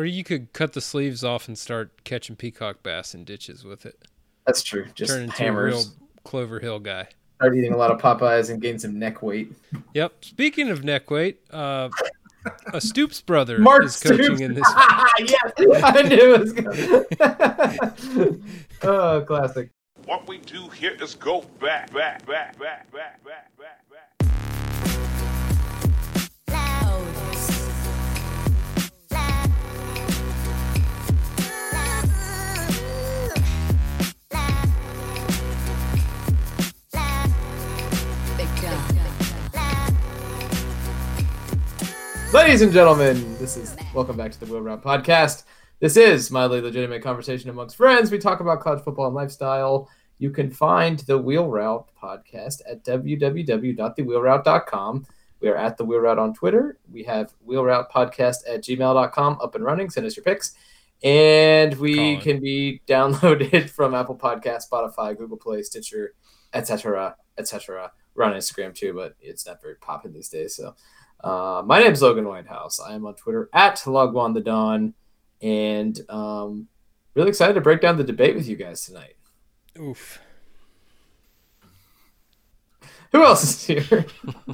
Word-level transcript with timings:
or 0.00 0.06
you 0.06 0.24
could 0.24 0.50
cut 0.54 0.72
the 0.72 0.80
sleeves 0.80 1.22
off 1.22 1.46
and 1.46 1.58
start 1.58 1.90
catching 2.04 2.34
peacock 2.34 2.82
bass 2.82 3.14
in 3.14 3.22
ditches 3.22 3.64
with 3.64 3.84
it. 3.84 4.02
That's 4.46 4.62
true. 4.62 4.86
Just 4.94 5.12
Turn 5.12 5.24
into 5.24 5.36
hammers. 5.36 5.74
a 5.74 5.76
real 5.76 5.84
Clover 6.24 6.58
Hill 6.58 6.78
guy. 6.78 7.08
Start 7.36 7.54
eating 7.54 7.74
a 7.74 7.76
lot 7.76 7.90
of 7.90 8.00
Popeyes 8.00 8.48
and 8.48 8.62
gain 8.62 8.78
some 8.78 8.98
neck 8.98 9.20
weight. 9.22 9.52
Yep. 9.92 10.24
Speaking 10.24 10.70
of 10.70 10.84
neck 10.84 11.10
weight, 11.10 11.40
uh, 11.50 11.90
a 12.72 12.80
Stoops 12.80 13.20
brother 13.20 13.58
Mark 13.60 13.84
is 13.84 14.00
coaching 14.00 14.36
Stoops. 14.36 14.40
in 14.40 14.54
this. 14.54 14.64
yes, 15.18 15.82
I 15.84 16.02
knew 16.02 16.34
it 16.34 16.40
was 16.40 16.52
good. 16.54 17.06
oh, 18.82 19.20
classic. 19.26 19.68
What 20.06 20.26
we 20.26 20.38
do 20.38 20.68
here 20.70 20.96
is 20.98 21.14
go 21.14 21.42
back, 21.60 21.92
back, 21.92 22.26
back, 22.26 22.58
back, 22.58 22.90
back, 22.90 23.22
back, 23.22 23.22
back, 23.24 23.24
back. 23.24 23.49
Ladies 42.32 42.62
and 42.62 42.72
gentlemen, 42.72 43.36
this 43.38 43.56
is 43.56 43.76
welcome 43.92 44.16
back 44.16 44.30
to 44.30 44.38
the 44.38 44.46
Wheel 44.46 44.60
Route 44.60 44.84
Podcast. 44.84 45.42
This 45.80 45.96
is 45.96 46.30
mildly 46.30 46.60
legitimate 46.60 47.02
conversation 47.02 47.50
amongst 47.50 47.76
friends. 47.76 48.12
We 48.12 48.18
talk 48.18 48.38
about 48.38 48.60
college 48.60 48.84
football 48.84 49.06
and 49.06 49.16
lifestyle. 49.16 49.88
You 50.18 50.30
can 50.30 50.48
find 50.48 51.00
the 51.00 51.18
Wheel 51.18 51.48
Route 51.48 51.88
podcast 52.00 52.60
at 52.70 52.84
www.thewheelroute.com. 52.84 55.06
We 55.40 55.48
are 55.48 55.56
at 55.56 55.76
the 55.76 55.84
Wheel 55.84 55.98
Route 55.98 56.20
on 56.20 56.32
Twitter. 56.32 56.78
We 56.92 57.02
have 57.04 57.32
Wheel 57.40 57.64
Route 57.64 57.90
Podcast 57.90 58.36
at 58.48 58.62
gmail.com 58.62 59.38
up 59.42 59.56
and 59.56 59.64
running. 59.64 59.90
Send 59.90 60.06
us 60.06 60.16
your 60.16 60.22
picks. 60.22 60.54
And 61.02 61.74
we 61.78 61.96
Colin. 61.96 62.20
can 62.20 62.38
be 62.40 62.80
downloaded 62.86 63.70
from 63.70 63.92
Apple 63.94 64.16
Podcast, 64.16 64.70
Spotify, 64.70 65.18
Google 65.18 65.38
Play, 65.38 65.62
Stitcher, 65.62 66.14
etc., 66.52 67.16
etc. 67.38 67.90
We're 68.14 68.24
on 68.24 68.34
Instagram 68.34 68.74
too, 68.74 68.92
but 68.92 69.14
it's 69.20 69.46
not 69.46 69.62
very 69.62 69.76
popping 69.76 70.12
these 70.12 70.28
days. 70.28 70.54
So 70.54 70.74
uh, 71.22 71.62
my 71.64 71.80
name 71.80 71.92
is 71.92 72.02
Logan 72.02 72.26
Whitehouse. 72.26 72.80
I 72.80 72.94
am 72.94 73.06
on 73.06 73.14
Twitter 73.14 73.48
at 73.52 73.76
Logwan 73.76 74.34
the 74.34 74.40
Dawn, 74.40 74.94
and 75.42 75.98
um, 76.08 76.68
really 77.14 77.28
excited 77.28 77.54
to 77.54 77.60
break 77.60 77.80
down 77.80 77.96
the 77.96 78.04
debate 78.04 78.34
with 78.34 78.48
you 78.48 78.56
guys 78.56 78.84
tonight. 78.84 79.14
Oof. 79.78 80.20
Who 83.12 83.24
else 83.24 83.42
is 83.42 83.64
here? 83.64 84.06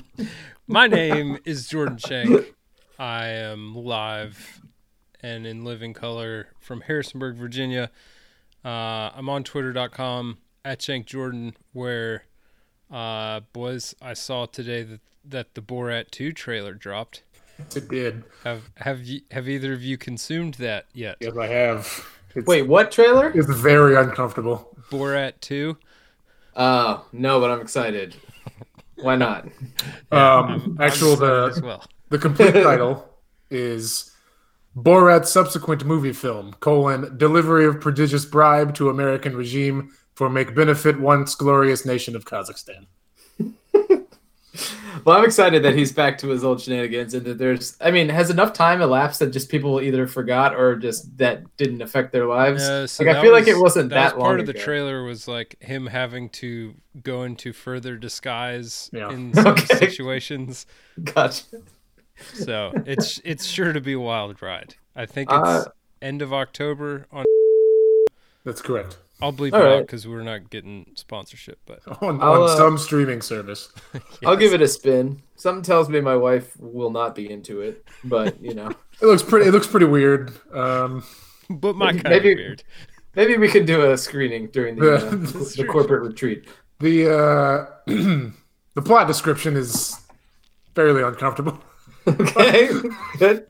My 0.67 0.87
name 0.87 1.39
is 1.45 1.69
Jordan 1.69 1.99
Shank. 1.99 2.55
I 2.99 3.27
am 3.27 3.75
live 3.75 4.63
and 5.21 5.47
in 5.47 5.65
living 5.65 5.93
color 5.93 6.49
from 6.59 6.83
Harrisonburg, 6.83 7.37
Virginia. 7.37 7.91
Uh, 8.65 9.11
I'm 9.15 9.29
on 9.29 9.45
twitter.com 9.45 10.39
at 10.65 10.83
Shank 10.83 11.07
Jordan, 11.07 11.57
where, 11.73 12.25
uh, 12.91 13.41
boys, 13.53 13.95
I 14.01 14.15
saw 14.15 14.47
today 14.47 14.83
that, 14.83 15.01
that 15.25 15.55
the 15.55 15.61
Borat 15.61 16.11
2 16.11 16.33
trailer 16.33 16.75
dropped. 16.75 17.23
It 17.75 17.89
did. 17.89 18.25
Have 18.45 18.71
have 18.77 19.03
you 19.03 19.23
have 19.31 19.49
either 19.49 19.73
of 19.73 19.83
you 19.83 19.97
consumed 19.97 20.55
that 20.55 20.87
yet? 20.93 21.17
Yes, 21.21 21.37
I 21.39 21.47
have. 21.47 22.07
It's, 22.35 22.47
Wait, 22.47 22.63
what 22.63 22.93
trailer? 22.93 23.31
it's 23.35 23.49
very 23.49 23.97
uncomfortable. 23.97 24.77
Borat 24.91 25.41
2? 25.41 25.77
Uh, 26.55 26.99
no, 27.13 27.41
but 27.41 27.51
I'm 27.51 27.61
excited. 27.61 28.15
Why 28.97 29.17
not? 29.17 29.49
Um, 30.13 30.79
actual 30.81 31.15
excited 31.15 31.49
as 31.51 31.57
the 31.57 31.67
well. 31.67 31.85
the 32.11 32.19
complete 32.19 32.53
title 32.53 33.09
is 33.51 34.13
Borat's 34.77 35.31
subsequent 35.33 35.85
movie 35.85 36.13
film: 36.13 36.55
colon 36.61 37.19
delivery 37.19 37.67
of 37.67 37.81
prodigious 37.81 38.25
bribe 38.25 38.75
to 38.77 38.89
American 38.89 39.37
regime 39.37 39.91
for 40.17 40.29
make 40.29 40.55
benefit 40.55 40.99
once 40.99 41.35
glorious 41.37 41.87
nation 41.87 42.17
of 42.17 42.25
Kazakhstan. 42.25 42.87
Well, 45.05 45.19
I'm 45.19 45.25
excited 45.27 45.63
that 45.65 45.75
he's 45.77 45.93
back 45.93 46.17
to 46.19 46.29
his 46.29 46.43
old 46.43 46.61
shenanigans, 46.63 47.13
and 47.13 47.25
that 47.27 47.37
there's. 47.37 47.77
I 47.81 47.91
mean, 47.91 48.09
has 48.09 48.31
enough 48.31 48.55
time 48.55 48.81
elapsed 48.81 49.21
that 49.21 49.31
just 49.31 49.51
people 49.51 49.81
either 49.83 50.07
forgot 50.07 50.55
or 50.57 50.75
just 50.77 51.19
that 51.19 51.45
didn't 51.59 51.83
affect 51.83 52.11
their 52.13 52.25
lives? 52.27 52.63
Yeah, 52.63 52.87
so 52.87 53.05
like, 53.05 53.11
I 53.11 53.13
that 53.15 53.23
feel 53.23 53.33
like 53.33 53.47
it 53.47 53.59
wasn't 53.59 53.91
that, 53.91 54.15
was 54.15 54.21
long 54.21 54.29
part 54.31 54.41
of 54.41 54.47
the 54.47 54.55
trailer 54.55 55.05
was 55.05 55.29
like 55.29 55.57
him 55.61 55.87
having 55.89 56.31
to 56.31 56.75
go 57.03 57.23
into 57.25 57.53
further 57.53 57.97
disguise 57.99 58.89
Yeah. 58.93 59.11
in 59.13 59.35
some 59.35 59.49
Okay. 59.49 59.77
situations. 59.77 60.67
Gotcha. 61.05 61.45
So 62.33 62.73
it's 62.87 63.21
it's 63.23 63.45
sure 63.45 63.75
to 63.75 63.81
be 63.83 63.93
a 63.93 64.01
wild 64.01 64.41
ride. 64.41 64.77
I 64.97 65.05
think 65.05 65.29
it's 65.31 65.39
Uh, 65.49 65.65
end 66.01 66.23
of 66.23 66.33
October 66.33 67.07
on. 67.13 67.27
That's 68.45 68.63
correct. 68.63 68.97
I'll 69.21 69.33
bleep 69.33 69.55
all 69.55 69.63
it 69.63 69.67
out 69.67 69.81
because 69.87 70.07
we're 70.07 70.23
not 70.23 70.51
getting 70.51 70.91
sponsorship, 70.95 71.59
but 71.67 71.81
On, 72.03 72.21
I'll, 72.21 72.43
on 72.45 72.51
uh, 72.51 72.57
some 72.57 72.77
streaming 72.79 73.23
service. 73.23 73.73
I'll 74.27 74.37
give 74.37 74.53
it 74.53 74.61
a 74.61 74.69
spin. 74.69 75.23
Something 75.37 75.63
tells 75.63 75.89
me 75.89 76.01
my 76.01 76.17
wife 76.17 76.55
will 76.59 76.91
not 76.91 77.15
be 77.15 77.31
into 77.31 77.61
it, 77.63 77.85
but 78.05 78.41
you 78.43 78.55
know, 78.55 78.69
It 79.01 79.07
looks 79.07 79.23
pretty. 79.23 79.47
It 79.49 79.53
looks 79.53 79.67
pretty 79.67 79.87
weird. 79.87 80.33
Um, 80.55 81.05
but 81.51 81.77
my 81.77 81.93
kind 81.93 82.03
Maybe- 82.05 82.33
of 82.33 82.39
weird. 82.39 82.63
maybe 83.15 83.37
we 83.39 83.49
can 83.49 83.65
do 83.67 83.91
a 83.91 83.97
screening 83.97 84.49
during 84.49 84.77
the, 84.77 84.95
uh, 84.97 85.11
the 85.11 85.67
corporate 85.71 86.03
retreat. 86.03 86.47
the 86.81 87.11
uh, 87.15 87.67
the 87.87 88.83
plot 88.83 89.07
description 89.07 89.57
is 89.57 89.99
fairly 90.75 91.03
uncomfortable. 91.03 91.59
Okay, 92.07 92.69
good. 93.19 93.47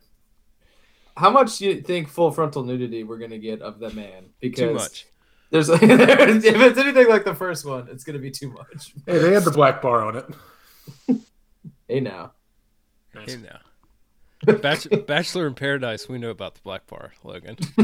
How 1.16 1.30
much 1.30 1.58
do 1.58 1.66
you 1.66 1.80
think 1.80 2.08
full 2.08 2.30
frontal 2.30 2.62
nudity 2.64 3.02
we're 3.04 3.18
gonna 3.18 3.38
get 3.38 3.62
of 3.62 3.78
the 3.78 3.90
man? 3.90 4.26
Because 4.40 4.58
Too 4.60 4.74
much. 4.74 5.06
There's 5.50 5.68
if 5.70 5.82
it's 5.82 6.78
anything 6.78 7.08
like 7.08 7.24
the 7.24 7.34
first 7.34 7.64
one, 7.64 7.88
it's 7.90 8.04
gonna 8.04 8.18
be 8.18 8.30
too 8.30 8.50
much. 8.50 8.94
Hey, 9.06 9.18
they 9.18 9.32
had 9.32 9.44
the 9.44 9.50
black 9.50 9.80
bar 9.80 10.02
on 10.02 10.16
it. 10.16 10.26
Hey 11.88 12.00
now, 12.00 12.32
Hey 13.14 13.36
now. 13.36 13.60
Bach- 14.44 14.86
Bachelor 15.06 15.46
in 15.46 15.54
Paradise, 15.54 16.08
we 16.08 16.18
know 16.18 16.30
about 16.30 16.54
the 16.54 16.60
Black 16.62 16.86
Bar, 16.86 17.12
Logan. 17.24 17.56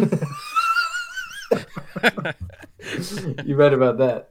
you 3.44 3.56
read 3.56 3.72
about 3.72 3.98
that. 3.98 4.30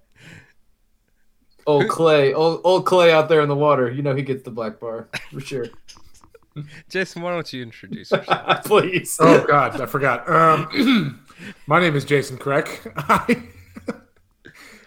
Old 1.67 1.87
Clay, 1.87 2.33
old 2.33 2.61
old 2.63 2.85
Clay 2.85 3.11
out 3.13 3.29
there 3.29 3.41
in 3.41 3.49
the 3.49 3.55
water. 3.55 3.89
You 3.91 4.01
know 4.01 4.15
he 4.15 4.23
gets 4.23 4.43
the 4.43 4.49
black 4.49 4.79
bar 4.79 5.09
for 5.31 5.39
sure. 5.39 5.67
Jason, 6.89 7.21
why 7.21 7.31
don't 7.31 7.53
you 7.53 7.61
introduce 7.61 8.11
yourself? 8.11 8.65
Please. 8.65 9.17
Oh 9.19 9.45
God, 9.45 9.79
I 9.79 9.85
forgot. 9.85 10.27
Um, 10.27 11.19
my 11.68 11.79
name 11.79 11.96
is 11.96 12.06
Jason 12.06 12.38
Kreck. 12.38 12.91
I, 12.96 13.44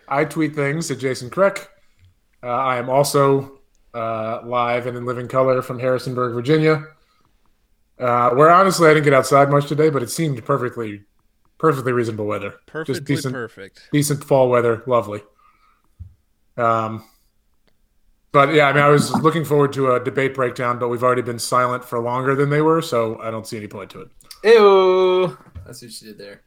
I 0.08 0.24
tweet 0.24 0.54
things 0.54 0.90
at 0.90 0.98
Jason 0.98 1.30
Kreck. 1.30 1.66
Uh, 2.42 2.48
I 2.48 2.76
am 2.76 2.90
also 2.90 3.58
uh, 3.94 4.40
live 4.44 4.86
and 4.86 4.96
in 4.96 5.04
living 5.04 5.28
color 5.28 5.62
from 5.62 5.78
Harrisonburg, 5.78 6.34
Virginia. 6.34 6.84
Uh, 7.98 8.30
where 8.30 8.50
honestly 8.50 8.88
I 8.88 8.94
didn't 8.94 9.04
get 9.04 9.14
outside 9.14 9.50
much 9.50 9.66
today, 9.66 9.88
but 9.88 10.02
it 10.02 10.10
seemed 10.10 10.44
perfectly, 10.44 11.02
perfectly 11.58 11.92
reasonable 11.92 12.26
weather. 12.26 12.54
Perfectly 12.66 12.94
Just 12.94 13.04
decent, 13.06 13.34
perfect. 13.34 13.88
decent 13.92 14.24
fall 14.24 14.50
weather, 14.50 14.82
lovely. 14.86 15.22
Um, 16.56 17.04
but 18.32 18.52
yeah, 18.52 18.66
I 18.66 18.72
mean, 18.72 18.82
I 18.82 18.88
was 18.88 19.12
looking 19.22 19.44
forward 19.44 19.72
to 19.74 19.92
a 19.94 20.02
debate 20.02 20.34
breakdown, 20.34 20.80
but 20.80 20.88
we've 20.88 21.04
already 21.04 21.22
been 21.22 21.38
silent 21.38 21.84
for 21.84 22.00
longer 22.00 22.34
than 22.34 22.50
they 22.50 22.60
were, 22.60 22.82
so 22.82 23.20
I 23.20 23.30
don't 23.30 23.46
see 23.46 23.56
any 23.56 23.68
point 23.68 23.90
to 23.90 24.00
it. 24.00 24.08
Ew. 24.42 25.38
That's 25.66 25.82
what 25.82 25.92
she 25.92 26.04
did 26.06 26.18
there. 26.18 26.42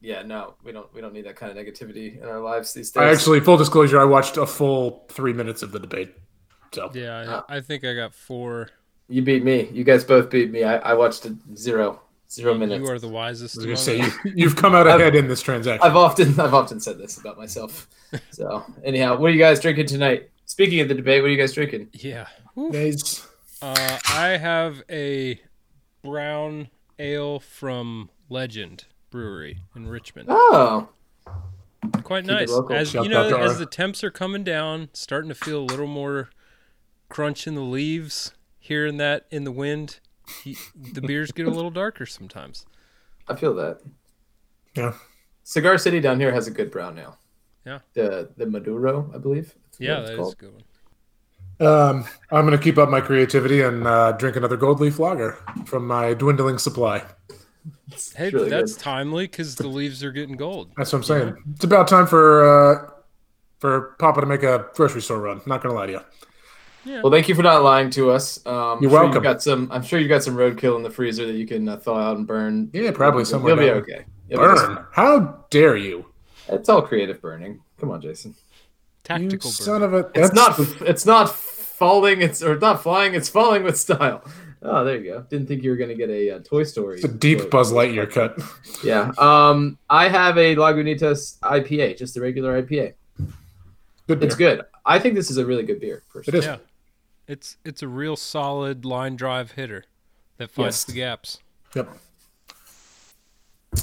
Yeah, 0.00 0.22
no, 0.22 0.54
we 0.64 0.72
don't 0.72 0.92
we 0.92 1.00
don't 1.00 1.12
need 1.12 1.26
that 1.26 1.36
kind 1.36 1.56
of 1.56 1.64
negativity 1.64 2.20
in 2.20 2.26
our 2.28 2.40
lives 2.40 2.72
these 2.74 2.90
days. 2.90 3.00
I 3.02 3.10
actually, 3.10 3.38
full 3.40 3.56
disclosure, 3.56 4.00
I 4.00 4.04
watched 4.04 4.36
a 4.36 4.46
full 4.46 5.06
three 5.08 5.32
minutes 5.32 5.62
of 5.62 5.70
the 5.70 5.78
debate. 5.78 6.12
So 6.72 6.90
Yeah, 6.92 7.18
Uh, 7.18 7.42
I, 7.48 7.56
I 7.58 7.60
think 7.60 7.84
I 7.84 7.94
got 7.94 8.12
four. 8.14 8.68
you 9.08 9.22
beat 9.22 9.44
me. 9.44 9.68
You 9.72 9.84
guys 9.84 10.02
both 10.04 10.28
beat 10.30 10.50
me. 10.50 10.64
I, 10.64 10.78
I 10.78 10.94
watched 10.94 11.24
it 11.26 11.34
zero. 11.54 12.00
Zero 12.30 12.54
You 12.54 12.86
are 12.88 12.98
the 12.98 13.08
wisest. 13.08 13.56
I 13.56 13.58
was 13.58 13.66
gonna 13.66 13.76
say 13.76 13.98
you, 13.98 14.32
you've 14.34 14.56
come 14.56 14.74
out 14.74 14.86
ahead 14.86 15.14
in 15.14 15.28
this 15.28 15.42
transaction. 15.42 15.86
I've 15.86 15.96
often 15.96 16.28
I've 16.40 16.54
often 16.54 16.80
said 16.80 16.98
this 16.98 17.18
about 17.18 17.36
myself. 17.38 17.88
So 18.30 18.62
anyhow, 18.84 19.16
what 19.16 19.30
are 19.30 19.32
you 19.34 19.38
guys 19.38 19.58
drinking 19.60 19.86
tonight? 19.86 20.28
Speaking 20.44 20.80
of 20.80 20.88
the 20.88 20.94
debate, 20.94 21.22
what 21.22 21.28
are 21.28 21.30
you 21.30 21.38
guys 21.38 21.54
drinking? 21.54 21.88
Yeah. 21.94 22.26
Woo. 22.54 22.68
Nice. 22.70 23.26
Uh, 23.62 23.98
I 24.10 24.36
have 24.36 24.82
a 24.90 25.40
brown 26.02 26.68
ale 27.02 27.40
from 27.40 28.08
Legend 28.28 28.84
Brewery 29.10 29.58
in 29.74 29.88
Richmond. 29.88 30.28
Oh, 30.30 30.88
Quite 32.04 32.24
keep 32.24 32.32
nice. 32.32 32.52
As 32.70 32.90
Shout 32.90 33.04
you 33.04 33.10
know, 33.10 33.34
out 33.34 33.42
as 33.42 33.58
the 33.58 33.66
temps 33.66 34.04
are 34.04 34.10
coming 34.10 34.44
down, 34.44 34.88
starting 34.92 35.28
to 35.28 35.34
feel 35.34 35.58
a 35.60 35.64
little 35.66 35.86
more 35.88 36.30
crunch 37.08 37.46
in 37.46 37.54
the 37.56 37.60
leaves, 37.60 38.32
hearing 38.58 38.96
that 38.98 39.26
in 39.30 39.44
the 39.44 39.52
wind. 39.52 39.98
he- 40.44 40.56
The 40.74 41.00
beers 41.02 41.32
get 41.32 41.46
a 41.46 41.50
little 41.50 41.70
darker 41.82 42.06
sometimes. 42.06 42.64
I 43.28 43.34
feel 43.34 43.54
that. 43.54 43.80
Yeah. 44.74 44.94
Cigar 45.42 45.76
City 45.78 46.00
down 46.00 46.20
here 46.20 46.32
has 46.32 46.46
a 46.46 46.50
good 46.52 46.70
brown 46.70 46.98
ale. 46.98 47.18
Yeah. 47.66 47.80
The 47.94 48.30
the 48.36 48.46
Maduro, 48.46 49.10
I 49.14 49.18
believe. 49.18 49.46
is 49.46 49.54
what 49.78 49.80
Yeah, 49.80 49.98
it's 50.00 50.08
that 50.10 50.12
is 50.14 50.18
a 50.18 50.22
called. 50.22 50.38
good 50.38 50.52
one. 50.54 50.62
Um, 51.62 52.04
I'm 52.30 52.46
going 52.46 52.56
to 52.58 52.62
keep 52.62 52.78
up 52.78 52.88
my 52.88 53.00
creativity 53.00 53.62
and 53.62 53.86
uh, 53.86 54.12
drink 54.12 54.36
another 54.36 54.56
gold 54.56 54.80
leaf 54.80 54.98
lager 54.98 55.38
from 55.66 55.86
my 55.86 56.14
dwindling 56.14 56.58
supply. 56.58 57.02
Hey, 58.16 58.30
really 58.30 58.48
that's 58.48 58.74
good. 58.74 58.82
timely 58.82 59.24
because 59.24 59.54
the 59.54 59.68
leaves 59.68 60.02
are 60.02 60.12
getting 60.12 60.36
gold. 60.36 60.72
That's 60.76 60.92
what 60.92 60.98
I'm 61.00 61.04
saying. 61.04 61.36
It's 61.54 61.64
about 61.64 61.86
time 61.88 62.06
for 62.06 62.44
uh, 62.44 62.90
for 63.60 63.94
Papa 63.98 64.20
to 64.20 64.26
make 64.26 64.42
a 64.42 64.66
grocery 64.74 65.02
store 65.02 65.20
run. 65.20 65.40
Not 65.46 65.62
going 65.62 65.72
to 65.74 65.78
lie 65.78 65.86
to 65.86 65.92
you. 65.92 66.00
Yeah. 66.84 67.02
Well, 67.02 67.12
thank 67.12 67.28
you 67.28 67.34
for 67.36 67.42
not 67.42 67.62
lying 67.62 67.90
to 67.90 68.10
us. 68.10 68.44
Um, 68.44 68.54
I'm 68.54 68.82
You're 68.82 68.90
sure 68.90 69.00
welcome. 69.02 69.22
You 69.22 69.22
got 69.22 69.42
some. 69.42 69.70
I'm 69.70 69.82
sure 69.82 70.00
you 70.00 70.08
got 70.08 70.24
some 70.24 70.34
roadkill 70.34 70.76
in 70.76 70.82
the 70.82 70.90
freezer 70.90 71.26
that 71.26 71.34
you 71.34 71.46
can 71.46 71.68
uh, 71.68 71.76
thaw 71.76 71.96
out 71.96 72.16
and 72.16 72.26
burn. 72.26 72.70
Yeah, 72.72 72.90
probably 72.90 73.20
You'll- 73.20 73.26
somewhere 73.26 73.54
You'll 73.54 73.80
be 73.82 73.92
okay. 73.92 74.04
You'll 74.28 74.40
be 74.40 74.46
just 74.46 74.66
Burn. 74.66 74.86
How 74.92 75.44
dare 75.50 75.76
you? 75.76 76.06
It's 76.48 76.68
all 76.68 76.82
creative 76.82 77.20
burning. 77.20 77.60
Come 77.78 77.90
on, 77.92 78.00
Jason. 78.00 78.34
You 78.34 79.04
Tactical 79.04 79.50
son 79.50 79.80
burn. 79.80 79.94
of 79.94 79.94
a. 79.94 80.10
It's 80.20 80.30
That's 80.30 80.58
not. 80.58 80.88
It's 80.88 81.06
not 81.06 81.30
falling. 81.82 82.22
It's 82.22 82.42
or 82.44 82.56
not 82.58 82.80
flying. 82.82 83.14
It's 83.14 83.28
falling 83.28 83.64
with 83.64 83.76
style. 83.76 84.22
Oh, 84.62 84.84
there 84.84 84.96
you 84.98 85.10
go. 85.10 85.26
Didn't 85.28 85.48
think 85.48 85.64
you 85.64 85.70
were 85.70 85.76
gonna 85.76 85.96
get 85.96 86.08
a 86.10 86.36
uh, 86.36 86.38
Toy 86.44 86.62
Story. 86.62 86.96
It's 86.96 87.04
a 87.04 87.08
deep 87.08 87.38
quote. 87.38 87.50
Buzz 87.50 87.72
Lightyear 87.72 88.08
cut. 88.10 88.38
Yeah. 88.84 89.10
Um, 89.18 89.78
I 89.90 90.08
have 90.08 90.36
a 90.38 90.54
Lagunitas 90.56 91.38
IPA, 91.40 91.98
just 91.98 92.16
a 92.16 92.20
regular 92.20 92.60
IPA. 92.62 92.94
Good 94.08 94.20
beer. 94.20 94.26
It's 94.28 94.36
good. 94.36 94.62
I 94.84 94.98
think 95.00 95.14
this 95.16 95.30
is 95.30 95.36
a 95.38 95.46
really 95.46 95.62
good 95.64 95.80
beer. 95.80 96.02
Personally. 96.12 96.38
It 96.38 96.40
is. 96.42 96.46
Yeah, 96.46 96.56
it's 97.26 97.56
it's 97.64 97.82
a 97.82 97.88
real 97.88 98.14
solid 98.16 98.84
line 98.84 99.16
drive 99.16 99.52
hitter 99.52 99.84
that 100.38 100.50
finds 100.50 100.76
Yes. 100.76 100.84
the 100.84 100.92
gaps. 100.92 101.38
Yep. 101.74 101.88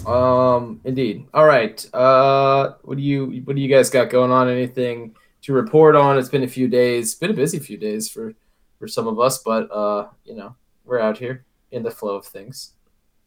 Um, 0.07 0.79
indeed. 0.85 1.25
All 1.33 1.45
right. 1.45 1.85
Uh, 1.93 2.75
what 2.83 2.95
do 2.97 3.03
you 3.03 3.41
what 3.43 3.55
do 3.55 3.61
you 3.61 3.67
guys 3.67 3.89
got 3.89 4.09
going 4.09 4.31
on? 4.31 4.47
Anything 4.49 5.15
to 5.49 5.53
report 5.53 5.95
on? 5.95 6.19
It's 6.19 6.29
been 6.29 6.43
a 6.43 6.47
few 6.47 6.67
days. 6.67 7.15
Been 7.15 7.31
a 7.31 7.33
busy 7.33 7.57
few 7.57 7.75
days 7.75 8.07
for 8.07 8.35
for 8.77 8.87
some 8.87 9.07
of 9.07 9.19
us, 9.19 9.39
but 9.39 9.69
uh, 9.71 10.07
you 10.23 10.35
know, 10.35 10.55
we're 10.85 10.99
out 10.99 11.17
here 11.17 11.43
in 11.71 11.81
the 11.81 11.89
flow 11.89 12.15
of 12.15 12.25
things. 12.25 12.73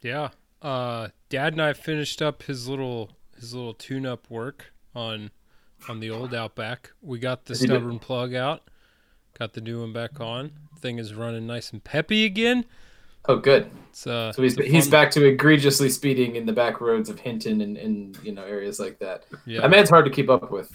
Yeah. 0.02 0.28
Uh, 0.62 1.08
Dad 1.28 1.54
and 1.54 1.62
I 1.62 1.72
finished 1.72 2.22
up 2.22 2.44
his 2.44 2.69
little 2.69 3.10
his 3.34 3.52
little 3.54 3.74
tune 3.74 4.06
up 4.06 4.30
work 4.30 4.72
on 4.94 5.32
on 5.88 5.98
the 5.98 6.10
old 6.10 6.32
Outback. 6.32 6.92
We 7.02 7.19
got 7.19 7.46
the 7.46 7.56
stubborn 7.56 7.98
plug 7.98 8.34
out, 8.34 8.70
got 9.36 9.54
the 9.54 9.60
new 9.60 9.80
one 9.80 9.92
back 9.92 10.20
on. 10.20 10.52
Thing 10.78 10.98
is 11.00 11.14
running 11.14 11.48
nice 11.48 11.72
and 11.72 11.82
peppy 11.82 12.25
again. 12.25 12.64
Oh, 13.28 13.36
good. 13.36 13.64
Uh, 14.06 14.32
So 14.32 14.42
he's 14.42 14.56
he's 14.56 14.88
back 14.88 15.10
to 15.12 15.25
egregiously 15.26 15.88
speeding 15.90 16.36
in 16.36 16.46
the 16.46 16.52
back 16.52 16.80
roads 16.80 17.08
of 17.08 17.18
Hinton 17.18 17.60
and, 17.62 17.76
and 17.76 18.16
you 18.22 18.30
know 18.32 18.44
areas 18.44 18.78
like 18.78 19.00
that. 19.00 19.25
Yeah, 19.44 19.62
That 19.62 19.70
man's 19.70 19.90
hard 19.90 20.04
to 20.04 20.10
keep 20.12 20.30
up 20.30 20.52
with. 20.52 20.70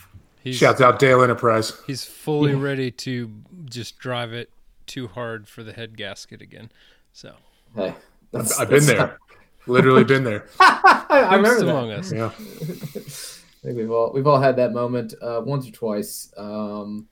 He's 0.47 0.55
Shouts 0.57 0.81
out 0.81 0.99
Dale 0.99 1.21
Enterprise. 1.21 1.73
he's 1.87 2.03
fully 2.03 2.51
Yeah. 2.53 2.61
ready 2.61 2.91
to 2.91 3.31
just 3.65 3.99
drive 3.99 4.33
it 4.33 4.49
too 4.85 5.07
hard 5.07 5.47
for 5.47 5.63
the 5.63 5.73
head 5.73 5.97
gasket 5.97 6.41
again. 6.41 6.71
So 7.13 7.33
Hey, 7.75 7.93
that's- 8.31 8.59
I've 8.59 8.69
been 8.69 8.85
that's- 8.85 9.09
there. 9.09 9.17
Literally 9.67 10.03
been 10.05 10.23
there. 10.23 10.45
I 10.59 11.31
remember 11.35 11.49
Who's 11.49 11.63
that. 11.63 11.69
among 11.69 11.91
us. 11.91 12.11
Yeah. 12.11 12.31
I 12.39 13.69
think 13.69 13.77
we've 13.77 13.91
all 13.91 14.11
we've 14.13 14.27
all 14.27 14.39
had 14.39 14.55
that 14.57 14.71
moment 14.71 15.13
uh, 15.21 15.41
once 15.43 15.67
or 15.67 15.71
twice. 15.71 16.31
Um, 16.37 17.07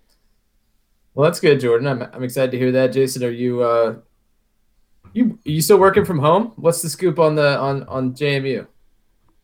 well, 1.13 1.25
that's 1.29 1.41
good, 1.41 1.59
Jordan. 1.59 1.88
I'm 1.88 2.01
I'm 2.13 2.23
excited 2.23 2.51
to 2.51 2.57
hear 2.57 2.71
that. 2.73 2.93
Jason, 2.93 3.23
are 3.25 3.29
you 3.29 3.61
uh, 3.61 3.95
you 5.11 5.38
are 5.45 5.49
you 5.51 5.61
still 5.61 5.79
working 5.79 6.05
from 6.05 6.19
home? 6.19 6.53
What's 6.55 6.81
the 6.81 6.88
scoop 6.89 7.19
on 7.19 7.35
the 7.35 7.57
on 7.59 7.83
on 7.83 8.13
JMU? 8.13 8.67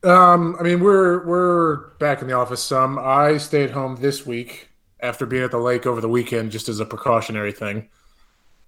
Um, 0.03 0.56
I 0.59 0.63
mean, 0.63 0.80
we're 0.80 1.25
we're 1.25 1.75
back 2.00 2.21
in 2.21 2.27
the 2.27 2.33
office 2.33 2.63
some. 2.63 2.98
I 2.98 3.38
stayed 3.38 3.69
home 3.71 3.98
this 3.98 4.25
week 4.25 4.69
after 5.00 5.25
being 5.25 5.44
at 5.44 5.51
the 5.51 5.57
lake 5.59 5.86
over 5.86 6.01
the 6.01 6.09
weekend, 6.09 6.51
just 6.51 6.69
as 6.69 6.80
a 6.80 6.86
precautionary 6.86 7.51
thing. 7.51 7.89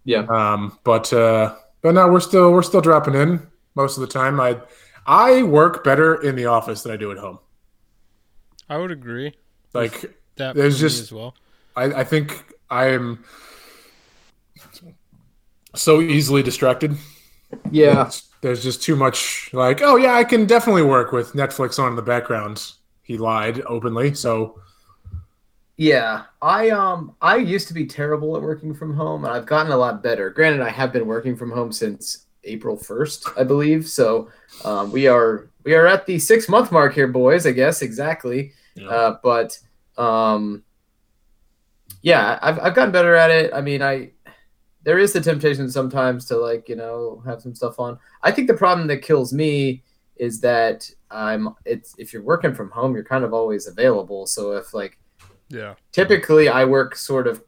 Yeah, 0.06 0.26
Um, 0.30 0.78
but 0.84 1.12
uh, 1.14 1.56
but 1.82 1.94
no, 1.96 2.08
we're 2.12 2.20
still 2.20 2.52
we're 2.52 2.62
still 2.64 2.82
dropping 2.82 3.16
in 3.16 3.48
most 3.76 3.98
of 3.98 4.02
the 4.02 4.08
time. 4.08 4.40
I 4.40 4.60
I 5.08 5.44
work 5.44 5.84
better 5.84 6.22
in 6.22 6.36
the 6.36 6.46
office 6.46 6.84
than 6.84 6.92
I 6.92 6.98
do 6.98 7.12
at 7.12 7.18
home. 7.18 7.40
I 8.70 8.78
would 8.78 8.92
agree 8.92 9.34
Like 9.74 10.16
that 10.36 10.56
There's 10.56 10.80
just- 10.80 11.02
as 11.02 11.12
well. 11.12 11.36
I, 11.76 11.86
I 11.86 12.04
think 12.04 12.54
I 12.70 12.88
am 12.90 13.24
so 15.76 16.02
easily 16.02 16.44
distracted. 16.44 16.96
yeah. 17.72 18.10
There's 18.44 18.64
just 18.64 18.84
too 18.84 18.96
much 18.96 19.50
like, 19.54 19.82
oh 19.82 19.96
yeah, 19.96 20.14
I 20.14 20.24
can 20.24 20.46
definitely 20.46 20.84
work 20.84 21.12
with 21.12 21.34
Netflix 21.34 21.80
on 21.80 21.90
in 21.90 21.96
the 21.96 22.04
background. 22.04 22.74
He 23.02 23.18
lied 23.18 23.62
openly, 23.68 24.14
so 24.14 24.60
Yeah, 25.78 26.26
I 26.42 26.70
um 26.70 27.16
I 27.22 27.38
used 27.38 27.68
to 27.70 27.74
be 27.74 27.86
terrible 27.86 28.36
at 28.36 28.44
working 28.44 28.74
from 28.76 28.94
home, 28.96 29.26
and 29.26 29.34
I've 29.34 29.48
gotten 29.48 29.72
a 29.72 29.78
lot 29.78 30.04
better. 30.04 30.30
Granted, 30.30 30.62
I 30.62 30.70
have 30.70 30.94
been 30.94 31.08
working 31.08 31.36
from 31.36 31.52
home 31.52 31.72
since 31.72 32.28
April 32.44 32.78
first, 32.78 33.26
I 33.38 33.44
believe. 33.44 33.88
So 33.88 34.30
um, 34.64 34.92
we 34.92 35.08
are 35.08 35.50
we 35.64 35.74
are 35.74 35.88
at 35.88 36.06
the 36.06 36.20
six 36.20 36.48
month 36.48 36.72
mark 36.72 36.94
here, 36.94 37.08
boys. 37.08 37.48
I 37.48 37.52
guess 37.54 37.82
exactly. 37.82 38.54
Yeah. 38.76 38.90
Uh, 38.90 39.18
but 39.24 39.60
um, 39.98 40.64
yeah, 42.04 42.38
I've 42.42 42.60
I've 42.60 42.76
gotten 42.76 42.92
better 42.92 43.16
at 43.16 43.32
it. 43.32 43.54
I 43.54 43.62
mean, 43.62 43.82
I 43.82 44.12
there 44.84 45.00
is 45.00 45.14
the 45.14 45.22
temptation 45.22 45.70
sometimes 45.70 46.26
to 46.26 46.38
like 46.38 46.68
you 46.70 46.76
know 46.76 47.22
have 47.26 47.42
some 47.42 47.56
stuff 47.56 47.80
on. 47.80 47.98
I 48.22 48.32
think 48.32 48.48
the 48.48 48.54
problem 48.54 48.88
that 48.88 48.98
kills 49.02 49.34
me 49.34 49.84
is 50.18 50.40
that 50.42 50.90
I'm 51.12 51.50
it's 51.66 51.96
if 51.98 52.14
you're 52.14 52.24
working 52.24 52.54
from 52.54 52.70
home, 52.72 52.94
you're 52.94 53.04
kind 53.04 53.24
of 53.24 53.34
always 53.34 53.68
available. 53.68 54.26
So 54.28 54.54
if 54.54 54.74
like 54.74 54.98
Yeah. 55.50 55.76
typically 55.92 56.50
I 56.50 56.66
work 56.66 56.96
sort 56.96 57.28
of 57.28 57.44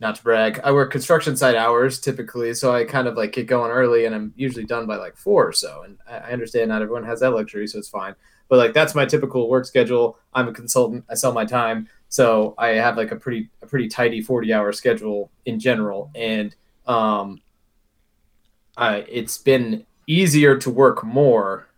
not 0.00 0.16
to 0.16 0.22
brag, 0.22 0.60
I 0.64 0.72
work 0.72 0.90
construction 0.90 1.36
site 1.36 1.54
hours 1.54 2.00
typically, 2.00 2.54
so 2.54 2.74
I 2.74 2.84
kind 2.84 3.06
of 3.06 3.16
like 3.16 3.32
get 3.32 3.46
going 3.46 3.70
early 3.70 4.04
and 4.06 4.14
I'm 4.14 4.32
usually 4.36 4.64
done 4.64 4.86
by 4.86 4.96
like 4.96 5.16
four 5.16 5.46
or 5.46 5.52
so. 5.52 5.82
And 5.84 5.98
I 6.08 6.16
I 6.18 6.32
understand 6.32 6.68
not 6.70 6.82
everyone 6.82 7.04
has 7.04 7.20
that 7.20 7.30
luxury, 7.30 7.66
so 7.68 7.78
it's 7.78 7.88
fine. 7.88 8.14
But 8.48 8.58
like 8.58 8.74
that's 8.74 8.94
my 8.94 9.06
typical 9.06 9.48
work 9.48 9.64
schedule. 9.64 10.18
I'm 10.34 10.48
a 10.48 10.52
consultant. 10.52 11.04
I 11.08 11.14
sell 11.14 11.32
my 11.32 11.44
time, 11.44 11.88
so 12.12 12.54
I 12.58 12.68
have 12.72 12.98
like 12.98 13.10
a 13.10 13.16
pretty 13.16 13.48
a 13.62 13.66
pretty 13.66 13.88
tidy 13.88 14.20
40 14.20 14.52
hour 14.52 14.70
schedule 14.72 15.30
in 15.46 15.58
general. 15.58 16.10
And 16.14 16.54
um, 16.86 17.40
I, 18.76 18.96
it's 19.08 19.38
been 19.38 19.86
easier 20.06 20.58
to 20.58 20.68
work 20.68 21.02
more 21.02 21.68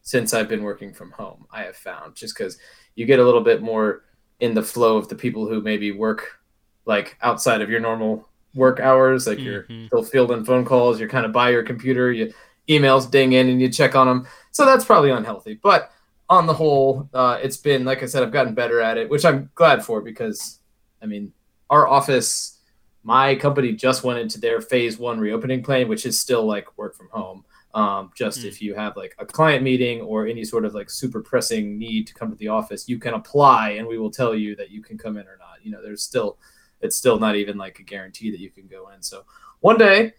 since 0.00 0.32
I've 0.32 0.48
been 0.48 0.62
working 0.62 0.94
from 0.94 1.10
home. 1.10 1.46
I 1.52 1.64
have 1.64 1.76
found 1.76 2.14
just 2.14 2.34
because 2.34 2.56
you 2.94 3.04
get 3.04 3.18
a 3.18 3.24
little 3.24 3.42
bit 3.42 3.60
more 3.60 4.04
in 4.40 4.54
the 4.54 4.62
flow 4.62 4.96
of 4.96 5.08
the 5.08 5.14
people 5.14 5.46
who 5.46 5.60
maybe 5.60 5.92
work 5.92 6.40
like 6.86 7.18
outside 7.20 7.60
of 7.60 7.68
your 7.68 7.80
normal 7.80 8.26
work 8.54 8.80
hours 8.80 9.26
like 9.26 9.38
you're 9.40 9.64
Mhm. 9.64 9.88
still 9.88 10.02
fielding 10.02 10.42
phone 10.44 10.64
calls 10.64 10.98
you're 10.98 11.08
kind 11.08 11.24
of 11.26 11.32
by 11.32 11.50
your 11.50 11.62
computer 11.62 12.10
you 12.12 12.32
emails 12.68 13.10
ding 13.10 13.32
in 13.32 13.48
and 13.48 13.60
you 13.62 13.68
check 13.68 13.94
on 13.94 14.06
them 14.06 14.26
so 14.50 14.64
that's 14.66 14.84
probably 14.84 15.10
unhealthy 15.10 15.58
but 15.62 15.90
on 16.32 16.46
the 16.46 16.54
whole 16.62 17.08
uh, 17.20 17.36
it's 17.44 17.58
been 17.68 17.84
like 17.84 18.02
i 18.02 18.06
said 18.06 18.22
i've 18.22 18.36
gotten 18.38 18.54
better 18.62 18.78
at 18.80 18.96
it 19.00 19.06
which 19.12 19.24
i'm 19.28 19.50
glad 19.54 19.84
for 19.86 20.00
because 20.00 20.60
i 21.02 21.06
mean 21.06 21.32
our 21.68 21.84
office 21.98 22.58
my 23.04 23.34
company 23.34 23.70
just 23.86 24.04
went 24.04 24.18
into 24.18 24.38
their 24.40 24.60
phase 24.60 24.98
one 24.98 25.18
reopening 25.26 25.62
plan 25.62 25.88
which 25.88 26.04
is 26.06 26.18
still 26.18 26.44
like 26.54 26.66
work 26.78 26.94
from 26.98 27.08
home 27.10 27.44
um, 27.74 28.10
just 28.14 28.40
Mm. 28.40 28.48
if 28.50 28.56
you 28.64 28.74
have 28.74 28.96
like 29.02 29.14
a 29.18 29.24
client 29.24 29.62
meeting 29.70 29.96
or 30.02 30.26
any 30.26 30.44
sort 30.44 30.64
of 30.66 30.74
like 30.74 30.90
super 30.90 31.20
pressing 31.22 31.78
need 31.78 32.06
to 32.08 32.12
come 32.12 32.28
to 32.30 32.36
the 32.36 32.48
office, 32.48 32.86
you 32.86 32.98
can 32.98 33.14
apply 33.14 33.70
and 33.78 33.86
we 33.88 33.96
will 33.96 34.10
tell 34.10 34.34
you 34.34 34.54
that 34.56 34.70
you 34.70 34.82
can 34.82 34.98
come 34.98 35.16
in 35.16 35.26
or 35.26 35.38
not. 35.38 35.56
You 35.62 35.70
know, 35.72 35.80
there's 35.82 36.02
still, 36.02 36.36
it's 36.82 36.96
still 36.96 37.18
not 37.18 37.34
even 37.34 37.56
like 37.56 37.78
a 37.78 37.82
guarantee 37.82 38.30
that 38.30 38.40
you 38.40 38.50
can 38.50 38.66
go 38.66 38.90
in. 38.90 39.00
So 39.00 39.24
one 39.60 39.78
day 39.78 40.12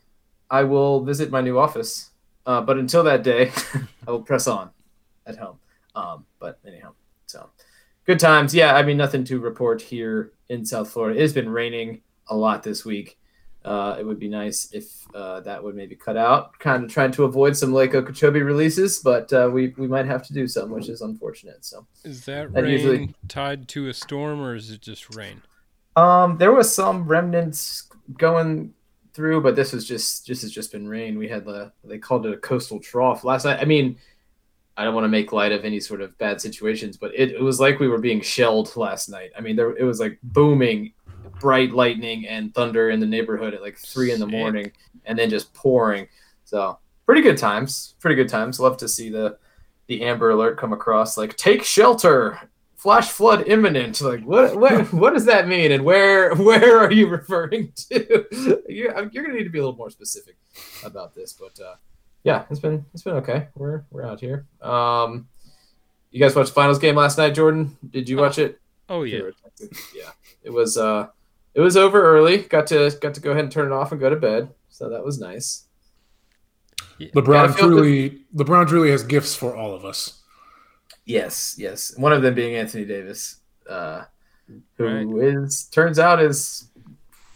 I 0.50 0.64
will 0.64 1.04
visit 1.06 1.30
my 1.30 1.42
new 1.42 1.60
office. 1.60 2.10
Uh, 2.48 2.62
but 2.62 2.80
until 2.80 3.04
that 3.04 3.22
day, 3.22 3.52
I 4.08 4.10
will 4.10 4.24
press 4.24 4.48
on 4.48 4.72
at 5.28 5.38
home. 5.38 5.60
Um, 5.96 6.26
but 6.40 6.60
anyhow, 6.66 6.94
so 7.26 7.50
good 8.06 8.20
times. 8.20 8.54
Yeah, 8.54 8.76
I 8.76 8.84
mean, 8.84 8.98
nothing 8.98 9.24
to 9.26 9.40
report 9.40 9.82
here 9.82 10.32
in 10.50 10.66
South 10.66 10.90
Florida. 10.92 11.18
It 11.20 11.22
has 11.22 11.34
been 11.34 11.50
raining 11.50 12.02
a 12.28 12.36
lot 12.36 12.64
this 12.64 12.84
week. 12.86 13.18
Uh, 13.64 13.96
it 13.98 14.06
would 14.06 14.20
be 14.20 14.28
nice 14.28 14.68
if 14.74 14.86
uh, 15.16 15.40
that 15.40 15.64
would 15.64 15.74
maybe 15.76 15.96
cut 15.96 16.18
out. 16.18 16.58
Kind 16.60 16.84
of 16.84 16.92
trying 16.92 17.12
to 17.14 17.24
avoid 17.24 17.56
some 17.56 17.72
Lake 17.74 17.96
Okeechobee 17.96 18.42
releases, 18.42 19.00
but 19.00 19.32
uh, 19.32 19.50
we 19.54 19.74
we 19.78 19.88
might 19.88 20.06
have 20.06 20.26
to 20.28 20.34
do 20.34 20.48
some, 20.48 20.70
which 20.70 20.90
is 20.90 21.02
unfortunate. 21.02 21.64
So 21.64 21.86
Is 22.04 22.26
that 22.26 22.52
That 22.54 22.64
rain 22.64 22.72
usually- 22.72 23.16
tied 23.30 23.70
to 23.70 23.88
a 23.88 23.94
storm 23.94 24.42
or 24.42 24.56
is 24.56 24.70
it 24.70 24.82
just 24.82 25.16
rain? 25.16 25.42
um, 25.96 26.38
there 26.40 26.52
was 26.52 26.74
some 26.74 27.08
remnants 27.08 27.88
going 28.18 28.74
through, 29.14 29.40
but 29.42 29.56
this 29.56 29.72
was 29.72 29.88
just 29.88 30.28
this 30.28 30.42
has 30.42 30.52
just 30.52 30.72
been 30.74 30.88
rain. 30.90 31.18
We 31.18 31.30
had 31.30 31.46
the 31.46 31.72
they 31.86 32.00
called 32.00 32.26
it 32.26 32.34
a 32.34 32.38
coastal 32.38 32.80
trough 32.82 33.24
last 33.24 33.46
night. 33.46 33.60
I 33.62 33.66
mean, 33.66 33.96
I 34.76 34.84
don't 34.84 34.96
want 34.96 35.06
to 35.06 35.10
make 35.10 35.32
light 35.32 35.52
of 35.52 35.66
any 35.66 35.80
sort 35.80 36.02
of 36.02 36.18
bad 36.18 36.42
situations, 36.42 36.98
but 36.98 37.14
it, 37.14 37.32
it 37.32 37.42
was 37.42 37.60
like 37.60 37.80
we 37.80 37.88
were 37.88 38.00
being 38.00 38.22
shelled 38.22 38.76
last 38.76 39.08
night. 39.08 39.32
I 39.38 39.42
mean, 39.42 39.56
there 39.56 39.76
it 39.78 39.84
was 39.84 40.00
like 40.00 40.18
booming, 40.24 40.94
bright 41.40 41.72
lightning 41.72 42.28
and 42.28 42.54
thunder 42.54 42.90
in 42.90 43.00
the 43.00 43.06
neighborhood 43.06 43.54
at 43.54 43.62
like 43.62 43.78
three 43.78 44.12
in 44.12 44.20
the 44.20 44.28
morning, 44.28 44.72
and 45.06 45.18
then 45.18 45.30
just 45.30 45.54
pouring. 45.54 46.08
So 46.46 46.80
pretty 47.06 47.22
good 47.22 47.38
times. 47.38 47.96
Pretty 48.00 48.16
good 48.16 48.30
times. 48.30 48.60
Love 48.60 48.78
to 48.78 48.88
see 48.88 49.10
the 49.10 49.38
the 49.88 50.04
Amber 50.04 50.32
Alert 50.32 50.58
come 50.58 50.74
across. 50.74 51.18
Like 51.18 51.36
take 51.38 51.64
shelter 51.64 52.40
flash 52.84 53.10
flood 53.10 53.48
imminent. 53.48 54.02
Like 54.02 54.24
what 54.24 54.56
what 54.58 54.92
what 54.94 55.14
does 55.14 55.26
that 55.26 55.48
mean? 55.48 55.72
And 55.72 55.86
where 55.86 56.36
where 56.36 56.80
are 56.80 56.92
you 56.92 57.08
referring 57.20 57.72
to? 57.90 58.62
you're, 58.68 59.10
you're 59.12 59.24
gonna 59.24 59.36
need 59.36 59.46
to 59.46 59.50
be 59.50 59.60
a 59.60 59.62
little 59.62 59.78
more 59.78 59.90
specific 59.90 60.36
about 60.84 61.16
this. 61.16 61.34
But 61.34 61.60
uh, 61.64 61.76
yeah, 62.24 62.46
it's 62.50 62.60
been 62.60 62.86
it's 62.94 63.04
been 63.04 63.16
okay. 63.16 63.48
We're 63.56 63.84
we're 63.92 64.06
out 64.06 64.20
here. 64.20 64.46
Um, 64.62 65.28
you 66.12 66.20
guys 66.20 66.36
watched 66.36 66.50
the 66.50 66.54
finals 66.56 66.80
game 66.80 66.96
last 66.96 67.18
night, 67.18 67.34
Jordan? 67.36 67.78
Did 67.90 68.08
you 68.08 68.18
watch 68.18 68.38
it? 68.38 68.60
Oh 68.90 69.04
yeah. 69.04 69.30
Yeah. 69.96 70.12
It 70.44 70.52
was 70.52 70.78
uh 70.78 71.08
it 71.54 71.62
was 71.62 71.78
over 71.78 72.02
early. 72.02 72.40
Got 72.40 72.68
to 72.68 72.92
got 73.02 73.14
to 73.16 73.22
go 73.22 73.32
ahead 73.32 73.44
and 73.44 73.52
turn 73.52 73.72
it 73.72 73.76
off 73.76 73.92
and 73.92 74.00
go 74.02 74.10
to 74.10 74.16
bed. 74.16 74.50
So 74.70 74.90
that 74.90 75.04
was 75.04 75.20
nice. 75.20 75.66
Gotta 77.00 77.12
LeBron 77.22 77.56
feel 77.56 77.68
truly, 77.70 78.22
LeBron 78.36 78.68
truly 78.68 78.92
has 78.92 79.04
gifts 79.04 79.36
for 79.36 79.56
all 79.56 79.74
of 79.74 79.84
us. 79.86 80.22
Yes, 81.06 81.56
yes. 81.58 81.98
One 81.98 82.14
of 82.14 82.22
them 82.22 82.34
being 82.34 82.56
Anthony 82.56 82.86
Davis, 82.86 83.38
uh, 83.70 84.04
who 84.78 85.20
is 85.20 85.68
Right. 85.68 85.74
turns 85.74 86.00
out 86.00 86.22
is 86.22 86.70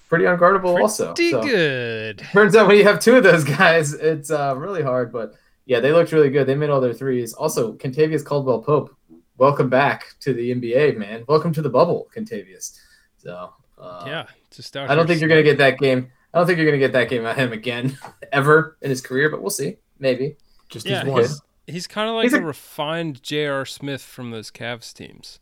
pretty 0.08 0.26
unguardable 0.26 0.80
also. 0.82 1.14
Pretty 1.14 1.32
So, 1.32 1.42
good. 1.44 2.20
turns 2.32 2.56
out 2.56 2.68
when 2.68 2.78
you 2.78 2.84
have 2.84 3.00
two 3.00 3.16
of 3.16 3.24
those 3.24 3.44
guys, 3.58 3.94
it's 3.94 4.32
uh, 4.32 4.56
really 4.58 4.82
hard. 4.84 5.12
But 5.12 5.34
yeah, 5.66 5.80
they 5.80 5.92
looked 5.92 6.12
really 6.12 6.30
good. 6.30 6.48
They 6.48 6.56
made 6.56 6.70
all 6.70 6.82
their 6.82 6.94
threes. 6.94 7.34
Also, 7.34 7.74
Kentavious 7.74 8.24
Caldwell 8.26 8.62
Pope, 8.62 8.96
welcome 9.38 9.70
back 9.70 10.16
to 10.22 10.34
the 10.34 10.54
NBA, 10.54 10.98
man. 10.98 11.24
Welcome 11.28 11.54
to 11.54 11.62
the 11.62 11.70
bubble, 11.70 12.08
Kentavious. 12.16 12.80
So 13.18 13.54
uh, 13.78 14.04
yeah. 14.08 14.26
Just 14.52 14.76
out 14.78 14.90
I 14.90 14.96
don't 14.96 15.06
here 15.06 15.08
think 15.16 15.22
you're 15.22 15.30
gonna 15.30 15.44
get 15.44 15.58
that 15.60 15.78
game. 15.78 16.12
I 16.34 16.40
don't 16.40 16.48
think 16.48 16.58
you're 16.58 16.66
gonna 16.68 16.78
get 16.80 16.94
that 16.94 17.10
game 17.10 17.26
out 17.26 17.32
of 17.32 17.38
him 17.38 17.54
again 17.54 17.98
ever 18.32 18.78
in 18.82 18.90
his 18.90 19.02
career, 19.02 19.30
but 19.30 19.42
we'll 19.42 19.50
see. 19.52 19.78
Maybe. 20.00 20.38
Just 20.70 20.86
Yeah, 20.88 21.02
as 21.02 21.08
one. 21.08 21.22
he's, 21.22 21.42
he's 21.68 21.88
kind 21.88 22.10
of 22.10 22.16
like 22.16 22.24
He's 22.24 22.34
a, 22.34 22.42
a- 22.42 22.46
refined 22.46 23.22
J.R. 23.22 23.66
Smith 23.66 24.02
from 24.02 24.32
those 24.32 24.50
Cavs 24.52 24.94
teams. 24.94 25.40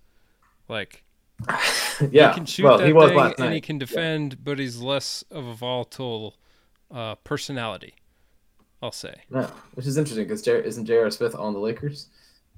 Like 0.68 1.04
yeah. 2.12 2.30
he 2.30 2.36
can 2.36 2.46
shoot 2.46 2.64
well, 2.64 2.78
that 2.78 2.88
he 2.88 2.94
was 2.94 3.10
thing 3.10 3.18
last 3.18 3.40
and 3.40 3.54
he 3.54 3.62
can 3.62 3.78
defend, 3.78 4.44
but 4.44 4.60
he's 4.60 4.78
less 4.80 5.24
of 5.32 5.46
a 5.48 5.54
volatile 5.54 6.36
uh, 6.92 7.16
personality. 7.16 7.94
I'll 8.82 8.92
say. 8.92 9.16
No, 9.30 9.50
which 9.74 9.86
is 9.88 9.98
interesting 9.98 10.26
because 10.26 10.42
J- 10.42 10.64
isn't 10.64 10.86
J.R. 10.86 11.10
Smith 11.10 11.34
on 11.36 11.54
the 11.54 11.60
Lakers? 11.60 12.08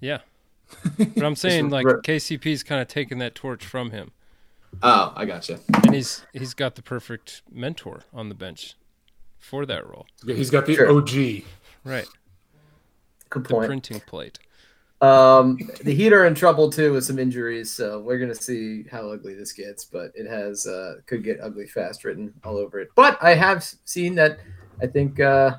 Yeah. 0.01 0.19
But 0.98 1.24
I'm 1.24 1.36
saying 1.38 1.69
like 1.69 1.86
KCP's 1.86 2.62
kind 2.63 2.81
of 2.81 2.88
taking 2.89 3.19
that 3.19 3.36
torch 3.36 3.65
from 3.65 3.91
him, 3.91 4.12
Oh, 4.84 5.13
I 5.15 5.25
gotcha. 5.25 5.60
and 5.86 5.93
he's 5.96 6.25
he's 6.34 6.53
got 6.53 6.75
the 6.75 6.81
perfect 6.81 7.41
mentor 7.50 8.01
on 8.13 8.27
the 8.29 8.36
bench 8.36 8.75
for 9.39 9.65
that 9.65 9.88
role. 9.88 10.07
He's 10.25 10.50
got 10.50 10.65
the 10.65 10.75
Sure. 10.75 10.91
OG. 10.91 11.43
Right. 11.86 12.07
Good 13.29 13.46
point. 13.46 13.62
The 13.63 13.67
printing 13.67 14.00
plate. 14.01 14.39
Um, 15.00 15.60
the 15.84 15.94
Heat 15.94 16.12
are 16.12 16.25
in 16.25 16.34
trouble 16.34 16.72
too 16.72 16.94
with 16.94 17.04
some 17.06 17.20
injuries, 17.20 17.72
so 17.72 18.00
we're 18.00 18.18
gonna 18.18 18.34
see 18.34 18.84
how 18.92 19.12
ugly 19.12 19.36
this 19.36 19.51
gets. 19.54 19.86
But 19.86 20.12
it 20.16 20.27
has 20.27 20.66
uh, 20.66 20.96
could 21.06 21.24
get 21.24 21.39
ugly 21.42 21.68
fast 21.68 22.04
written 22.04 22.34
all 22.44 22.58
over 22.58 22.80
it. 22.80 22.89
But 22.96 23.18
I 23.22 23.36
have 23.36 23.63
seen 23.86 24.16
that. 24.16 24.39
I 24.82 24.88
think 24.88 25.20
uh, 25.20 25.58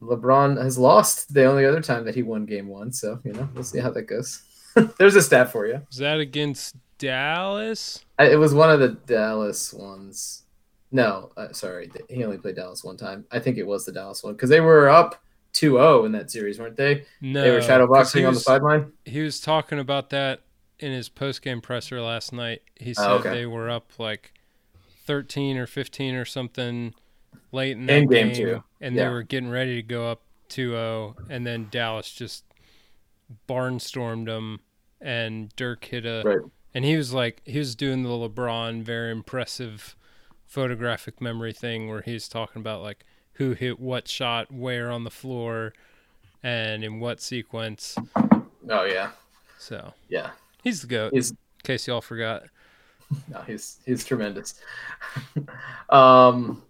LeBron 0.00 0.62
has 0.62 0.78
lost 0.78 1.34
the 1.34 1.44
only 1.44 1.64
other 1.64 1.80
time 1.80 2.04
that 2.04 2.14
he 2.14 2.22
won 2.22 2.46
Game 2.46 2.68
One. 2.68 2.92
So 2.92 3.18
you 3.24 3.32
know 3.32 3.48
we'll 3.54 3.64
see 3.64 3.80
how 3.80 3.90
that 3.90 4.02
goes. 4.02 4.42
There's 4.98 5.16
a 5.16 5.22
stat 5.22 5.50
for 5.50 5.66
you. 5.66 5.82
Is 5.90 5.98
that 5.98 6.20
against 6.20 6.76
Dallas? 6.98 8.04
I- 8.18 8.30
It 8.30 8.36
was 8.38 8.54
one 8.54 8.70
of 8.70 8.78
the 8.80 8.90
Dallas 9.06 9.72
ones. 9.72 10.44
No, 10.92 11.32
uh, 11.36 11.52
sorry, 11.52 11.90
he 12.08 12.24
only 12.24 12.38
played 12.38 12.56
Dallas 12.56 12.82
one 12.84 12.96
time. 12.96 13.26
I 13.30 13.40
think 13.40 13.58
it 13.58 13.66
was 13.66 13.84
the 13.84 13.92
Dallas 13.92 14.22
one 14.22 14.34
because 14.34 14.48
they 14.50 14.60
were 14.60 14.88
up 14.88 15.22
2-0 15.60 16.06
in 16.06 16.12
that 16.12 16.30
series, 16.30 16.58
weren't 16.58 16.76
they? 16.76 17.04
No. 17.20 17.42
they 17.42 17.50
were 17.50 17.58
shadowboxing 17.60 18.26
on 18.26 18.34
the 18.34 18.40
sideline. 18.40 18.92
He 19.04 19.20
was 19.20 19.40
talking 19.40 19.78
about 19.78 20.10
that 20.10 20.40
in 20.78 20.92
his 20.92 21.08
post 21.08 21.42
game 21.42 21.60
presser 21.60 22.00
last 22.00 22.32
night. 22.32 22.62
He 22.76 22.90
oh, 22.90 22.94
said 22.94 23.06
Oh, 23.08 23.14
okay. 23.16 23.30
they 23.30 23.46
were 23.46 23.68
up 23.68 23.92
like 23.98 24.32
13 25.06 25.56
or 25.56 25.66
15 25.66 26.14
or 26.14 26.24
something 26.24 26.94
late 27.50 27.72
in 27.72 27.86
that 27.86 27.96
In 28.02 28.08
game 28.08 28.62
and 28.80 28.94
Yeah. 28.94 29.04
they 29.04 29.08
were 29.10 29.22
getting 29.22 29.50
ready 29.50 29.76
to 29.76 29.82
go 29.82 30.08
up 30.10 30.22
2-0 30.50 31.16
and 31.30 31.46
then 31.46 31.68
Dallas 31.70 32.10
just 32.12 32.44
barnstormed 33.48 34.26
them 34.26 34.60
and 35.00 35.54
Dirk 35.56 35.84
hit 35.84 36.04
a 36.06 36.22
Right. 36.24 36.38
and 36.74 36.84
he 36.84 36.96
was 36.96 37.12
like 37.12 37.42
he 37.44 37.58
was 37.58 37.74
doing 37.74 38.02
the 38.02 38.08
LeBron 38.08 38.82
very 38.82 39.10
impressive 39.10 39.96
photographic 40.46 41.20
memory 41.20 41.52
thing 41.52 41.88
where 41.88 42.02
he's 42.02 42.28
talking 42.28 42.60
about 42.60 42.82
like 42.82 43.04
who 43.38 43.52
hit 43.52 43.78
what 43.78 44.08
shot 44.08 44.52
where 44.52 44.90
on 44.90 45.04
the 45.04 45.10
floor 45.10 45.72
and 46.42 46.84
in 46.84 46.98
what 47.00 47.20
sequence. 47.20 47.96
Oh 48.68 48.84
yeah, 48.84 49.10
So 49.58 49.94
yeah. 50.08 50.30
he's 50.62 50.82
the 50.82 50.88
goat. 50.88 51.14
He's 51.14 51.30
in 51.30 51.36
case 51.62 51.86
y'all 51.86 52.00
forgot. 52.00 52.44
no, 53.32 53.40
he's 53.42 53.78
he's 53.86 54.04
tremendous. 54.04 54.60
um, 55.88 56.62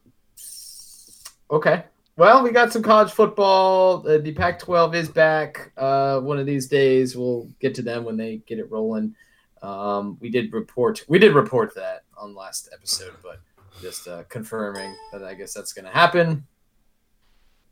okay. 1.51 1.85
Well, 2.17 2.43
we 2.43 2.51
got 2.51 2.73
some 2.73 2.83
college 2.83 3.13
football. 3.13 4.07
Uh, 4.07 4.19
the 4.19 4.33
Pac-12 4.33 4.95
is 4.97 5.09
back. 5.09 5.71
Uh, 5.77 6.19
one 6.19 6.39
of 6.39 6.47
these 6.47 6.67
days, 6.67 7.17
we'll 7.17 7.49
get 7.61 7.77
to 7.77 7.83
them 7.83 8.05
when 8.05 8.17
they 8.17 8.43
get 8.47 8.59
it 8.59 8.69
rolling. 8.73 9.15
Um, 9.63 10.19
we 10.21 10.29
did 10.29 10.53
report. 10.53 11.05
We 11.09 11.21
did 11.21 11.33
report 11.33 11.77
that 11.77 12.03
on 12.17 12.35
last 12.35 12.71
episode, 12.73 13.15
but 13.23 13.41
just 13.81 14.09
uh, 14.09 14.25
confirming 14.29 14.97
that 15.13 15.23
I 15.23 15.35
guess 15.35 15.55
that's 15.55 15.73
going 15.73 15.85
to 15.85 15.93
happen. 15.93 16.45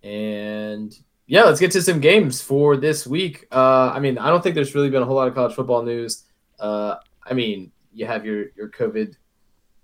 And 0.06 0.96
yeah, 1.26 1.42
let's 1.44 1.58
get 1.58 1.72
to 1.72 1.82
some 1.82 2.00
games 2.00 2.40
for 2.40 2.76
this 2.76 3.06
week. 3.06 3.46
Uh, 3.50 3.90
I 3.94 3.98
mean, 3.98 4.18
I 4.18 4.28
don't 4.30 4.42
think 4.42 4.54
there's 4.54 4.74
really 4.74 4.90
been 4.90 5.02
a 5.02 5.04
whole 5.04 5.16
lot 5.16 5.26
of 5.28 5.34
college 5.34 5.54
football 5.54 5.82
news. 5.82 6.24
Uh, 6.60 6.96
I 7.24 7.34
mean, 7.34 7.72
you 7.92 8.06
have 8.06 8.24
your 8.24 8.46
your 8.56 8.68
COVID, 8.68 9.16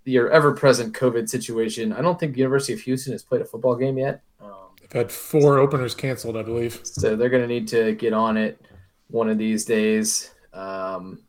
your 0.05 0.31
ever 0.31 0.52
present 0.55 0.95
COVID 0.95 1.29
situation. 1.29 1.93
I 1.93 2.00
don't 2.02 2.19
think 2.21 2.37
University 2.37 2.73
of 2.73 2.81
Houston 2.83 3.12
has 3.12 3.23
played 3.25 3.41
a 3.41 3.45
football 3.45 3.75
game 3.75 3.99
yet. 3.99 4.23
Um, 4.41 4.50
They've 4.81 4.93
had 4.93 5.11
four 5.11 5.59
openers 5.59 5.95
canceled, 5.95 6.37
I 6.37 6.43
believe. 6.43 6.81
so 6.85 7.17
they're 7.17 7.29
going 7.31 7.43
to 7.43 7.49
need 7.49 7.67
to 7.69 7.95
get 7.95 8.12
on 8.12 8.37
it 8.37 8.61
one 9.09 9.29
of 9.29 9.38
these 9.38 9.64
days. 9.64 10.31
Um, 10.52 11.21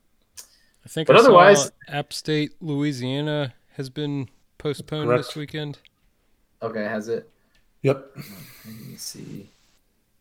I 0.85 0.89
think 0.89 1.07
But 1.07 1.15
I 1.15 1.19
saw 1.19 1.25
otherwise- 1.25 1.71
App 1.87 2.11
State, 2.13 2.53
Louisiana 2.61 3.53
has 3.77 3.89
been 3.89 4.29
postponed 4.57 5.07
Correct. 5.07 5.25
this 5.27 5.35
weekend. 5.35 5.79
okay, 6.61 6.83
has 6.83 7.07
it? 7.07 7.29
Yep. 7.83 8.11
Let 8.15 8.75
me 8.87 8.95
see. 8.97 9.49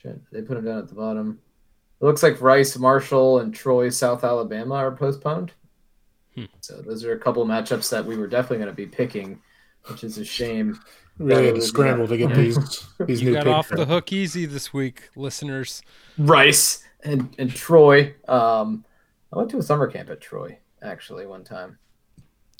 They 0.04 0.42
put 0.42 0.54
them 0.56 0.64
down 0.64 0.78
at 0.78 0.88
the 0.88 0.94
bottom. 0.94 1.40
It 2.00 2.04
looks 2.04 2.22
like 2.22 2.40
Rice, 2.40 2.76
Marshall, 2.76 3.38
and 3.38 3.54
Troy, 3.54 3.88
South 3.88 4.24
Alabama 4.24 4.74
are 4.74 4.90
postponed. 4.90 5.52
Hmm. 6.34 6.46
So 6.60 6.82
those 6.82 7.04
are 7.04 7.12
a 7.12 7.18
couple 7.18 7.46
matchups 7.46 7.88
that 7.90 8.04
we 8.04 8.16
were 8.16 8.26
definitely 8.26 8.58
going 8.58 8.70
to 8.70 8.74
be 8.74 8.86
picking, 8.86 9.40
which 9.86 10.02
is 10.02 10.18
a 10.18 10.24
shame. 10.24 10.80
Really 11.18 11.46
had 11.46 11.54
to 11.56 11.62
scramble 11.62 12.08
to 12.08 12.16
get 12.16 12.34
these 12.34 12.58
these 13.06 13.22
You 13.22 13.30
new 13.30 13.34
got 13.34 13.44
picks. 13.44 13.54
off 13.54 13.68
the 13.68 13.86
hook 13.86 14.12
easy 14.12 14.46
this 14.46 14.72
week, 14.72 15.10
listeners. 15.14 15.82
Rice 16.18 16.82
and, 17.04 17.32
and 17.38 17.54
Troy. 17.54 18.14
Um, 18.26 18.84
I 19.32 19.38
went 19.38 19.50
to 19.50 19.58
a 19.58 19.62
summer 19.62 19.86
camp 19.86 20.10
at 20.10 20.20
Troy 20.20 20.58
actually 20.82 21.26
one 21.26 21.44
time. 21.44 21.78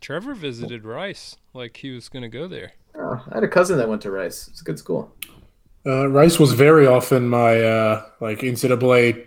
Trevor 0.01 0.35
visited 0.35 0.85
Rice 0.85 1.37
like 1.55 1.79
he 1.79 1.91
was 1.91 2.09
going 2.09 2.23
to 2.23 2.29
go 2.29 2.47
there. 2.47 2.73
Oh, 2.95 3.25
I 3.31 3.35
had 3.35 3.45
a 3.45 3.49
cousin 3.49 3.79
that 3.79 3.89
went 3.89 4.03
to 4.03 4.11
Rice. 4.11 4.49
It's 4.49 4.61
a 4.61 4.65
good 4.65 4.79
school. 4.79 5.15
Uh, 5.85 6.09
Rice 6.09 6.39
was 6.39 6.53
very 6.53 6.87
often 6.87 7.29
my 7.29 7.61
uh, 7.61 8.05
like 8.21 8.41
NCAA 8.41 9.27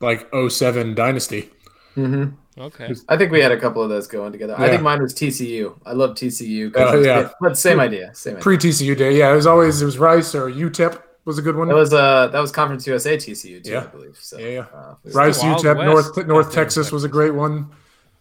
like 0.00 0.28
07 0.48 0.94
dynasty. 0.94 1.50
Mm-hmm. 1.96 2.34
Okay. 2.60 2.94
I 3.08 3.16
think 3.16 3.32
we 3.32 3.40
had 3.40 3.50
a 3.52 3.58
couple 3.58 3.82
of 3.82 3.88
those 3.88 4.06
going 4.06 4.30
together. 4.32 4.54
I 4.58 4.68
think 4.68 4.82
mine 4.82 5.02
was 5.02 5.14
TCU. 5.14 5.76
I 5.84 5.92
love 5.92 6.10
TCU. 6.10 6.72
Oh, 6.76 7.00
it's- 7.00 7.06
yeah. 7.06 7.30
but 7.40 7.58
same 7.58 7.80
idea. 7.80 8.14
Same 8.14 8.34
idea. 8.34 8.42
Pre 8.42 8.56
TCU 8.58 8.96
day, 8.96 9.16
yeah, 9.18 9.32
it 9.32 9.36
was 9.36 9.46
always 9.46 9.80
it 9.82 9.84
was 9.84 9.98
Rice 9.98 10.34
or 10.34 10.50
UTEP 10.50 11.00
was 11.24 11.38
a 11.38 11.42
good 11.42 11.56
one. 11.56 11.68
That 11.68 11.74
was 11.74 11.92
uh 11.92 12.28
that 12.28 12.40
was 12.40 12.52
Conference 12.52 12.86
USA 12.86 13.16
TCU 13.16 13.64
too, 13.64 13.78
I 13.78 13.86
believe. 13.86 14.16
So 14.20 14.38
Yeah, 14.38 14.48
yeah. 14.48 14.66
uh, 14.74 14.94
Rice, 15.04 15.42
Wild 15.42 15.64
UTEP, 15.64 15.76
West 15.76 16.16
North 16.16 16.26
North 16.28 16.52
there 16.52 16.64
Texas 16.64 16.92
was 16.92 17.04
a 17.04 17.08
great 17.08 17.34
one. 17.34 17.70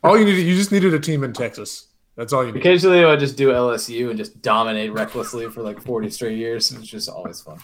All 0.03 0.17
you 0.17 0.25
needed, 0.25 0.41
you 0.45 0.55
just 0.55 0.71
needed 0.71 0.93
a 0.93 0.99
team 0.99 1.23
in 1.23 1.31
Texas. 1.33 1.87
That's 2.15 2.31
all 2.31 2.41
you 2.43 2.51
needed. 2.51 2.61
Occasionally, 2.61 3.03
I 3.03 3.15
just 3.15 3.37
do 3.37 3.49
LSU 3.49 4.09
and 4.09 4.17
just 4.17 4.41
dominate 4.41 4.93
recklessly 4.93 5.49
for 5.49 5.61
like 5.63 5.81
40 5.81 6.09
straight 6.11 6.37
years. 6.37 6.71
It's 6.71 6.87
just 6.87 7.09
always 7.09 7.41
fun. 7.41 7.57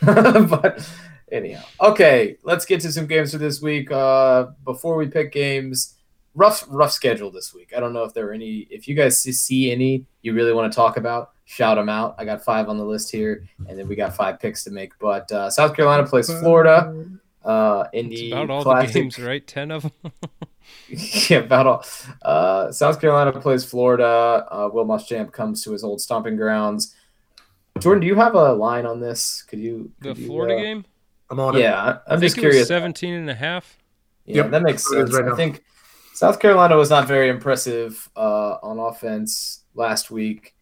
but 0.48 0.88
anyhow, 1.32 1.62
okay, 1.80 2.36
let's 2.44 2.64
get 2.64 2.80
to 2.82 2.92
some 2.92 3.06
games 3.06 3.32
for 3.32 3.38
this 3.38 3.60
week. 3.60 3.90
Uh, 3.90 4.46
before 4.64 4.96
we 4.96 5.06
pick 5.08 5.32
games, 5.32 5.96
rough 6.34 6.64
rough 6.68 6.92
schedule 6.92 7.30
this 7.32 7.52
week. 7.52 7.72
I 7.76 7.80
don't 7.80 7.92
know 7.92 8.04
if 8.04 8.14
there 8.14 8.28
are 8.28 8.32
any. 8.32 8.68
If 8.70 8.86
you 8.86 8.94
guys 8.94 9.20
see- 9.20 9.32
see 9.32 9.72
any 9.72 10.06
you 10.22 10.34
really 10.34 10.52
want 10.52 10.70
to 10.72 10.76
talk 10.76 10.96
about, 10.96 11.30
shout 11.44 11.76
them 11.76 11.88
out. 11.88 12.14
I 12.18 12.24
got 12.24 12.44
five 12.44 12.68
on 12.68 12.78
the 12.78 12.84
list 12.84 13.10
here, 13.10 13.48
and 13.68 13.76
then 13.78 13.88
we 13.88 13.96
got 13.96 14.14
five 14.14 14.38
picks 14.38 14.62
to 14.64 14.70
make. 14.70 14.92
But 15.00 15.30
uh, 15.32 15.50
South 15.50 15.74
Carolina 15.74 16.06
plays 16.06 16.26
Florida. 16.40 17.06
Uh, 17.42 17.84
in 17.94 18.12
It's 18.12 18.20
the 18.20 18.32
about 18.32 18.50
all 18.50 18.62
classic, 18.62 18.92
the 18.92 19.00
games, 19.00 19.18
right? 19.18 19.46
10 19.46 19.70
of 19.70 19.82
them. 19.82 20.12
yeah, 21.30 21.38
about 21.38 21.66
all. 21.66 21.84
Uh, 22.22 22.72
South 22.72 23.00
Carolina 23.00 23.32
plays 23.38 23.64
Florida. 23.64 24.46
Uh, 24.50 24.68
Will 24.72 24.86
Muschamp 24.86 25.32
comes 25.32 25.62
to 25.64 25.72
his 25.72 25.84
old 25.84 26.00
stomping 26.00 26.36
grounds. 26.36 26.94
Jordan, 27.78 28.00
do 28.00 28.06
you 28.06 28.16
have 28.16 28.34
a 28.34 28.52
line 28.52 28.86
on 28.86 29.00
this? 29.00 29.42
Could 29.42 29.60
you? 29.60 29.92
The 30.00 30.14
you, 30.14 30.26
Florida 30.26 30.54
uh, 30.56 30.60
game? 30.60 30.84
I'm 31.30 31.38
on 31.40 31.56
it. 31.56 31.60
Yeah, 31.60 31.80
I- 31.80 31.90
I 31.90 31.98
I'm 32.14 32.20
think 32.20 32.22
just 32.22 32.38
it 32.38 32.40
curious. 32.40 32.60
was 32.62 32.68
17 32.68 33.14
and 33.14 33.30
a 33.30 33.34
half. 33.34 33.78
Yeah, 34.26 34.36
Yep, 34.42 34.50
that 34.50 34.62
makes 34.62 34.88
sense. 34.88 35.12
right 35.14 35.32
I 35.32 35.36
think 35.36 35.62
South 36.14 36.38
Carolina 36.40 36.76
was 36.76 36.90
not 36.90 37.06
very 37.08 37.28
impressive 37.28 38.08
uh, 38.16 38.56
on 38.62 38.78
offense 38.78 39.64
last 39.74 40.10
week. 40.10 40.54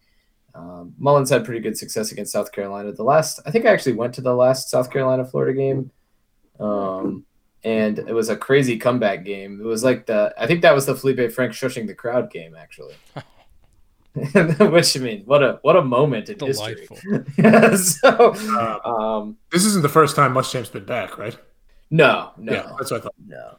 Um, 0.55 0.93
Mullen's 0.97 1.29
had 1.29 1.43
pretty 1.45 1.59
good 1.59 1.77
success 1.77 2.11
against 2.11 2.31
South 2.31 2.51
Carolina. 2.51 2.91
The 2.91 3.03
last, 3.03 3.39
I 3.45 3.51
think 3.51 3.65
I 3.65 3.69
actually 3.69 3.93
went 3.93 4.13
to 4.15 4.21
the 4.21 4.33
last 4.33 4.69
South 4.69 4.89
Carolina 4.91 5.25
Florida 5.25 5.53
game, 5.57 5.91
um, 6.59 7.25
and 7.63 7.99
it 7.99 8.13
was 8.13 8.29
a 8.29 8.35
crazy 8.37 8.77
comeback 8.77 9.23
game. 9.25 9.59
It 9.59 9.65
was 9.65 9.83
like 9.83 10.05
the, 10.05 10.33
I 10.37 10.47
think 10.47 10.61
that 10.61 10.73
was 10.73 10.85
the 10.85 10.93
Feleipe 10.95 11.31
Frank 11.31 11.51
shushing 11.53 11.87
the 11.87 11.93
crowd 11.95 12.31
game 12.31 12.55
actually. 12.55 12.95
Which 14.13 14.97
I 14.97 14.99
mean, 14.99 15.21
what 15.25 15.43
a 15.43 15.59
what 15.61 15.75
a 15.75 15.83
moment 15.83 16.29
in 16.29 16.37
Delightful. 16.37 16.95
history. 16.97 17.25
yeah, 17.37 17.75
so, 17.75 18.33
Uh, 18.35 18.79
um, 18.89 19.37
this 19.51 19.65
isn't 19.65 19.81
the 19.83 19.89
first 19.89 20.15
time 20.15 20.33
Muschamp's 20.33 20.69
been 20.69 20.85
back, 20.85 21.17
right? 21.17 21.37
no, 21.91 22.31
no, 22.37 22.53
Yeah, 22.53 22.71
that's 22.77 22.91
what 22.91 23.01
I 23.01 23.03
thought. 23.03 23.15
no. 23.25 23.57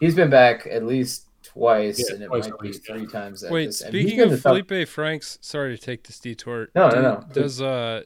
He's 0.00 0.14
been 0.14 0.30
back 0.30 0.66
at 0.70 0.84
least 0.86 1.26
twice, 1.42 1.98
Yeah, 2.08 2.14
and 2.14 2.24
it 2.24 2.26
twice 2.28 2.44
might 2.44 2.54
at 2.54 2.60
be 2.60 2.66
least, 2.68 2.88
yeah. 2.88 2.94
three 2.96 3.06
times. 3.06 3.44
At 3.44 3.52
Wait, 3.52 3.66
this. 3.66 3.80
speaking 3.80 4.20
of 4.20 4.30
the 4.30 4.38
top- 4.38 4.56
Feleipe 4.56 4.88
Franks, 4.88 5.38
sorry 5.42 5.76
to 5.76 5.82
take 5.82 6.04
this 6.04 6.18
detour. 6.18 6.68
No, 6.74 6.88
no, 6.88 7.02
no. 7.02 7.24
Does 7.32 7.60
uh, 7.60 8.02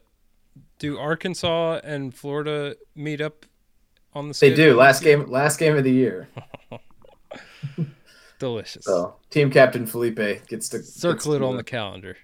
do 0.81 0.99
Arkansas 0.99 1.81
and 1.85 2.13
Florida 2.15 2.75
meet 2.97 3.21
up 3.21 3.47
on 4.15 4.29
the? 4.29 4.39
they 4.41 4.55
do 4.55 4.75
last 4.77 5.03
game, 5.03 5.31
last 5.31 5.59
game 5.59 5.77
of 5.77 5.85
the 5.85 5.93
year. 5.93 6.29
Delicious. 8.39 8.85
So 8.85 9.17
team 9.31 9.51
captain 9.51 9.87
Feleipe 9.87 10.47
gets 10.49 10.69
to 10.71 10.83
Circle 10.83 11.15
gets 11.15 11.27
it 11.27 11.39
to, 11.39 11.45
on 11.47 11.57
the 11.57 11.65
calendar. 11.65 12.17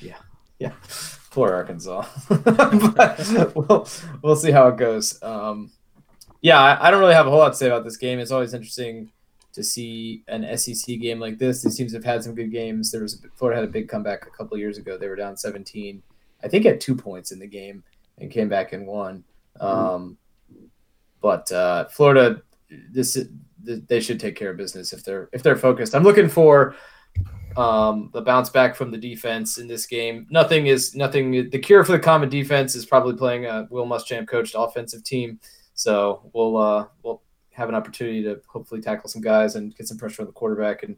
yeah. 0.00 0.16
Yeah. 0.58 0.72
Poor 1.30 1.52
Arkansas. 1.52 2.06
but 2.28 3.52
we'll 3.54 3.86
we'll 4.22 4.36
see 4.36 4.50
how 4.50 4.68
it 4.68 4.76
goes. 4.76 5.22
Um, 5.22 5.70
yeah, 6.40 6.60
I, 6.60 6.88
I 6.88 6.90
don't 6.90 7.00
really 7.00 7.14
have 7.14 7.26
a 7.26 7.30
whole 7.30 7.38
lot 7.38 7.50
to 7.50 7.54
say 7.54 7.66
about 7.66 7.84
this 7.84 7.96
game. 7.96 8.18
It's 8.18 8.30
always 8.30 8.54
interesting 8.54 9.10
to 9.52 9.62
see 9.62 10.22
an 10.28 10.56
SEC 10.56 10.98
game 11.00 11.18
like 11.20 11.38
this. 11.38 11.62
These 11.62 11.76
teams 11.76 11.92
have 11.92 12.04
had 12.04 12.24
some 12.24 12.34
good 12.34 12.50
games. 12.50 12.90
There 12.90 13.02
was 13.02 13.24
Florida 13.34 13.60
had 13.60 13.68
a 13.68 13.72
big 13.72 13.88
comeback 13.88 14.26
a 14.26 14.30
couple 14.30 14.54
of 14.54 14.60
years 14.60 14.78
ago. 14.78 14.96
They 14.96 15.08
were 15.08 15.16
down 15.16 15.36
17, 15.36 16.02
I 16.42 16.48
think, 16.48 16.64
at 16.64 16.80
two 16.80 16.94
points 16.94 17.32
in 17.32 17.38
the 17.38 17.46
game 17.46 17.82
and 18.18 18.30
came 18.30 18.48
back 18.48 18.72
and 18.72 18.86
won. 18.86 19.24
Um, 19.60 20.16
but 21.20 21.50
uh, 21.52 21.86
Florida, 21.86 22.42
this 22.90 23.14
th- 23.14 23.82
they 23.86 24.00
should 24.00 24.20
take 24.20 24.36
care 24.36 24.50
of 24.50 24.56
business 24.56 24.92
if 24.92 25.04
they're 25.04 25.28
if 25.32 25.42
they're 25.42 25.56
focused. 25.56 25.94
I'm 25.94 26.02
looking 26.02 26.28
for 26.28 26.74
um, 27.56 28.10
the 28.12 28.22
bounce 28.22 28.50
back 28.50 28.76
from 28.76 28.90
the 28.90 28.98
defense 28.98 29.58
in 29.58 29.66
this 29.66 29.86
game. 29.86 30.26
Nothing 30.30 30.66
is 30.66 30.94
nothing. 30.94 31.50
The 31.50 31.58
cure 31.58 31.84
for 31.84 31.92
the 31.92 31.98
common 31.98 32.28
defense 32.28 32.74
is 32.74 32.86
probably 32.86 33.16
playing 33.16 33.46
a 33.46 33.66
Will 33.70 33.86
Muschamp 33.86 34.28
coached 34.28 34.54
offensive 34.56 35.02
team. 35.04 35.40
So 35.74 36.30
we'll 36.32 36.56
uh, 36.56 36.86
we'll 37.02 37.22
have 37.52 37.68
an 37.68 37.74
opportunity 37.74 38.22
to 38.22 38.40
hopefully 38.46 38.80
tackle 38.80 39.08
some 39.08 39.22
guys 39.22 39.56
and 39.56 39.76
get 39.76 39.88
some 39.88 39.98
pressure 39.98 40.22
on 40.22 40.26
the 40.26 40.32
quarterback 40.32 40.84
and 40.84 40.96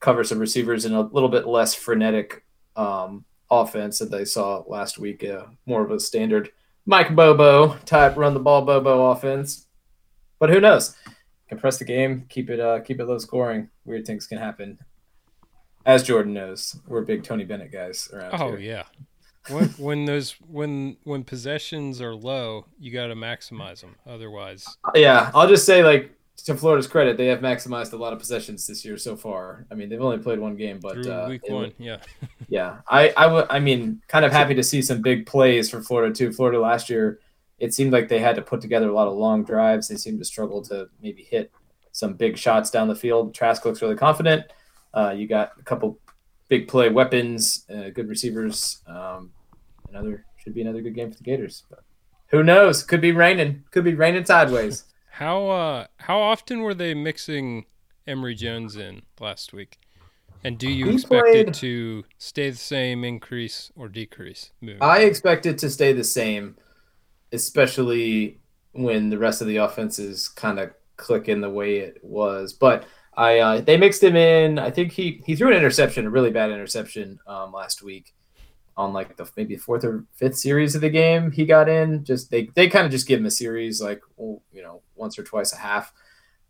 cover 0.00 0.22
some 0.22 0.38
receivers 0.38 0.84
in 0.84 0.92
a 0.92 1.00
little 1.00 1.30
bit 1.30 1.46
less 1.46 1.74
frenetic 1.74 2.44
um, 2.76 3.24
offense 3.50 3.98
that 3.98 4.10
they 4.10 4.24
saw 4.24 4.62
last 4.66 4.98
week. 4.98 5.24
Uh, 5.24 5.46
more 5.64 5.82
of 5.82 5.90
a 5.90 5.98
standard 5.98 6.50
Mike 6.86 7.14
Bobo 7.14 7.76
type 7.84 8.16
run 8.16 8.34
the 8.34 8.40
ball 8.40 8.62
Bobo 8.62 9.10
offense. 9.10 9.66
But 10.38 10.50
who 10.50 10.60
knows? 10.60 10.96
Compress 11.48 11.78
the 11.78 11.84
game, 11.84 12.26
keep 12.28 12.50
it 12.50 12.60
uh, 12.60 12.80
keep 12.80 13.00
it 13.00 13.04
low 13.06 13.18
scoring. 13.18 13.68
Weird 13.84 14.06
things 14.06 14.26
can 14.26 14.38
happen. 14.38 14.78
As 15.86 16.02
Jordan 16.02 16.32
knows, 16.32 16.76
we're 16.86 17.02
big 17.02 17.22
Tony 17.24 17.44
Bennett 17.44 17.70
guys 17.72 18.08
around 18.12 18.40
Oh 18.40 18.56
here. 18.56 18.58
yeah. 18.58 18.82
When 19.54 19.64
when 19.78 20.04
those 20.06 20.32
when 20.50 20.96
when 21.04 21.24
possessions 21.24 22.00
are 22.00 22.14
low, 22.14 22.66
you 22.78 22.92
got 22.92 23.08
to 23.08 23.14
maximize 23.14 23.80
them. 23.80 23.96
Otherwise, 24.06 24.66
Yeah, 24.94 25.30
I'll 25.34 25.48
just 25.48 25.66
say 25.66 25.84
like 25.84 26.10
to 26.36 26.56
Florida's 26.56 26.86
credit, 26.86 27.16
they 27.16 27.26
have 27.26 27.40
maximized 27.40 27.92
a 27.92 27.96
lot 27.96 28.12
of 28.12 28.18
possessions 28.18 28.66
this 28.66 28.84
year 28.84 28.98
so 28.98 29.16
far. 29.16 29.66
I 29.70 29.74
mean, 29.74 29.88
they've 29.88 30.00
only 30.00 30.18
played 30.18 30.38
one 30.38 30.56
game, 30.56 30.80
but 30.80 31.06
uh, 31.06 31.26
week 31.28 31.48
one, 31.48 31.72
yeah. 31.78 31.98
Yeah, 32.48 32.80
I 32.88 33.12
I 33.16 33.26
would 33.26 33.46
I 33.48 33.58
mean, 33.58 34.02
kind 34.08 34.24
of 34.24 34.32
happy 34.32 34.54
to 34.54 34.62
see 34.62 34.82
some 34.82 35.00
big 35.00 35.26
plays 35.26 35.70
for 35.70 35.82
Florida 35.82 36.14
too. 36.14 36.32
Florida 36.32 36.60
last 36.60 36.90
year, 36.90 37.20
it 37.58 37.72
seemed 37.72 37.92
like 37.92 38.08
they 38.08 38.18
had 38.18 38.36
to 38.36 38.42
put 38.42 38.60
together 38.60 38.88
a 38.88 38.92
lot 38.92 39.08
of 39.08 39.14
long 39.14 39.44
drives. 39.44 39.88
They 39.88 39.96
seemed 39.96 40.18
to 40.18 40.24
struggle 40.24 40.62
to 40.62 40.88
maybe 41.00 41.22
hit 41.22 41.50
some 41.92 42.14
big 42.14 42.36
shots 42.36 42.70
down 42.70 42.88
the 42.88 42.94
field. 42.94 43.34
Trask 43.34 43.64
looks 43.64 43.80
really 43.80 43.96
confident. 43.96 44.44
Uh, 44.92 45.14
you 45.16 45.26
got 45.26 45.52
a 45.58 45.62
couple 45.62 45.98
big 46.48 46.68
play 46.68 46.90
weapons, 46.90 47.64
uh, 47.74 47.90
good 47.90 48.08
receivers. 48.08 48.82
Um, 48.86 49.32
another 49.88 50.24
should 50.36 50.54
be 50.54 50.60
another 50.60 50.82
good 50.82 50.94
game 50.94 51.10
for 51.10 51.16
the 51.16 51.24
Gators. 51.24 51.64
But 51.70 51.80
who 52.28 52.42
knows? 52.42 52.82
Could 52.82 53.00
be 53.00 53.12
raining. 53.12 53.64
Could 53.70 53.84
be 53.84 53.94
raining 53.94 54.24
sideways. 54.24 54.84
How 55.18 55.46
uh 55.48 55.86
how 55.98 56.18
often 56.20 56.60
were 56.62 56.74
they 56.74 56.92
mixing 56.94 57.66
Emory 58.06 58.34
Jones 58.34 58.76
in 58.76 59.02
last 59.20 59.52
week? 59.52 59.78
And 60.42 60.58
do 60.58 60.68
you 60.68 60.86
He 60.88 60.94
expect 60.94 61.24
played- 61.26 61.48
it 61.48 61.54
to 61.54 62.04
stay 62.18 62.50
the 62.50 62.56
same, 62.56 63.04
increase, 63.04 63.70
or 63.76 63.88
decrease? 63.88 64.50
Moving 64.60 64.82
I 64.82 64.98
expect 65.00 65.46
it 65.46 65.56
to 65.58 65.70
stay 65.70 65.92
the 65.92 66.04
same, 66.04 66.56
especially 67.32 68.40
when 68.72 69.08
the 69.08 69.18
rest 69.18 69.40
of 69.40 69.46
the 69.46 69.56
offense 69.58 69.98
is 69.98 70.28
kind 70.28 70.58
of 70.58 70.72
clicking 70.96 71.40
the 71.40 71.50
way 71.50 71.76
it 71.78 71.98
was. 72.02 72.52
But 72.52 72.84
I 73.16 73.38
uh, 73.38 73.60
they 73.60 73.76
mixed 73.76 74.02
him 74.02 74.16
in. 74.16 74.58
I 74.58 74.70
think 74.70 74.92
he 74.92 75.22
he 75.24 75.36
threw 75.36 75.48
an 75.48 75.56
interception, 75.56 76.06
a 76.06 76.10
really 76.10 76.30
bad 76.30 76.50
interception 76.50 77.18
um, 77.26 77.52
last 77.52 77.82
week 77.82 78.12
on 78.76 78.92
like 78.92 79.16
the 79.16 79.28
maybe 79.36 79.56
fourth 79.56 79.84
or 79.84 80.04
fifth 80.14 80.36
series 80.36 80.74
of 80.74 80.80
the 80.80 80.90
game. 80.90 81.30
He 81.30 81.44
got 81.46 81.68
in. 81.68 82.04
Just 82.04 82.30
they 82.30 82.48
they 82.54 82.68
kind 82.68 82.84
of 82.86 82.90
just 82.92 83.06
give 83.06 83.20
him 83.20 83.26
a 83.26 83.30
series 83.30 83.80
like 83.80 84.00
well, 84.16 84.42
you 84.52 84.62
know 84.62 84.82
once 84.96 85.18
or 85.18 85.22
twice 85.24 85.52
a 85.52 85.56
half. 85.56 85.92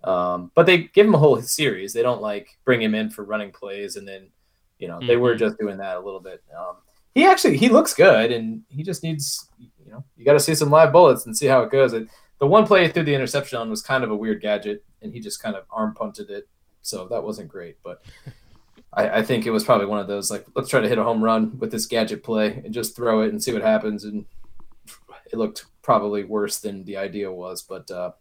Um, 0.03 0.51
but 0.55 0.67
they 0.67 0.79
give 0.95 1.07
him 1.07 1.15
a 1.15 1.19
whole 1.19 1.41
series. 1.41 1.93
They 1.93 2.03
don't 2.03 2.21
like 2.23 2.49
bring 2.65 2.81
him 2.83 2.95
in 2.95 3.11
for 3.11 3.25
running 3.25 3.53
plays 3.53 3.97
and 3.97 4.07
then 4.07 4.29
you 4.79 4.89
know 4.89 5.01
they 5.07 5.17
were 5.17 5.35
Mhm. 5.35 5.39
just 5.39 5.59
doing 5.59 5.79
that 5.79 5.97
a 5.97 6.01
little 6.01 6.21
bit. 6.21 6.43
Um, 6.59 6.77
he 7.15 7.25
actually 7.27 7.57
he 7.57 7.69
looks 7.69 7.95
good 7.95 8.33
and 8.33 8.63
he 8.69 8.83
just 8.83 9.03
needs 9.03 9.49
you 9.59 9.91
know 9.91 10.05
you 10.17 10.25
got 10.25 10.33
to 10.35 10.41
see 10.41 10.55
some 10.55 10.71
live 10.71 10.93
bullets 10.93 11.27
and 11.27 11.37
see 11.37 11.47
how 11.47 11.63
it 11.63 11.71
goes. 11.71 11.93
It, 11.93 12.09
the 12.41 12.47
one 12.47 12.67
play 12.67 12.85
he 12.85 12.89
threw 12.93 13.05
the 13.05 13.15
interception 13.15 13.59
on 13.59 13.71
was 13.71 13.81
kind 13.83 14.03
of 14.05 14.11
a 14.11 14.17
weird 14.17 14.43
gadget 14.43 14.85
and 15.01 15.13
he 15.13 15.21
just 15.21 15.43
kind 15.43 15.55
of 15.57 15.65
arm 15.71 15.95
punted 15.95 16.29
it, 16.31 16.49
so 16.83 17.07
that 17.09 17.23
wasn't 17.23 17.49
great. 17.49 17.77
But 17.83 18.03
I, 18.97 19.19
I 19.19 19.23
think 19.23 19.47
it 19.47 19.51
was 19.51 19.65
probably 19.65 19.87
one 19.87 20.01
of 20.01 20.07
those 20.07 20.31
like 20.31 20.47
let's 20.55 20.69
try 20.69 20.81
to 20.81 20.89
hit 20.89 20.99
a 20.99 21.05
home 21.05 21.23
run 21.23 21.59
with 21.59 21.71
this 21.71 21.87
gadget 21.87 22.23
play 22.23 22.63
and 22.65 22.73
just 22.73 22.97
throw 22.97 23.23
it 23.23 23.31
and 23.31 23.43
see 23.43 23.53
what 23.53 23.63
happens. 23.63 24.05
And 24.05 24.25
it 25.33 25.37
looked 25.37 25.67
probably 25.83 26.25
worse 26.25 26.61
than 26.61 26.85
the 26.85 26.97
idea 26.97 27.31
was, 27.31 27.63
but 27.63 27.91
uh, 27.91 28.13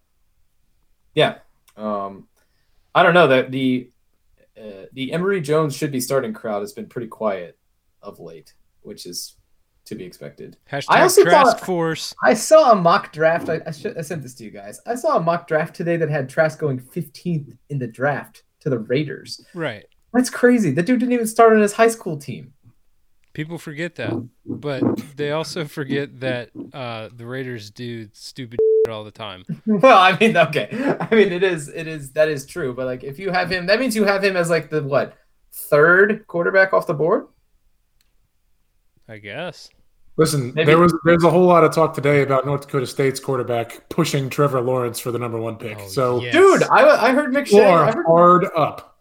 yeah, 1.14 1.38
um, 1.76 2.28
I 2.94 3.02
don't 3.02 3.14
know 3.14 3.28
that 3.28 3.50
the 3.50 3.90
uh, 4.58 4.86
the 4.92 5.12
Emory 5.12 5.40
Jones 5.40 5.74
should 5.76 5.90
be 5.92 6.00
starting 6.00 6.32
crowd 6.32 6.60
has 6.60 6.72
been 6.72 6.86
pretty 6.86 7.08
quiet 7.08 7.58
of 8.02 8.20
late, 8.20 8.54
which 8.82 9.06
is 9.06 9.36
to 9.86 9.94
be 9.94 10.04
expected. 10.04 10.56
Hashtag 10.70 10.86
I 10.88 11.02
also 11.02 11.24
Trask 11.24 11.58
thought- 11.58 11.66
Force. 11.66 12.14
I 12.22 12.34
saw 12.34 12.72
a 12.72 12.74
mock 12.74 13.12
draft. 13.12 13.48
I, 13.48 13.60
I, 13.66 13.70
should, 13.70 13.98
I 13.98 14.00
sent 14.00 14.22
this 14.22 14.34
to 14.36 14.44
you 14.44 14.50
guys. 14.50 14.80
I 14.86 14.94
saw 14.94 15.16
a 15.16 15.20
mock 15.20 15.46
draft 15.46 15.74
today 15.74 15.96
that 15.96 16.08
had 16.08 16.28
Trask 16.28 16.58
going 16.58 16.80
15th 16.80 17.56
in 17.68 17.78
the 17.78 17.86
draft 17.86 18.44
to 18.60 18.70
the 18.70 18.78
Raiders. 18.78 19.44
Right. 19.54 19.84
That's 20.14 20.30
crazy. 20.30 20.70
The 20.70 20.82
dude 20.82 21.00
didn't 21.00 21.12
even 21.12 21.26
start 21.26 21.52
on 21.52 21.60
his 21.60 21.72
high 21.72 21.88
school 21.88 22.16
team. 22.16 22.52
People 23.32 23.58
forget 23.58 23.96
that, 23.96 24.12
but 24.46 24.82
they 25.16 25.32
also 25.32 25.64
forget 25.64 26.20
that 26.20 26.50
uh, 26.72 27.08
the 27.14 27.26
Raiders 27.26 27.70
do 27.72 28.08
stupid 28.12 28.60
all 28.88 29.02
the 29.02 29.10
time. 29.10 29.44
Well, 29.66 29.98
I 29.98 30.16
mean, 30.18 30.36
okay. 30.36 30.68
I 31.00 31.12
mean, 31.12 31.32
it 31.32 31.42
is, 31.42 31.68
it 31.68 31.88
is, 31.88 32.12
that 32.12 32.28
is 32.28 32.46
true. 32.46 32.72
But 32.74 32.86
like, 32.86 33.02
if 33.02 33.18
you 33.18 33.30
have 33.30 33.50
him, 33.50 33.66
that 33.66 33.80
means 33.80 33.96
you 33.96 34.04
have 34.04 34.22
him 34.22 34.36
as 34.36 34.50
like 34.50 34.70
the 34.70 34.84
what 34.84 35.18
third 35.52 36.26
quarterback 36.28 36.72
off 36.72 36.86
the 36.86 36.94
board. 36.94 37.26
I 39.08 39.18
guess. 39.18 39.68
Listen, 40.16 40.54
Maybe- 40.54 40.66
there 40.66 40.78
was 40.78 40.94
there's 41.04 41.24
a 41.24 41.30
whole 41.30 41.46
lot 41.46 41.64
of 41.64 41.74
talk 41.74 41.92
today 41.92 42.22
about 42.22 42.46
North 42.46 42.62
Dakota 42.62 42.86
State's 42.86 43.18
quarterback 43.18 43.88
pushing 43.88 44.30
Trevor 44.30 44.60
Lawrence 44.60 45.00
for 45.00 45.10
the 45.10 45.18
number 45.18 45.40
one 45.40 45.56
pick. 45.56 45.76
Oh, 45.80 45.88
so 45.88 46.20
yes. 46.22 46.32
Dude, 46.32 46.62
I, 46.70 47.08
I 47.08 47.12
heard 47.12 47.34
people 47.34 47.58
McShay. 47.58 47.66
I 47.66 47.90
heard 47.90 48.06
hard 48.06 48.44
up. 48.56 48.93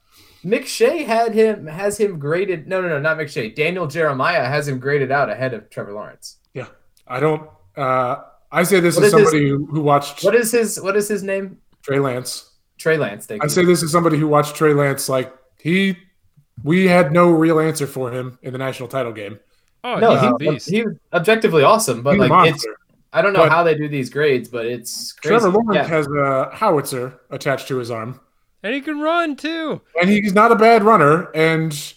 McShay 0.43 1.05
had 1.05 1.33
him 1.33 1.67
has 1.67 1.97
him 1.97 2.19
graded. 2.19 2.67
No, 2.67 2.81
no, 2.81 2.87
no, 2.89 2.99
not 2.99 3.17
McShay. 3.17 3.53
Daniel 3.55 3.87
Jeremiah 3.87 4.45
has 4.45 4.67
him 4.67 4.79
graded 4.79 5.11
out 5.11 5.29
ahead 5.29 5.53
of 5.53 5.69
Trevor 5.69 5.93
Lawrence. 5.93 6.37
Yeah, 6.53 6.67
I 7.07 7.19
don't. 7.19 7.49
Uh, 7.77 8.17
I 8.51 8.63
say 8.63 8.79
this 8.79 8.95
What 8.95 9.05
as 9.05 9.13
is 9.13 9.19
his- 9.19 9.29
somebody 9.31 9.49
who, 9.49 9.65
who 9.67 9.81
watched 9.81 10.23
What 10.23 10.35
is 10.35 10.51
his 10.51 10.79
What 10.81 10.95
is 10.95 11.07
his 11.07 11.23
name? 11.23 11.57
Trey 11.81 11.99
Lance. 11.99 12.51
Trey 12.77 12.97
Lance. 12.97 13.25
Thank 13.25 13.41
I 13.41 13.45
you. 13.45 13.49
say 13.49 13.65
this 13.65 13.81
as 13.83 13.91
somebody 13.91 14.17
who 14.17 14.27
watched 14.27 14.55
Trey 14.55 14.73
Lance. 14.73 15.07
Like 15.09 15.33
he, 15.59 15.97
we 16.63 16.87
had 16.87 17.11
no 17.11 17.31
real 17.31 17.59
answer 17.59 17.87
for 17.87 18.11
him 18.11 18.37
in 18.41 18.51
the 18.51 18.59
national 18.59 18.89
title 18.89 19.11
game. 19.13 19.39
Oh, 19.85 19.95
no, 19.95 20.11
he's 20.15 20.23
a 20.23 20.27
he, 20.39 20.49
beast. 20.51 20.69
he 20.69 20.83
objectively 21.13 21.63
awesome, 21.63 22.03
but 22.03 22.11
He's 22.17 22.29
like 22.29 22.53
it's. 22.53 22.65
I 23.11 23.21
don't 23.21 23.33
know 23.33 23.39
But- 23.43 23.51
how 23.51 23.63
they 23.63 23.75
do 23.75 23.87
these 23.87 24.09
grades, 24.09 24.49
but 24.49 24.65
it's 24.65 25.11
crazy. 25.13 25.29
Trevor 25.39 25.49
Lawrence 25.49 25.75
Yeah. 25.75 25.83
has 25.87 26.07
a 26.07 26.49
howitzer 26.53 27.19
attached 27.29 27.67
to 27.67 27.77
his 27.77 27.91
arm, 27.91 28.19
and 28.63 28.73
he 28.73 28.81
can 28.81 28.99
run 28.99 29.35
too. 29.35 29.81
and 29.99 30.09
he's 30.09 30.33
not 30.33 30.51
a 30.51 30.55
bad 30.55 30.83
runner. 30.83 31.29
And 31.35 31.93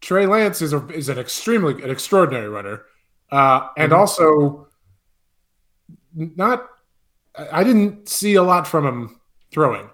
Trey 0.00 0.26
Lance 0.26 0.60
is 0.62 0.72
a, 0.72 0.86
is 0.88 1.08
an 1.08 1.18
extremely 1.18 1.82
an 1.82 1.90
extraordinary 1.90 2.48
runner, 2.48 2.82
uh, 3.30 3.68
and 3.76 3.92
Mhm. 3.92 3.96
also 3.98 4.68
not. 6.14 6.68
I 7.36 7.60
I 7.60 7.64
didn't 7.64 8.08
see 8.08 8.34
a 8.34 8.42
lot 8.42 8.66
from 8.66 8.86
him 8.86 9.20
throwing. 9.52 9.88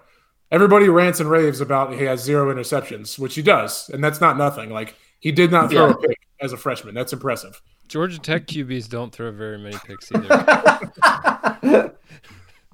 everybody 0.51 0.89
rants 0.89 1.19
and 1.19 1.29
raves 1.29 1.61
about 1.61 1.93
he 1.93 2.03
has 2.05 2.23
zero 2.23 2.51
interceptions, 2.53 3.19
which 3.19 3.35
he 3.35 3.41
does, 3.43 3.87
and 3.93 4.03
that's 4.03 4.19
not 4.19 4.35
nothing. 4.35 4.71
Like 4.71 4.95
he 5.19 5.31
did 5.31 5.51
not 5.51 5.69
throw 5.69 5.87
Yeah. 5.89 5.93
a 5.93 5.97
pick 6.07 6.17
as 6.41 6.53
a 6.53 6.57
freshman. 6.57 6.95
That's 6.95 7.13
impressive. 7.13 7.61
Georgia 7.87 8.17
Tech 8.19 8.47
QBs 8.47 8.89
don't 8.89 9.11
throw 9.13 9.31
very 9.31 9.59
many 9.59 9.77
picks 9.85 10.11
either. 10.11 11.93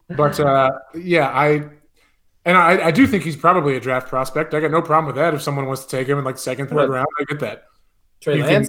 But 0.10 0.40
uh, 0.40 0.72
yeah, 0.94 1.30
I 1.30 1.64
and 2.46 2.58
I, 2.58 2.88
I 2.88 2.92
do 2.92 3.06
think 3.08 3.24
he's 3.24 3.36
probably 3.36 3.76
a 3.76 3.80
draft 3.80 4.08
prospect. 4.08 4.54
I 4.54 4.60
got 4.60 4.72
no 4.72 4.82
problem 4.82 5.08
with 5.08 5.16
that. 5.16 5.34
If 5.34 5.42
someone 5.42 5.66
wants 5.66 5.84
to 5.86 5.90
take 5.90 6.08
him 6.08 6.18
in 6.20 6.24
like 6.24 6.38
second, 6.38 6.68
third 6.68 6.76
Right. 6.78 6.90
round, 6.90 7.08
I 7.20 7.24
get 7.26 7.40
that. 7.42 7.66
Trey 8.22 8.38
You 8.38 8.44
can- 8.44 8.68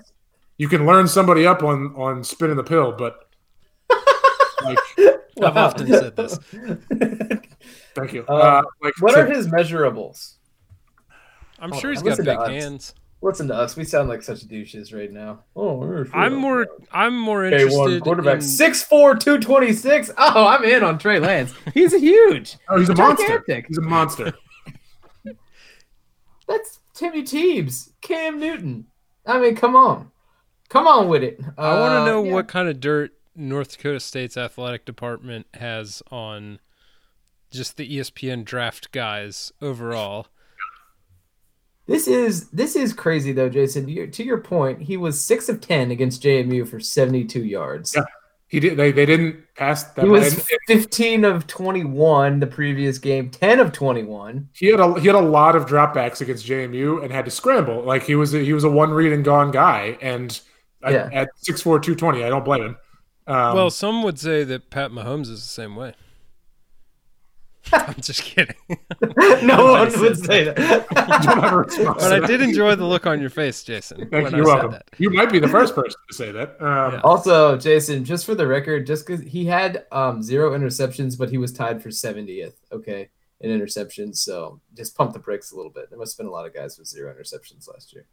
You 0.58 0.68
can 0.68 0.86
learn 0.86 1.06
somebody 1.06 1.46
up 1.46 1.62
on 1.62 1.94
on 1.96 2.24
spinning 2.24 2.56
the 2.56 2.64
pill, 2.64 2.92
but 2.92 3.28
like, 4.62 4.78
I've 5.42 5.56
often 5.56 5.86
said 5.86 6.16
this. 6.16 6.38
thank 7.94 8.12
you. 8.14 8.24
Uh, 8.28 8.32
Uh, 8.34 8.62
like, 8.82 8.94
what 9.00 9.12
to- 9.14 9.20
are 9.20 9.26
his 9.26 9.48
measurables? 9.48 10.34
I'm 11.58 11.70
Hold 11.70 11.80
sure 11.82 11.90
on, 11.90 11.94
he's 11.96 12.02
got 12.02 12.18
big 12.18 12.28
us. 12.28 12.48
hands. 12.48 12.94
Listen 13.26 13.48
to 13.48 13.54
us. 13.54 13.74
We 13.76 13.82
sound 13.82 14.08
like 14.08 14.22
such 14.22 14.46
douches 14.46 14.92
right 14.92 15.10
now. 15.12 15.40
Oh, 15.56 16.04
I'm 16.14 16.34
more 16.36 16.68
I'm 16.92 17.18
more 17.18 17.50
Day 17.50 17.64
one 17.64 17.90
interested 17.90 18.02
quarterback. 18.04 18.34
in 18.34 18.40
6'4", 18.40 19.18
226. 19.18 20.12
Oh, 20.16 20.46
I'm 20.46 20.62
in 20.62 20.84
on 20.84 20.96
Trey 20.98 21.18
Lance. 21.18 21.52
He's 21.74 21.92
huge. 21.92 22.56
oh, 22.68 22.78
he's 22.78 22.88
a 22.88 22.94
monster. 22.94 23.44
He's 23.66 23.78
a 23.78 23.82
monster. 23.82 24.32
That's 26.48 26.78
Timmy 26.94 27.22
Teebs, 27.22 27.90
Cam 28.00 28.38
Newton. 28.38 28.86
I 29.26 29.40
mean, 29.40 29.56
come 29.56 29.74
on, 29.74 30.12
come 30.68 30.86
on 30.86 31.08
with 31.08 31.24
it. 31.24 31.40
I 31.58 31.80
want 31.80 31.94
Uh, 31.94 31.98
to 31.98 32.06
know 32.06 32.22
yeah. 32.22 32.32
what 32.32 32.46
kind 32.46 32.68
of 32.68 32.78
dirt 32.80 33.10
North 33.34 33.76
Dakota 33.76 33.98
State's 33.98 34.36
athletic 34.36 34.84
department 34.84 35.46
has 35.54 36.00
on 36.12 36.60
just 37.50 37.76
the 37.76 37.98
ESPN 37.98 38.44
draft 38.44 38.92
guys 38.92 39.52
overall. 39.60 40.28
This 41.86 42.08
is 42.08 42.48
this 42.50 42.74
is 42.76 42.92
crazy 42.92 43.32
though, 43.32 43.48
Jason. 43.48 43.88
You- 43.88 44.06
To 44.08 44.24
your 44.24 44.38
point, 44.38 44.82
he 44.82 44.96
was 44.96 45.20
six 45.20 45.48
of 45.48 45.60
ten 45.60 45.90
against 45.90 46.22
JMU 46.22 46.66
for 46.68 46.80
seventy-two 46.80 47.44
yards. 47.44 47.94
Yeah. 47.96 48.04
He 48.48 48.60
did. 48.60 48.76
They, 48.76 48.92
they 48.92 49.06
didn't 49.06 49.42
pass 49.56 49.82
that. 49.84 50.04
He 50.04 50.08
was 50.10 50.32
and- 50.34 50.42
fifteen 50.68 51.24
of 51.24 51.46
twenty-one 51.46 52.40
the 52.40 52.46
previous 52.46 52.98
game, 52.98 53.30
ten 53.30 53.58
of 53.60 53.72
twenty-one. 53.72 54.48
he 54.52 54.66
had 54.66 54.80
a 54.80 54.98
he 55.00 55.06
had 55.06 55.16
a 55.16 55.20
lot 55.20 55.54
of 55.56 55.66
dropbacks 55.66 56.20
against 56.20 56.46
JMU 56.46 57.02
and 57.02 57.12
had 57.12 57.24
to 57.24 57.30
scramble. 57.30 57.82
Like 57.82 58.02
he 58.04 58.14
was 58.14 58.34
a, 58.34 58.38
he 58.40 58.52
was 58.52 58.64
a 58.64 58.70
one 58.70 58.90
read 58.90 59.12
and 59.12 59.24
gone 59.24 59.50
guy. 59.50 59.98
And 60.00 60.40
at- 60.82 60.92
Yeah. 60.92 61.08
at, 61.12 61.28
six 61.36 61.60
four 61.62 61.78
two 61.80 61.94
twenty, 61.94 62.22
I 62.24 62.28
don't 62.28 62.44
blame 62.44 62.62
him. 62.62 62.76
Um, 63.28 63.56
well, 63.56 63.70
some 63.70 64.04
would 64.04 64.18
say 64.20 64.44
that 64.44 64.70
Pat 64.70 64.92
Mahomes 64.92 65.22
is 65.22 65.40
the 65.42 65.48
same 65.48 65.74
way. 65.74 65.94
I'm 67.72 67.94
just 68.00 68.22
kidding. 68.22 68.54
no 69.42 69.72
one 69.72 69.90
says 69.90 70.00
would 70.00 70.18
say 70.24 70.44
that. 70.44 70.56
don't 71.24 71.40
have 71.40 71.52
a 71.52 71.56
response 71.58 72.02
but 72.02 72.12
I 72.12 72.26
did 72.26 72.40
enjoy 72.40 72.74
the 72.76 72.84
look 72.84 73.06
on 73.06 73.20
your 73.20 73.30
face, 73.30 73.62
Jason. 73.62 74.08
Thank 74.10 74.30
you. 74.30 74.38
You're 74.38 74.46
welcome. 74.46 74.72
that. 74.72 74.84
You 74.98 75.10
might 75.10 75.32
be 75.32 75.38
the 75.38 75.48
first 75.48 75.74
person 75.74 75.98
to 76.08 76.14
say 76.14 76.32
that. 76.32 76.60
Um, 76.60 76.94
Yeah. 76.94 77.00
Also, 77.02 77.56
Jason, 77.56 78.04
just 78.04 78.24
for 78.26 78.34
the 78.34 78.46
record, 78.46 78.86
just 78.86 79.06
because 79.06 79.24
he 79.24 79.44
had 79.44 79.84
um, 79.92 80.22
zero 80.22 80.56
interceptions, 80.56 81.18
but 81.18 81.30
he 81.30 81.38
was 81.38 81.52
tied 81.52 81.82
for 81.82 81.88
70th, 81.88 82.54
okay, 82.72 83.08
in 83.40 83.50
interceptions. 83.50 84.16
So 84.16 84.60
just 84.74 84.96
pump 84.96 85.12
the 85.12 85.18
brakes 85.18 85.52
a 85.52 85.56
little 85.56 85.72
bit. 85.72 85.90
There 85.90 85.98
must 85.98 86.16
have 86.16 86.24
been 86.24 86.28
a 86.28 86.32
lot 86.34 86.46
of 86.46 86.54
guys 86.54 86.78
with 86.78 86.88
zero 86.88 87.12
interceptions 87.12 87.68
last 87.68 87.92
year. 87.92 88.06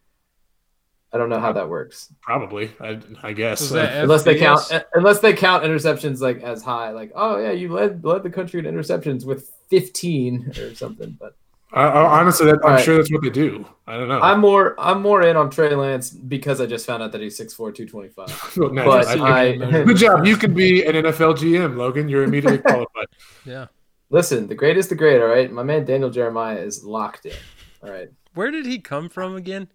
I 1.13 1.17
don't 1.17 1.29
know 1.29 1.39
how 1.39 1.51
that 1.53 1.69
works. 1.69 2.11
Probably, 2.21 2.71
I, 2.81 2.99
I 3.21 3.33
guess. 3.33 3.61
Was 3.61 3.71
Unless 3.73 4.23
they 4.23 4.37
count 4.37 4.61
unless 4.93 5.19
they 5.19 5.33
count 5.33 5.63
interceptions 5.63 6.19
like 6.21 6.41
as 6.41 6.63
high, 6.63 6.89
like, 6.89 7.11
oh 7.13 7.37
yeah, 7.37 7.51
you 7.51 7.71
led 7.71 8.03
led 8.03 8.23
the 8.23 8.29
country 8.31 8.59
in 8.59 8.65
interceptions 8.65 9.23
with 9.25 9.51
15 9.69 10.53
or 10.57 10.73
something. 10.75 11.15
But 11.19 11.35
I, 11.71 11.83
I, 11.83 12.19
honestly, 12.19 12.47
that, 12.47 12.57
I'm 12.57 12.63
All 12.63 12.69
right. 12.71 12.83
sure 12.83 12.97
that's 12.97 13.11
what 13.11 13.21
they 13.21 13.29
do. 13.29 13.65
I 13.87 13.97
don't 13.97 14.07
know. 14.07 14.21
I'm 14.21 14.39
more 14.39 14.75
I'm 14.79 15.01
more 15.01 15.21
in 15.21 15.35
on 15.35 15.49
Trey 15.49 15.73
Lance 15.75 16.09
because 16.09 16.59
I 16.61 16.65
just 16.65 16.85
found 16.85 17.03
out 17.03 17.11
that 17.11 17.21
he's 17.21 17.39
6'4", 17.39 17.75
225. 17.75 18.53
Well, 18.57 18.69
no, 18.71 18.85
But 18.85 19.07
I- 19.07 19.49
I, 19.53 19.57
good 19.83 19.97
job. 19.97 20.25
You 20.25 20.35
can 20.35 20.53
be 20.53 20.83
an 20.85 20.95
NFL 20.95 21.37
GM, 21.37 21.75
Logan. 21.77 22.09
You're 22.09 22.23
immediately 22.23 22.57
qualified. 22.69 23.07
Yeah. 23.45 23.67
listen, 24.09 24.47
the 24.47 24.55
great 24.55 24.77
is 24.77 24.87
the 24.87 24.95
great, 24.95 25.21
all 25.21 25.27
right? 25.27 25.51
My 25.51 25.63
man 25.63 25.85
Daniel 25.85 26.09
Jeremiah 26.09 26.57
is 26.57 26.83
locked 26.83 27.25
in. 27.25 27.33
All 27.83 27.89
right. 27.91 28.09
Where 28.35 28.49
did 28.51 28.65
he 28.65 28.79
come 28.79 29.09
from 29.09 29.35
again? 29.35 29.67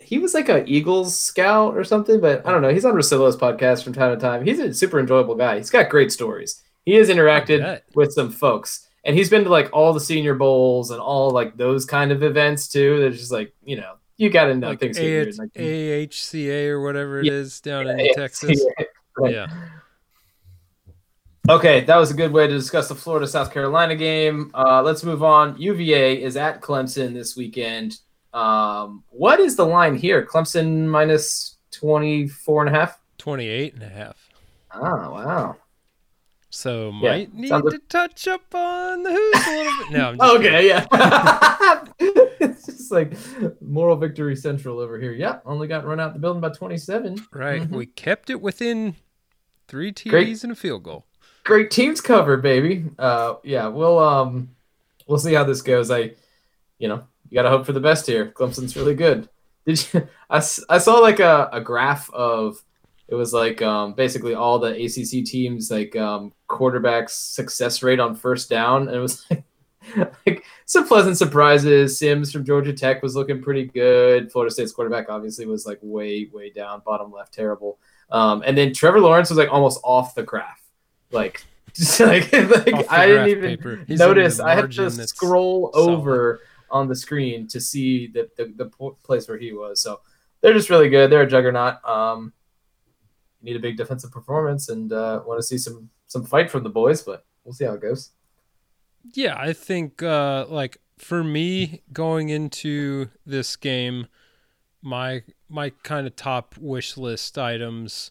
He 0.00 0.18
was 0.18 0.32
like 0.34 0.48
a 0.48 0.64
Eagles 0.66 1.18
scout 1.18 1.76
or 1.76 1.84
something, 1.84 2.20
but 2.20 2.46
I 2.46 2.52
don't 2.52 2.62
know. 2.62 2.72
He's 2.72 2.84
on 2.84 2.94
Rosillo's 2.94 3.36
podcast 3.36 3.84
from 3.84 3.92
time 3.92 4.14
to 4.14 4.20
time. 4.20 4.44
He's 4.44 4.58
a 4.58 4.72
super 4.72 4.98
enjoyable 5.00 5.34
guy. 5.34 5.56
He's 5.56 5.70
got 5.70 5.88
great 5.90 6.12
stories. 6.12 6.62
He 6.84 6.94
has 6.94 7.08
interacted 7.10 7.80
with 7.94 8.12
some 8.12 8.30
folks, 8.30 8.88
and 9.04 9.14
he's 9.16 9.28
been 9.28 9.44
to 9.44 9.50
like 9.50 9.68
all 9.72 9.92
the 9.92 10.00
Senior 10.00 10.34
Bowls 10.34 10.90
and 10.90 11.00
all 11.00 11.30
like 11.30 11.56
those 11.56 11.84
kind 11.84 12.12
of 12.12 12.22
events 12.22 12.68
too. 12.68 12.98
They're 13.00 13.10
just 13.10 13.32
like 13.32 13.52
you 13.64 13.76
know 13.76 13.94
you 14.16 14.30
got 14.30 14.46
to 14.46 14.54
know 14.54 14.68
Like 14.68 14.80
things. 14.80 14.98
A- 14.98 15.24
like- 15.32 15.52
AHCA 15.54 16.68
or 16.68 16.80
whatever 16.80 17.20
it 17.20 17.26
Yeah. 17.26 17.32
is 17.32 17.60
down 17.60 17.86
in 17.86 17.98
Yeah, 17.98 18.12
Texas. 18.14 18.64
Right. 19.20 19.32
Yeah. 19.34 19.46
Okay, 21.50 21.80
that 21.84 21.96
was 21.96 22.10
a 22.10 22.14
good 22.14 22.32
way 22.32 22.46
to 22.46 22.52
discuss 22.52 22.88
the 22.88 22.94
Florida 22.94 23.26
South 23.26 23.52
Carolina 23.52 23.96
game. 23.96 24.50
Uh, 24.54 24.82
let's 24.82 25.02
move 25.02 25.22
on. 25.22 25.58
UVA 25.60 26.22
is 26.22 26.36
at 26.36 26.60
Clemson 26.60 27.14
this 27.14 27.36
weekend. 27.36 27.98
Um, 28.34 29.04
what 29.10 29.40
is 29.40 29.56
the 29.56 29.64
line 29.66 29.96
here? 29.96 30.24
Clemson 30.26 30.86
minus 30.86 31.56
24 31.72 32.66
and 32.66 32.76
a 32.76 32.78
half? 32.78 33.00
28 33.18 33.74
and 33.74 33.82
a 33.82 33.88
half. 33.88 34.28
Oh, 34.74 34.80
wow. 35.12 35.56
So 36.50 36.92
Yeah, 37.02 37.10
might 37.10 37.34
need 37.34 37.48
sounds 37.48 37.64
like- 37.64 37.74
to 37.74 37.80
touch 37.88 38.26
up 38.28 38.54
on 38.54 39.02
the 39.02 39.10
who's 39.12 39.46
a 39.46 39.50
little 39.50 39.78
bit. 39.78 39.90
No, 39.90 40.08
I'm 40.08 40.18
just 40.18 40.32
kidding. 40.32 40.46
Okay, 40.46 40.68
yeah. 40.68 41.84
it's 42.40 42.66
just 42.66 42.90
like 42.92 43.12
moral 43.60 43.96
victory 43.96 44.34
central 44.36 44.78
over 44.78 44.98
here. 44.98 45.12
Yep, 45.12 45.42
only 45.46 45.68
got 45.68 45.84
run 45.84 46.00
out 46.00 46.14
the 46.14 46.18
building 46.20 46.40
by 46.40 46.48
27. 46.50 47.18
Right. 47.32 47.62
Mhm. 47.62 47.70
We 47.70 47.86
kept 47.86 48.30
it 48.30 48.40
within 48.40 48.96
three 49.68 49.92
TDs 49.92 50.10
Great. 50.10 50.42
and 50.44 50.52
a 50.52 50.56
field 50.56 50.82
goal. 50.84 51.04
Great 51.44 51.70
teams 51.70 52.00
cover, 52.00 52.36
baby. 52.36 52.84
Uh, 52.98 53.34
yeah, 53.42 53.68
we'll 53.68 53.98
um, 53.98 54.50
we'll 55.06 55.18
see 55.18 55.34
how 55.34 55.44
this 55.44 55.62
goes. 55.62 55.90
I, 55.90 56.12
you 56.78 56.88
know, 56.88 57.04
you 57.30 57.34
gotta 57.34 57.50
hope 57.50 57.66
for 57.66 57.72
the 57.72 57.80
best 57.80 58.06
here. 58.06 58.26
Clemson's 58.26 58.76
really 58.76 58.94
good. 58.94 59.28
Did 59.66 59.86
you? 59.92 60.08
I, 60.30 60.36
I 60.36 60.78
saw 60.78 60.98
like 60.98 61.20
a, 61.20 61.48
a 61.52 61.60
graph 61.60 62.10
of 62.12 62.62
it 63.08 63.14
was 63.14 63.32
like 63.32 63.62
um 63.62 63.94
basically 63.94 64.34
all 64.34 64.58
the 64.58 64.72
ACC 64.72 65.24
teams 65.24 65.70
like 65.70 65.96
um 65.96 66.32
quarterbacks 66.48 67.10
success 67.10 67.82
rate 67.82 68.00
on 68.00 68.14
first 68.14 68.50
down, 68.50 68.88
and 68.88 68.96
it 68.96 69.00
was 69.00 69.24
like. 69.30 69.44
Like 70.26 70.44
some 70.66 70.86
pleasant 70.86 71.16
surprises. 71.16 71.98
Sims 71.98 72.30
from 72.30 72.44
Georgia 72.44 72.74
Tech 72.74 73.02
was 73.02 73.16
looking 73.16 73.40
pretty 73.40 73.64
good. 73.64 74.30
Florida 74.30 74.52
State's 74.52 74.72
quarterback 74.72 75.08
obviously 75.08 75.46
was 75.46 75.64
like 75.64 75.78
way, 75.80 76.28
way 76.30 76.50
down, 76.50 76.82
bottom 76.84 77.10
left, 77.10 77.32
terrible. 77.32 77.78
Um, 78.10 78.42
and 78.44 78.56
then 78.56 78.74
Trevor 78.74 79.00
Lawrence 79.00 79.30
was 79.30 79.38
like 79.38 79.50
almost 79.50 79.80
off 79.82 80.14
the 80.14 80.22
graph, 80.22 80.60
like 81.10 81.42
just 81.72 82.00
like, 82.00 82.30
like 82.32 82.90
I 82.90 83.06
didn't 83.06 83.28
even 83.28 83.50
paper. 83.50 83.84
Notice. 83.88 84.40
I 84.40 84.54
had 84.54 84.70
to 84.72 84.90
scroll 84.90 85.70
over 85.74 86.40
on 86.70 86.88
the 86.88 86.96
screen 86.96 87.46
to 87.48 87.60
see 87.60 88.06
the, 88.08 88.28
the 88.36 88.52
the 88.56 88.66
place 89.02 89.28
where 89.28 89.38
he 89.38 89.52
was. 89.52 89.80
So 89.80 90.00
they're 90.40 90.54
just 90.54 90.70
really 90.70 90.88
good. 90.88 91.10
They're 91.10 91.22
a 91.22 91.28
juggernaut. 91.28 91.84
Um, 91.84 92.32
need 93.42 93.56
a 93.56 93.60
big 93.60 93.76
defensive 93.76 94.10
performance 94.10 94.68
and 94.68 94.92
uh, 94.92 95.22
want 95.26 95.38
to 95.38 95.46
see 95.46 95.58
some 95.58 95.90
some 96.06 96.24
fight 96.24 96.50
from 96.50 96.62
the 96.62 96.70
boys, 96.70 97.02
but 97.02 97.24
we'll 97.44 97.52
see 97.52 97.64
how 97.64 97.74
it 97.74 97.82
goes. 97.82 98.10
Yeah, 99.14 99.36
I 99.38 99.52
think 99.52 100.02
uh 100.02 100.46
like 100.48 100.78
for 100.98 101.22
me 101.22 101.82
going 101.92 102.28
into 102.28 103.08
this 103.24 103.56
game, 103.56 104.08
my 104.82 105.22
my 105.48 105.70
kind 105.82 106.06
of 106.06 106.16
top 106.16 106.56
wish 106.58 106.96
list 106.96 107.38
items, 107.38 108.10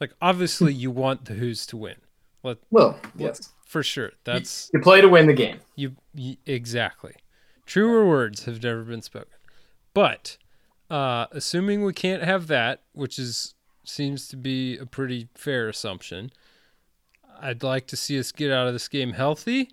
like 0.00 0.12
obviously 0.20 0.72
you 0.72 0.90
want 0.90 1.24
the 1.24 1.34
Who's 1.34 1.66
to 1.66 1.76
win. 1.76 1.96
Let 2.42 2.58
Well, 2.70 2.98
yes, 3.16 3.52
for 3.66 3.82
sure. 3.82 4.12
That's 4.24 4.70
you 4.72 4.80
play 4.80 5.00
to 5.00 5.08
win 5.08 5.26
the 5.26 5.34
game. 5.34 5.60
you, 5.76 5.96
y 6.14 6.36
exactly. 6.46 7.14
Truer 7.68 8.06
words 8.08 8.46
have 8.46 8.62
never 8.62 8.82
been 8.82 9.02
spoken. 9.02 9.28
But 9.92 10.38
uh 10.90 11.26
assuming 11.32 11.84
we 11.84 11.92
can't 11.92 12.22
have 12.22 12.46
that, 12.46 12.82
which 12.92 13.18
is 13.18 13.54
seems 13.84 14.26
to 14.28 14.36
be 14.36 14.78
a 14.78 14.86
pretty 14.86 15.28
fair 15.34 15.68
assumption, 15.68 16.30
I'd 17.40 17.62
like 17.62 17.86
to 17.88 17.96
see 17.96 18.18
us 18.18 18.32
get 18.32 18.50
out 18.50 18.66
of 18.66 18.72
this 18.72 18.88
game 18.88 19.12
healthy. 19.12 19.70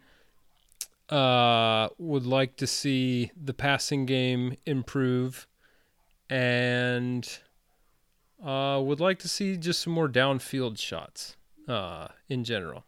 Uh, 1.08 1.88
would 2.00 2.26
like 2.26 2.58
to 2.58 2.66
see 2.66 3.32
the 3.42 3.54
passing 3.54 4.06
game 4.06 4.58
improve, 4.66 5.48
and 6.30 7.40
uh, 8.44 8.82
would 8.84 9.00
like 9.00 9.20
to 9.20 9.28
see 9.28 9.56
just 9.56 9.82
some 9.82 9.94
more 9.94 10.10
downfield 10.10 10.80
shots. 10.80 11.38
Uh, 11.68 12.08
in 12.28 12.44
general, 12.44 12.86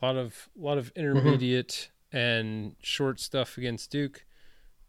a 0.00 0.06
lot 0.06 0.16
of 0.16 0.48
lot 0.56 0.78
of 0.78 0.92
intermediate 0.94 1.90
and 2.12 2.76
short 2.82 3.18
stuff 3.18 3.58
against 3.58 3.90
Duke, 3.90 4.24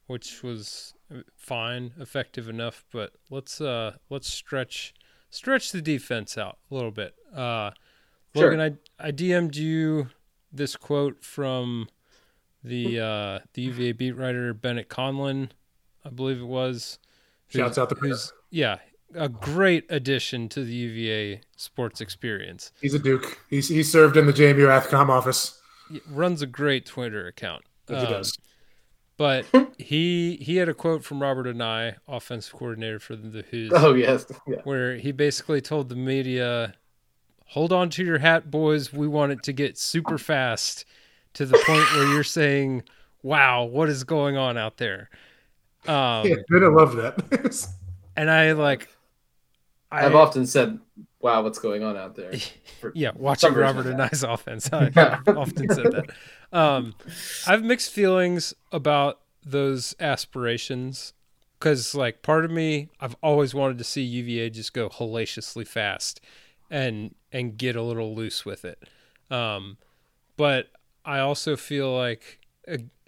which 0.09 0.41
was 0.43 0.93
fine, 1.35 1.93
effective 1.99 2.49
enough. 2.49 2.83
But 2.91 3.13
let's 3.29 3.61
uh 3.61 3.97
let's 4.09 4.27
stretch 4.31 4.93
stretch 5.29 5.71
the 5.71 5.81
defense 5.81 6.37
out 6.37 6.57
a 6.69 6.75
little 6.75 6.91
bit. 6.91 7.15
Uh, 7.33 7.71
Sure. 8.35 8.51
Logan, 8.51 8.77
I 8.99 9.07
I 9.07 9.11
DM'd 9.11 9.55
you 9.55 10.09
this 10.51 10.75
quote 10.75 11.23
from 11.25 11.89
the 12.63 12.99
uh, 12.99 13.39
the 13.53 13.63
UVA 13.63 13.93
beat 13.93 14.11
writer 14.11 14.53
Bennett 14.53 14.87
Conlin, 14.87 15.49
I 16.05 16.09
believe 16.09 16.39
it 16.39 16.45
was. 16.45 16.99
Shouts 17.47 17.79
out 17.79 17.89
the 17.89 17.95
who's 17.95 18.31
yeah, 18.51 18.77
a 19.15 19.29
great 19.29 19.85
addition 19.89 20.47
to 20.49 20.63
the 20.63 20.71
UVA 20.73 21.41
sports 21.57 22.01
experience. 22.01 22.71
He's 22.79 22.93
a 22.93 22.99
Duke. 22.99 23.39
He's 23.49 23.67
he 23.69 23.81
served 23.81 24.15
in 24.15 24.27
the 24.27 24.33
JMU 24.33 24.67
Athcom 24.67 25.09
office. 25.09 25.59
He 25.91 25.99
runs 26.07 26.43
a 26.43 26.47
great 26.47 26.85
Twitter 26.85 27.25
account. 27.25 27.63
Yes, 27.89 28.01
he 28.01 28.05
Um, 28.05 28.13
does. 28.13 28.37
But 29.19 29.45
he 29.77 30.37
he 30.41 30.55
had 30.55 30.69
a 30.69 30.73
quote 30.73 31.03
from 31.03 31.21
Robert 31.21 31.45
Anae, 31.45 31.97
offensive 32.07 32.53
coordinator 32.53 32.99
for 32.99 33.17
the 33.17 33.43
Who's, 33.51 33.71
Oh 33.75 33.93
yes, 33.93 34.25
yeah. 34.47 34.61
where 34.63 34.95
he 34.95 35.11
basically 35.11 35.59
told 35.59 35.89
the 35.89 35.95
media, 35.95 36.73
"Hold 37.47 37.73
on 37.73 37.89
to 37.91 38.03
your 38.03 38.19
hat, 38.19 38.49
boys. 38.49 38.93
We 38.93 39.09
want 39.09 39.33
it 39.33 39.43
to 39.43 39.51
get 39.53 39.77
super 39.77 40.17
fast 40.17 40.85
to 41.33 41.45
the 41.45 41.61
point 41.67 41.93
where 41.93 42.07
you're 42.13 42.23
saying, 42.23 42.83
"Wow, 43.21 43.65
what 43.65 43.89
is 43.89 44.05
going 44.05 44.37
on 44.37 44.57
out 44.57 44.77
there?" 44.77 45.09
Um, 45.85 46.25
Yeah, 46.25 46.35
I 46.53 46.57
love 46.69 46.95
that. 46.95 47.67
and 48.15 48.31
I 48.31 48.53
like, 48.53 48.87
I, 49.91 50.05
I've 50.05 50.15
often 50.15 50.47
said, 50.47 50.79
"Wow, 51.19 51.43
what's 51.43 51.59
going 51.59 51.83
on 51.83 51.97
out 51.97 52.15
there?" 52.15 52.31
Yeah, 52.93 53.11
watching 53.15 53.53
Robert 53.53 53.87
Anae's 53.87 54.23
offense, 54.23 54.69
I've 54.73 54.95
often 54.97 55.69
said 55.69 55.91
that. 55.91 56.09
Um, 56.53 56.95
I 57.45 57.51
have 57.51 57.63
mixed 57.63 57.91
feelings 57.91 58.53
about 58.71 59.19
those 59.45 59.95
aspirations 59.99 61.13
because, 61.59 61.93
like, 61.93 62.21
part 62.21 62.45
of 62.45 62.51
me, 62.51 62.89
I've 63.01 63.15
always 63.21 63.53
wanted 63.53 63.77
to 63.79 63.83
see 63.83 64.01
UVA 64.01 64.49
just 64.49 64.73
go 64.73 64.87
hellaciously 64.89 65.65
fast 65.65 66.21
and 66.71 67.15
and 67.31 67.57
get 67.57 67.75
a 67.75 67.81
little 67.81 68.15
loose 68.15 68.45
with 68.45 68.63
it. 68.63 68.81
Um, 69.29 69.77
but 70.37 70.69
I 71.05 71.19
also 71.19 71.55
feel 71.57 71.93
like 71.95 72.39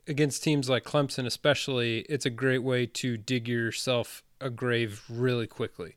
against 0.08 0.44
teams 0.44 0.70
like 0.70 0.84
Clemson, 0.84 1.26
especially, 1.26 2.00
it's 2.10 2.26
a 2.26 2.30
great 2.30 2.64
way 2.64 2.86
to 2.86 3.18
dig 3.18 3.48
yourself 3.48 4.22
a 4.42 4.50
grave 4.50 5.04
really 5.10 5.48
quickly. 5.48 5.96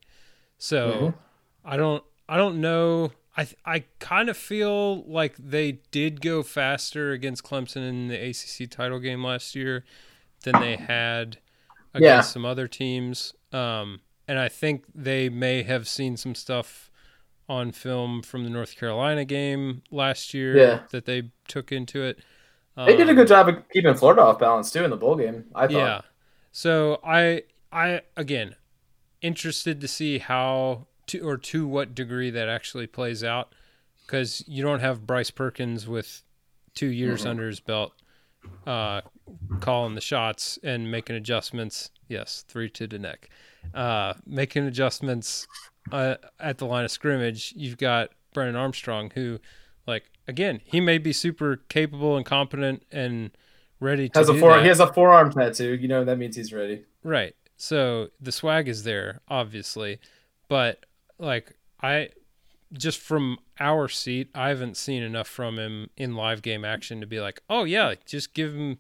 So 0.59 1.11
Mhm. 1.11 1.15
I 1.65 1.77
don't 1.77 2.03
I 2.29 2.37
don't 2.37 2.61
know. 2.61 3.13
I 3.37 3.49
I 3.65 3.85
kind 3.99 4.29
of 4.29 4.37
feel 4.37 5.03
like 5.05 5.37
they 5.37 5.81
did 5.91 6.21
go 6.21 6.43
faster 6.43 7.13
against 7.13 7.43
Clemson 7.45 7.89
in 7.89 8.09
the 8.09 8.17
ACC 8.31 8.71
title 8.71 8.99
game 8.99 9.25
last 9.25 9.55
year 9.55 9.85
than 10.45 10.61
they 10.61 10.77
had 10.77 11.39
against 11.95 12.05
Yeah. 12.05 12.21
some 12.21 12.45
other 12.45 12.69
teams. 12.69 13.35
Um, 13.53 14.01
and 14.29 14.39
I 14.39 14.49
think 14.49 14.85
they 14.95 15.29
may 15.29 15.63
have 15.63 15.87
seen 15.89 16.17
some 16.17 16.35
stuff 16.35 16.91
on 17.49 17.73
film 17.73 18.23
from 18.23 18.45
the 18.45 18.51
North 18.51 18.77
Carolina 18.77 19.25
game 19.25 19.83
last 19.91 20.33
year 20.35 20.57
Yeah. 20.57 20.81
that 20.93 21.05
they 21.05 21.31
took 21.47 21.71
into 21.73 22.03
it. 22.03 22.19
They 22.77 22.97
did 22.97 23.07
a 23.07 23.11
Um, 23.11 23.17
good 23.17 23.29
job 23.29 23.49
of 23.49 23.69
keeping 23.69 23.95
Florida 23.95 24.23
off 24.23 24.39
balance 24.39 24.71
too 24.73 24.83
in 24.85 24.91
the 24.91 24.97
bowl 24.97 25.15
game. 25.17 25.45
I 25.55 25.67
thought. 25.67 25.73
yeah. 25.73 26.01
So 26.53 27.01
I 27.05 27.45
I 27.73 28.03
again 28.17 28.57
interested 29.21 29.81
to 29.81 29.89
see 29.89 30.19
how 30.19 30.87
to 31.09 31.21
or 31.21 31.37
to 31.37 31.67
what 31.67 31.95
degree 31.95 32.31
that 32.31 32.49
actually 32.49 32.87
plays 32.87 33.23
out 33.25 33.53
because 34.07 34.45
you 34.47 34.63
don't 34.63 34.81
have 34.81 35.07
Bryce 35.07 35.31
Perkins 35.31 35.87
with 35.89 36.23
two 36.75 36.87
years 36.89 37.25
Mhm. 37.25 37.31
under 37.31 37.47
his 37.47 37.61
belt 37.61 37.93
uh 38.67 39.01
calling 39.61 39.95
the 39.95 40.01
shots 40.03 40.59
and 40.63 40.91
making 40.91 41.17
adjustments 41.17 41.91
yes 42.09 42.45
three 42.47 42.69
to 42.69 42.87
the 42.87 42.99
neck 42.99 43.31
uh 43.73 44.13
making 44.27 44.67
adjustments 44.67 45.47
uh, 45.93 46.17
at 46.39 46.59
the 46.59 46.67
line 46.67 46.85
of 46.85 46.91
scrimmage 46.91 47.55
you've 47.57 47.79
got 47.79 48.11
Brennan 48.35 48.55
Armstrong 48.57 49.11
who 49.15 49.39
like 49.87 50.05
again 50.29 50.61
he 50.65 50.79
may 50.81 50.99
be 50.99 51.13
super 51.13 51.57
capable 51.71 52.17
and 52.19 52.27
competent 52.27 52.83
and 52.93 53.31
ready 53.81 54.09
to 54.11 54.19
Has 54.19 54.29
a 54.29 54.35
do 54.35 54.41
fore- 54.41 54.55
that. 54.57 54.63
he 54.63 54.69
has 54.69 54.81
a 54.81 54.93
forearm 54.93 55.31
tattoo. 55.33 55.75
You 55.75 55.89
know 55.89 56.05
that 56.05 56.19
means 56.19 56.37
he's 56.37 56.53
ready. 56.53 56.85
Right. 57.03 57.35
So 57.57 58.09
the 58.21 58.33
swag 58.33 58.67
is 58.69 58.83
there, 58.85 59.21
obviously, 59.29 60.01
but 60.49 60.85
like 61.19 61.57
I 61.83 62.11
just 62.73 62.99
from 63.01 63.39
our 63.61 63.89
seat, 63.89 64.29
I 64.35 64.49
haven't 64.49 64.77
seen 64.77 65.03
enough 65.03 65.29
from 65.29 65.59
him 65.59 65.91
in 65.97 66.15
live 66.15 66.43
game 66.43 66.65
action 66.65 67.01
to 67.01 67.07
be 67.07 67.21
like, 67.21 67.41
oh 67.49 67.65
yeah, 67.65 67.95
just 68.07 68.35
give 68.35 68.55
him 68.55 68.79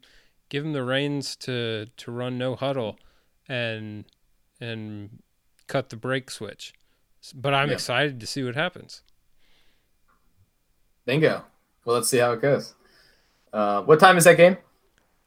give 0.49 0.65
him 0.65 0.73
the 0.73 0.83
reins 0.85 1.37
to 1.37 1.87
to 1.97 2.11
run 2.11 2.39
no 2.39 2.55
huddle 2.57 2.99
and 3.49 4.05
and 4.61 5.23
cut 5.67 5.91
the 5.91 5.97
brake 5.97 6.31
switch. 6.31 6.73
But 7.35 7.55
I'm 7.55 7.69
Yeah. 7.69 7.75
excited 7.75 8.21
to 8.21 8.27
see 8.27 8.43
what 8.43 8.55
happens. 8.55 9.03
Bingo. 11.07 11.45
Well, 11.85 11.97
let's 11.97 12.09
see 12.09 12.19
how 12.19 12.33
it 12.33 12.41
goes. 12.43 12.75
Uh, 13.53 13.83
what 13.83 14.01
time 14.01 14.17
is 14.17 14.25
that 14.25 14.37
game? 14.37 14.57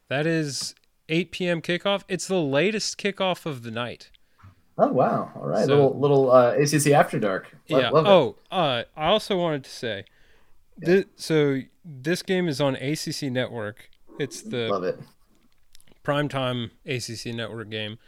That 0.08 0.26
is 0.26 0.74
8 1.08 1.30
p.m. 1.32 1.62
kickoff. 1.62 2.02
It's 2.08 2.26
the 2.26 2.40
latest 2.40 2.98
kickoff 2.98 3.46
of 3.46 3.62
the 3.62 3.70
night. 3.70 4.10
Oh 4.80 4.88
wow! 4.92 5.32
All 5.34 5.46
right, 5.48 5.66
So- 5.66 5.74
little 5.74 5.98
little 5.98 6.30
uh, 6.30 6.52
ACC 6.52 6.92
after 6.92 7.18
dark. 7.18 7.52
Lo- 7.68 7.80
yeah. 7.80 7.90
love 7.90 8.06
it. 8.06 8.08
Oh, 8.08 8.36
uh, 8.50 8.84
I 8.96 9.06
also 9.06 9.36
wanted 9.36 9.64
to 9.64 9.70
say, 9.70 10.04
thi- 10.84 11.06
so 11.16 11.60
this 11.84 12.22
game 12.22 12.46
is 12.48 12.60
on 12.60 12.76
ACC 12.76 13.24
Network. 13.24 13.90
It's 14.20 14.40
the 14.42 14.68
love 14.68 14.84
it. 14.84 15.00
primetime 16.04 16.70
ACC 16.86 17.34
Network 17.34 17.70
game. 17.70 17.98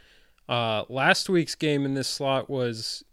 Uh, 0.49 0.83
last 0.89 1.29
week's 1.29 1.55
game 1.55 1.85
in 1.85 1.93
this 1.93 2.07
slot 2.07 2.49
was 2.49 3.03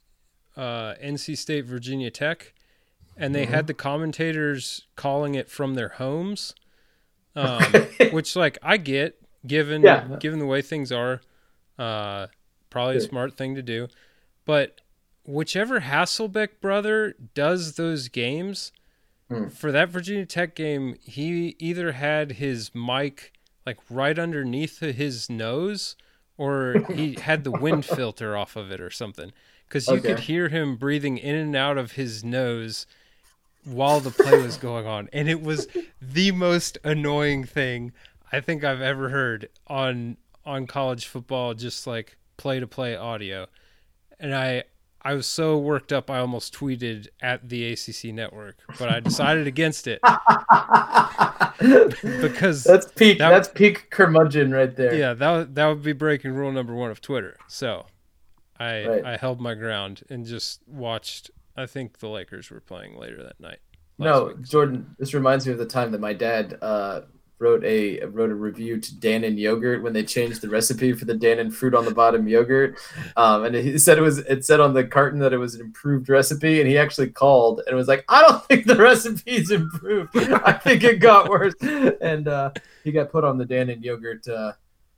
uh, 0.57 0.94
NC 1.03 1.37
State 1.37 1.64
Virginia 1.66 2.11
Tech, 2.11 2.53
and 3.16 3.35
they 3.35 3.44
Mm-hmm. 3.44 3.55
had 3.55 3.66
the 3.66 3.75
commentators 3.75 4.87
calling 4.97 5.35
it 5.35 5.49
from 5.51 5.75
their 5.75 5.90
homes, 5.90 6.55
um, 7.37 7.62
which 8.12 8.35
like 8.35 8.59
I 8.62 8.77
get 8.77 9.16
given 9.47 9.83
Yeah. 9.83 10.16
given 10.18 10.38
the 10.40 10.47
way 10.47 10.62
things 10.62 10.90
are, 10.90 11.21
uh, 11.79 12.27
probably 12.71 12.97
a 12.97 13.01
smart 13.01 13.37
thing 13.37 13.55
to 13.55 13.63
do. 13.63 13.89
But 14.45 14.81
whichever 15.25 15.81
Hasselbeck 15.81 16.61
brother 16.61 17.15
does 17.35 17.75
those 17.75 18.09
games, 18.09 18.73
Hmm. 19.31 19.49
for 19.49 19.71
that 19.73 19.91
Virginia 19.91 20.25
Tech 20.25 20.55
game, 20.55 20.97
he 21.03 21.55
either 21.59 21.93
had 21.93 22.33
his 22.33 22.75
mic 22.75 23.35
like 23.67 23.77
right 23.91 24.19
underneath 24.19 24.79
his 24.81 25.29
nose 25.29 25.97
or 26.39 26.87
he 26.95 27.15
had 27.21 27.45
the 27.45 27.51
wind 27.51 27.85
filter 27.85 28.35
off 28.39 28.57
of 28.57 28.71
it 28.73 28.81
or 28.81 28.89
something. 28.91 29.33
Because 29.67 29.87
you 29.89 30.01
could 30.01 30.21
hear 30.21 30.49
him 30.49 30.77
breathing 30.77 31.19
in 31.19 31.35
and 31.35 31.55
out 31.55 31.77
of 31.77 31.93
his 31.93 32.25
nose 32.25 32.87
while 33.65 34.01
the 34.01 34.11
play 34.11 34.41
was 34.41 34.57
going 34.57 34.87
on. 34.87 35.11
And 35.13 35.29
it 35.29 35.43
was 35.43 35.69
the 36.01 36.31
most 36.33 36.79
annoying 36.85 37.45
thing 37.45 37.93
i 38.31 38.41
think 38.41 38.63
i've 38.63 38.83
ever 38.83 39.09
heard 39.09 39.49
on 39.69 40.17
on 40.47 40.67
college 40.67 41.07
football. 41.07 41.53
Just 41.55 41.87
like 41.87 42.17
play 42.38 42.59
to 42.61 42.66
play 42.66 42.96
audio 42.96 43.46
and 44.18 44.35
i 44.35 44.62
i 45.03 45.12
was 45.12 45.27
so 45.27 45.59
worked 45.59 45.92
up 45.92 46.09
i 46.11 46.18
almost 46.18 46.55
tweeted 46.55 47.07
at 47.20 47.46
the 47.48 47.70
acc 47.72 48.05
network 48.14 48.57
but 48.79 48.88
i 48.88 48.98
decided 49.01 49.46
against 49.55 49.87
it 49.87 50.01
because 52.20 52.64
that's 52.64 52.90
peak. 52.92 53.18
that- 53.18 53.31
that's 53.31 53.48
peak 53.48 53.90
curmudgeon 53.90 54.53
right 54.53 54.74
there. 54.77 54.94
yeah, 54.94 55.12
that 55.14 55.31
would- 55.37 55.55
that 55.57 55.66
would 55.66 55.83
be 55.83 55.92
breaking 55.92 56.33
rule 56.33 56.53
number 56.53 56.74
one 56.74 56.90
of 56.90 57.01
Twitter. 57.01 57.37
So, 57.48 57.87
I 58.59 58.87
Right. 58.87 59.05
I 59.05 59.16
held 59.16 59.40
my 59.40 59.55
ground 59.55 60.03
and 60.11 60.24
just 60.27 60.61
watched. 60.66 61.31
I 61.57 61.66
think 61.66 61.98
the 61.98 62.09
Lakers 62.09 62.51
were 62.51 62.61
playing 62.61 62.96
later 62.96 63.22
that 63.22 63.40
night. 63.40 63.59
No, 63.98 64.27
week. 64.27 64.42
Jordan. 64.42 64.94
This 64.98 65.14
reminds 65.14 65.46
me 65.46 65.53
of 65.53 65.59
the 65.59 65.66
time 65.66 65.90
that 65.92 66.01
my 66.01 66.12
dad 66.12 66.57
uh, 66.62 67.01
wrote 67.38 67.64
a 67.64 68.05
wrote 68.07 68.31
a 68.31 68.35
review 68.35 68.81
to 68.81 68.94
Dannon 68.94 69.38
yogurt 69.38 69.83
when 69.83 69.92
they 69.92 70.03
changed 70.03 70.40
the 70.40 70.48
recipe 70.48 70.92
for 70.92 71.05
the 71.05 71.14
Dannon 71.14 71.53
fruit 71.53 71.74
on 71.74 71.85
the 71.85 71.94
bottom 71.94 72.27
yogurt, 72.27 72.79
um, 73.16 73.44
and 73.44 73.55
he 73.55 73.79
said 73.79 73.98
it 73.98 74.03
was 74.03 74.18
it 74.18 74.44
said 74.44 74.61
on 74.61 74.74
the 74.74 74.85
carton 74.85 75.20
that 75.20 75.33
it 75.33 75.38
was 75.38 75.55
an 75.55 75.61
improved 75.61 76.09
recipe, 76.09 76.61
and 76.61 76.68
he 76.68 76.77
actually 76.77 77.09
called 77.09 77.62
and 77.66 77.77
was 77.77 77.88
like, 77.88 78.05
"I 78.09 78.22
don't 78.22 78.44
think 78.44 78.66
the 78.66 78.77
recipe's 78.77 79.51
improved. 79.51 80.16
I 80.16 80.53
think 80.53 80.85
it 80.85 81.01
got 81.01 81.29
worse," 81.29 81.55
and 81.62 82.29
uh, 82.29 82.51
he 82.85 82.92
got 82.92 83.11
put 83.11 83.24
on 83.24 83.38
the 83.38 83.46
Dannon 83.46 83.83
yogurt. 83.83 84.27
Uh, 84.27 84.53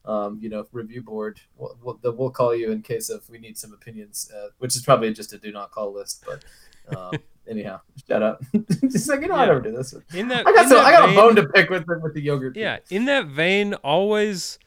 um, 0.07 0.39
you 0.41 0.49
know, 0.49 0.67
review 0.73 1.03
board. 1.03 1.41
We'll, 1.59 1.77
we'll, 1.83 1.99
we'll 2.17 2.31
call 2.31 2.55
you 2.55 2.73
in 2.73 2.81
case 2.83 3.11
of 3.11 3.29
we 3.29 3.39
need 3.39 3.59
some 3.59 3.73
opinions, 3.73 4.31
uh, 4.35 4.49
which 4.59 4.75
is 4.75 4.83
probably 4.83 5.13
just 5.13 5.35
a 5.35 5.39
do 5.39 5.53
not 5.53 5.71
call 5.71 5.93
list. 5.93 6.25
But 6.27 6.97
um, 6.97 7.13
anyhow, 7.51 7.81
shut 8.09 8.23
up. 8.23 8.43
Just 8.83 9.09
like 9.09 9.21
you 9.23 9.29
know, 9.29 9.35
I 9.35 9.41
Yeah. 9.43 9.47
never 9.47 9.61
do 9.61 9.73
this. 9.73 9.95
in 10.15 10.29
that, 10.29 10.47
I 10.47 10.53
got 10.53 10.63
in 10.65 10.69
some, 10.71 10.79
that 10.79 10.87
I 10.87 10.93
got 10.93 11.09
vein, 11.09 11.19
a 11.19 11.21
bone 11.21 11.37
to 11.37 11.49
pick 11.49 11.69
with 11.71 11.85
with 12.03 12.15
the 12.15 12.23
yogurt. 12.23 12.57
Yeah, 12.57 12.79
in 12.91 13.05
that 13.07 13.27
vein, 13.27 13.75
always 13.75 14.59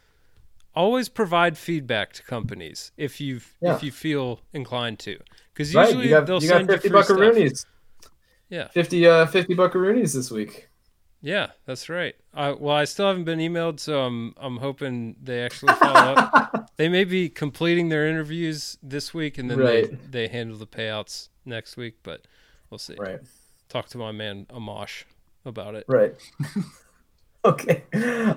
always 0.76 1.08
provide 1.10 1.58
feedback 1.58 2.13
to 2.13 2.24
companies 2.24 2.91
if 2.98 3.22
you 3.22 3.39
Yeah. 3.62 3.76
if 3.76 3.84
you 3.84 3.91
feel 3.91 4.39
inclined 4.54 5.00
to, 5.00 5.17
because 5.54 5.74
right. 5.74 5.86
usually 5.88 6.06
You 6.06 6.10
got 6.12 6.26
they'll 6.28 6.41
you 6.41 6.50
got 6.50 6.58
send 6.58 6.69
fifty 6.69 6.88
you 6.89 6.93
free 6.93 7.04
stuff. 7.04 7.17
buckaroonies. 7.17 7.65
Yeah. 8.50 8.67
50 8.67 9.08
uh 9.08 9.26
50 9.28 9.56
buckaroonies 9.56 10.13
this 10.13 10.30
week. 10.30 10.69
Yeah, 11.26 11.52
that's 11.65 11.88
right. 11.88 12.15
I, 12.34 12.52
well, 12.52 12.76
I 12.76 12.84
still 12.84 13.08
haven't 13.08 13.24
been 13.24 13.39
emailed, 13.39 13.80
so 13.80 14.02
I'm 14.02 14.34
I'm 14.38 14.58
hoping 14.58 15.15
they 15.24 15.41
actually 15.41 15.74
follow 15.76 16.13
up. 16.15 16.69
They 16.76 16.89
may 16.89 17.04
be 17.04 17.30
completing 17.30 17.89
their 17.89 18.08
interviews 18.08 18.80
this 18.82 19.13
week, 19.13 19.38
and 19.38 19.50
then 19.50 19.60
Right. 19.60 19.91
they, 20.12 20.26
they 20.26 20.28
handle 20.28 20.58
the 20.58 20.65
payouts 20.65 21.30
next 21.46 21.78
week. 21.78 21.98
But 22.02 22.26
we'll 22.73 22.79
see. 22.79 22.95
right. 22.97 23.19
Talk 23.69 23.88
to 23.89 23.99
my 23.99 24.12
man 24.12 24.47
Amash 24.49 25.03
about 25.45 25.75
it. 25.75 25.86
Right. 25.88 26.15
okay. 27.45 27.83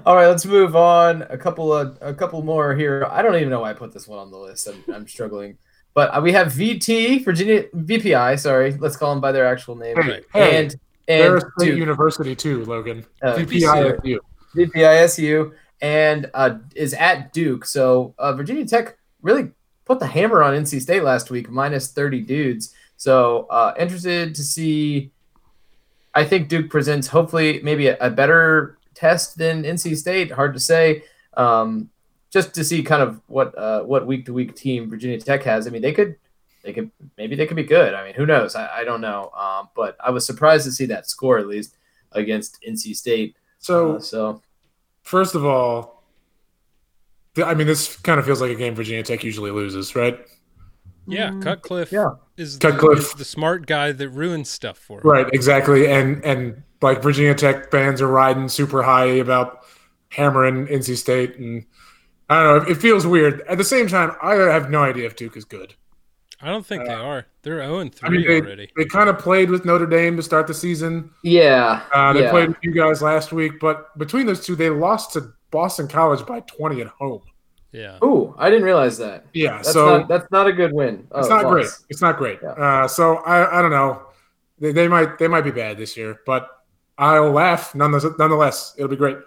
All 0.05 0.15
right, 0.15 0.27
let's 0.27 0.45
move 0.45 0.77
on. 0.77 1.23
A 1.23 1.39
couple 1.39 1.73
of 1.73 1.97
a 2.03 2.13
couple 2.13 2.43
more 2.43 2.75
here. 2.75 3.07
I 3.11 3.23
don't 3.23 3.35
even 3.37 3.49
know 3.49 3.61
why 3.61 3.71
I 3.71 3.73
put 3.73 3.95
this 3.95 4.07
one 4.07 4.19
on 4.19 4.31
the 4.31 4.37
list. 4.37 4.69
I'm, 4.69 4.95
I'm 4.95 5.09
struggling. 5.09 5.57
But 5.95 6.15
uh, 6.15 6.21
we 6.21 6.33
have 6.33 6.49
VT 6.49 7.25
Virginia 7.25 7.65
VPI. 7.75 8.39
Sorry, 8.39 8.73
let's 8.73 8.97
call 8.97 9.11
them 9.15 9.23
by 9.23 9.33
their 9.33 9.47
actual 9.47 9.75
name. 9.75 9.97
Hey, 9.97 10.21
hey, 10.35 10.59
and 10.59 10.77
They're 11.09 11.37
and 11.37 11.45
state 11.59 11.67
Duke. 11.69 11.79
university 11.79 12.37
too, 12.37 12.65
Logan. 12.67 13.07
Uh, 13.23 13.37
VPISU. 13.37 14.19
VPISU 14.55 15.53
and 15.81 16.31
uh, 16.35 16.59
is 16.75 16.93
at 16.93 17.33
Duke. 17.33 17.65
So 17.65 18.15
uh, 18.19 18.35
Virginia 18.35 18.67
Tech 18.67 18.99
really 19.23 19.53
put 19.87 19.99
the 19.99 20.07
hammer 20.07 20.43
on 20.43 20.55
NC 20.55 20.83
State 20.83 21.03
last 21.03 21.31
week, 21.31 21.49
minus 21.49 21.91
30 21.93 22.21
dudes. 22.21 22.75
So 22.97 23.47
uh, 23.51 23.75
interested 23.79 24.35
to 24.35 24.43
see. 24.43 25.11
I 26.15 26.25
think 26.25 26.49
Duke 26.49 26.71
presents 26.71 27.09
hopefully 27.09 27.61
maybe 27.63 27.89
a, 27.89 27.97
a 28.01 28.11
better 28.11 28.79
test 28.95 29.37
than 29.37 29.65
NC 29.65 29.97
State. 29.97 30.33
Hard 30.33 30.55
to 30.55 30.61
say. 30.61 31.05
Um, 31.35 31.91
just 32.31 32.55
to 32.55 32.65
see 32.65 32.83
kind 32.83 33.03
of 33.03 33.21
what 33.27 33.57
uh, 33.57 33.83
what 33.83 34.07
week 34.07 34.27
to 34.27 34.33
week 34.33 34.55
team 34.55 34.91
Virginia 34.91 35.19
Tech 35.19 35.43
has. 35.45 35.67
I 35.67 35.71
mean, 35.71 35.83
they 35.83 35.93
could 35.93 36.17
they 36.63 36.73
could 36.73 36.91
maybe 37.17 37.37
they 37.37 37.47
could 37.47 37.57
be 37.57 37.65
good. 37.65 37.95
I 37.95 38.05
mean, 38.05 38.15
who 38.15 38.27
knows? 38.27 38.55
I, 38.55 38.81
I 38.81 38.85
don't 38.85 39.01
know. 39.01 39.31
Um, 39.31 39.69
but 39.75 39.97
I 40.01 40.11
was 40.11 40.27
surprised 40.27 40.65
to 40.65 40.73
see 40.73 40.87
that 40.87 41.09
score 41.09 41.39
at 41.39 41.47
least 41.47 41.77
against 42.13 42.59
NC 42.67 42.97
State. 42.97 43.37
So 43.59 43.97
Uh, 43.97 44.01
so 44.01 44.43
first 45.03 45.35
of 45.35 45.45
all, 45.45 46.03
I 47.37 47.55
mean, 47.55 47.67
this 47.67 47.97
kind 47.97 48.19
of 48.19 48.27
feels 48.27 48.41
like 48.41 48.51
a 48.51 48.55
game 48.55 48.75
Virginia 48.75 49.03
Tech 49.03 49.23
usually 49.23 49.51
loses, 49.51 49.95
right? 49.95 50.19
Yeah, 51.07 51.39
Cutcliffe 51.41 51.93
yeah. 51.93 52.11
is, 52.37 52.57
Cutcliffe. 52.57 52.99
The, 52.99 53.05
is 53.05 53.13
the 53.13 53.25
smart 53.25 53.67
guy 53.67 53.93
that 53.93 54.09
ruins 54.09 54.51
stuff 54.51 54.79
for 54.79 55.01
him. 55.01 55.09
Right, 55.09 55.27
exactly. 55.33 55.91
And 55.91 56.25
and 56.25 56.63
like 56.83 57.03
Virginia 57.03 57.35
Tech 57.35 57.71
fans 57.71 58.03
are 58.03 58.09
riding 58.09 58.49
super 58.49 58.83
high 58.83 59.05
about 59.05 59.65
hammering 60.11 60.67
NC 60.67 60.97
State, 60.97 61.37
and 61.37 61.65
I 62.29 62.43
don't 62.43 62.65
know. 62.65 62.71
It 62.71 62.77
feels 62.77 63.07
weird. 63.07 63.43
At 63.43 63.59
the 63.59 63.65
same 63.65 63.89
time, 63.89 64.13
I 64.23 64.35
have 64.35 64.71
no 64.71 64.83
idea 64.83 65.07
if 65.07 65.17
Duke 65.17 65.37
is 65.37 65.45
good. 65.45 65.75
I 66.41 66.49
don't 66.49 66.67
think 66.67 66.85
they 66.85 66.93
are. 66.93 67.27
They're 67.43 67.61
0 67.61 67.79
and 67.79 67.95
3 67.95 68.07
I 68.07 68.13
mean, 68.13 68.27
they, 68.27 68.41
already. 68.41 68.71
they 68.77 68.85
kind 68.85 69.09
of 69.09 69.19
played 69.19 69.49
with 69.49 69.65
Notre 69.65 69.87
Dame 69.87 70.17
to 70.17 70.23
start 70.23 70.47
the 70.47 70.53
season. 70.53 71.11
Yeah. 71.23 71.83
Uh, 71.95 72.13
they 72.13 72.25
yeah. 72.25 72.31
played 72.31 72.49
with 72.49 72.59
you 72.63 72.73
guys 72.73 73.01
last 73.01 73.33
week, 73.33 73.59
but 73.59 73.97
between 73.99 74.27
those 74.27 74.45
two, 74.45 74.55
they 74.55 74.69
lost 74.69 75.15
to 75.15 75.33
Boston 75.51 75.89
College 75.89 76.27
by 76.27 76.41
20 76.41 76.83
at 76.83 76.89
home. 76.89 77.23
Yeah. 77.73 77.99
Ooh, 78.03 78.35
I 78.39 78.49
didn't 78.49 78.65
realize 78.65 78.97
that. 78.99 79.27
Yeah, 79.35 79.57
That's 79.57 79.73
so 79.73 79.99
not 79.99 80.09
that's 80.09 80.31
not 80.31 80.47
a 80.47 80.53
good 80.53 80.73
win. 80.73 81.07
it's 81.15 81.27
Oh, 81.27 81.29
not 81.29 81.45
loss. 81.45 81.53
great. 81.53 81.69
It's 81.91 82.01
not 82.01 82.17
great. 82.17 82.39
Yeah. 82.43 82.51
Uh, 82.51 82.89
so 82.89 83.17
I, 83.17 83.59
I 83.59 83.63
don't 83.63 83.71
know. 83.71 84.03
They, 84.59 84.73
they 84.73 84.89
might 84.89 85.19
they 85.19 85.29
might 85.29 85.43
be 85.43 85.51
bad 85.51 85.77
this 85.77 85.97
year, 85.97 86.21
but 86.25 86.49
I'll 86.97 87.31
laugh 87.33 87.75
nonetheless. 87.75 88.11
Nonetheless, 88.19 88.75
it'll 88.79 88.89
be 88.89 88.97
great. 88.97 89.19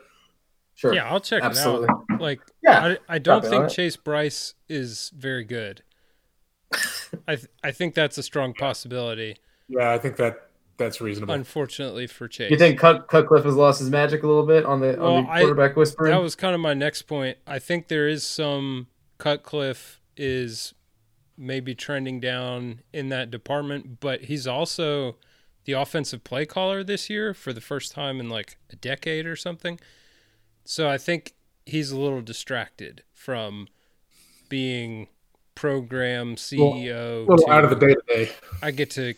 Sure. 0.73 0.93
Yeah, 0.93 1.09
I'll 1.11 1.19
check 1.19 1.43
Absolutely. 1.43 1.89
it 1.89 2.13
out. 2.13 2.21
Like, 2.21 2.39
Yeah. 2.63 2.95
I, 3.09 3.15
I 3.15 3.19
don't 3.19 3.41
Drop 3.41 3.43
it 3.43 3.47
on 3.55 3.61
think 3.63 3.71
it. 3.71 3.75
Chase 3.75 3.97
Brice 3.97 4.53
is 4.69 5.11
very 5.15 5.43
good. 5.43 5.83
I 7.27 7.35
th- 7.35 7.47
I 7.63 7.71
think 7.71 7.93
that's 7.95 8.17
a 8.17 8.23
strong 8.23 8.53
possibility. 8.53 9.35
Yeah, 9.67 9.91
I 9.91 9.97
think 9.99 10.15
that 10.17 10.48
that's 10.79 10.99
reasonable. 11.01 11.35
Unfortunately 11.35 12.07
for 12.07 12.27
Chase, 12.27 12.49
You 12.49 12.57
think 12.57 12.79
Cut, 12.79 13.07
Cutcliffe 13.07 13.43
has 13.45 13.53
lost 13.55 13.79
his 13.79 13.91
magic 13.91 14.23
a 14.23 14.27
little 14.27 14.45
bit 14.47 14.65
on 14.65 14.79
the 14.79 14.95
Well, 14.97 15.15
on 15.17 15.25
the 15.25 15.29
I- 15.29 15.39
quarterback 15.41 15.75
whispering? 15.75 16.11
that 16.11 16.21
was 16.21 16.35
kind 16.35 16.55
of 16.55 16.61
my 16.61 16.73
next 16.73 17.03
point. 17.03 17.37
I 17.45 17.59
think 17.59 17.87
there 17.89 18.07
is 18.07 18.23
some 18.25 18.87
Cutcliffe 19.19 20.01
is 20.17 20.73
maybe 21.37 21.75
trending 21.75 22.19
down 22.19 22.81
in 22.91 23.09
that 23.09 23.29
department, 23.29 23.99
but 23.99 24.23
he's 24.23 24.47
also 24.47 25.17
the 25.65 25.73
offensive 25.73 26.23
play 26.23 26.45
caller 26.45 26.83
this 26.83 27.09
year 27.09 27.33
for 27.33 27.53
the 27.53 27.61
first 27.61 27.91
time 27.91 28.19
in 28.19 28.27
like 28.29 28.57
a 28.71 28.75
decade 28.75 29.25
or 29.27 29.35
something. 29.35 29.79
So 30.65 30.89
I 30.89 30.97
think 30.97 31.33
he's 31.65 31.91
a 31.91 31.99
little 31.99 32.21
distracted 32.21 33.03
from 33.13 33.67
being 34.49 35.07
program 35.55 36.35
CEO. 36.35 37.19
a 37.27 37.29
little 37.29 37.45
to- 37.45 37.51
out 37.51 37.63
of 37.63 37.69
the 37.69 37.75
day 37.75 37.93
to 37.93 38.01
day. 38.07 38.31
I 38.61 38.71
get 38.71 38.89
to 38.91 39.13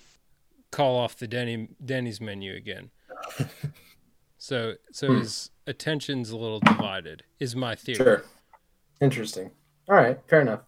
call 0.72 0.98
off 0.98 1.16
the 1.18 1.28
Denny 1.28 1.68
Denny's 1.84 2.20
menu 2.22 2.56
again. 2.56 2.90
So 4.44 4.74
so 4.92 5.06
Hmm. 5.08 5.20
his 5.20 5.52
attention's 5.68 6.32
a 6.32 6.36
little 6.38 6.60
divided. 6.60 7.22
Is 7.40 7.56
my 7.56 7.76
theory. 7.76 7.98
Sure. 7.98 8.24
Interesting. 9.00 9.52
All 9.88 9.96
right, 9.96 10.20
fair 10.28 10.42
enough. 10.42 10.62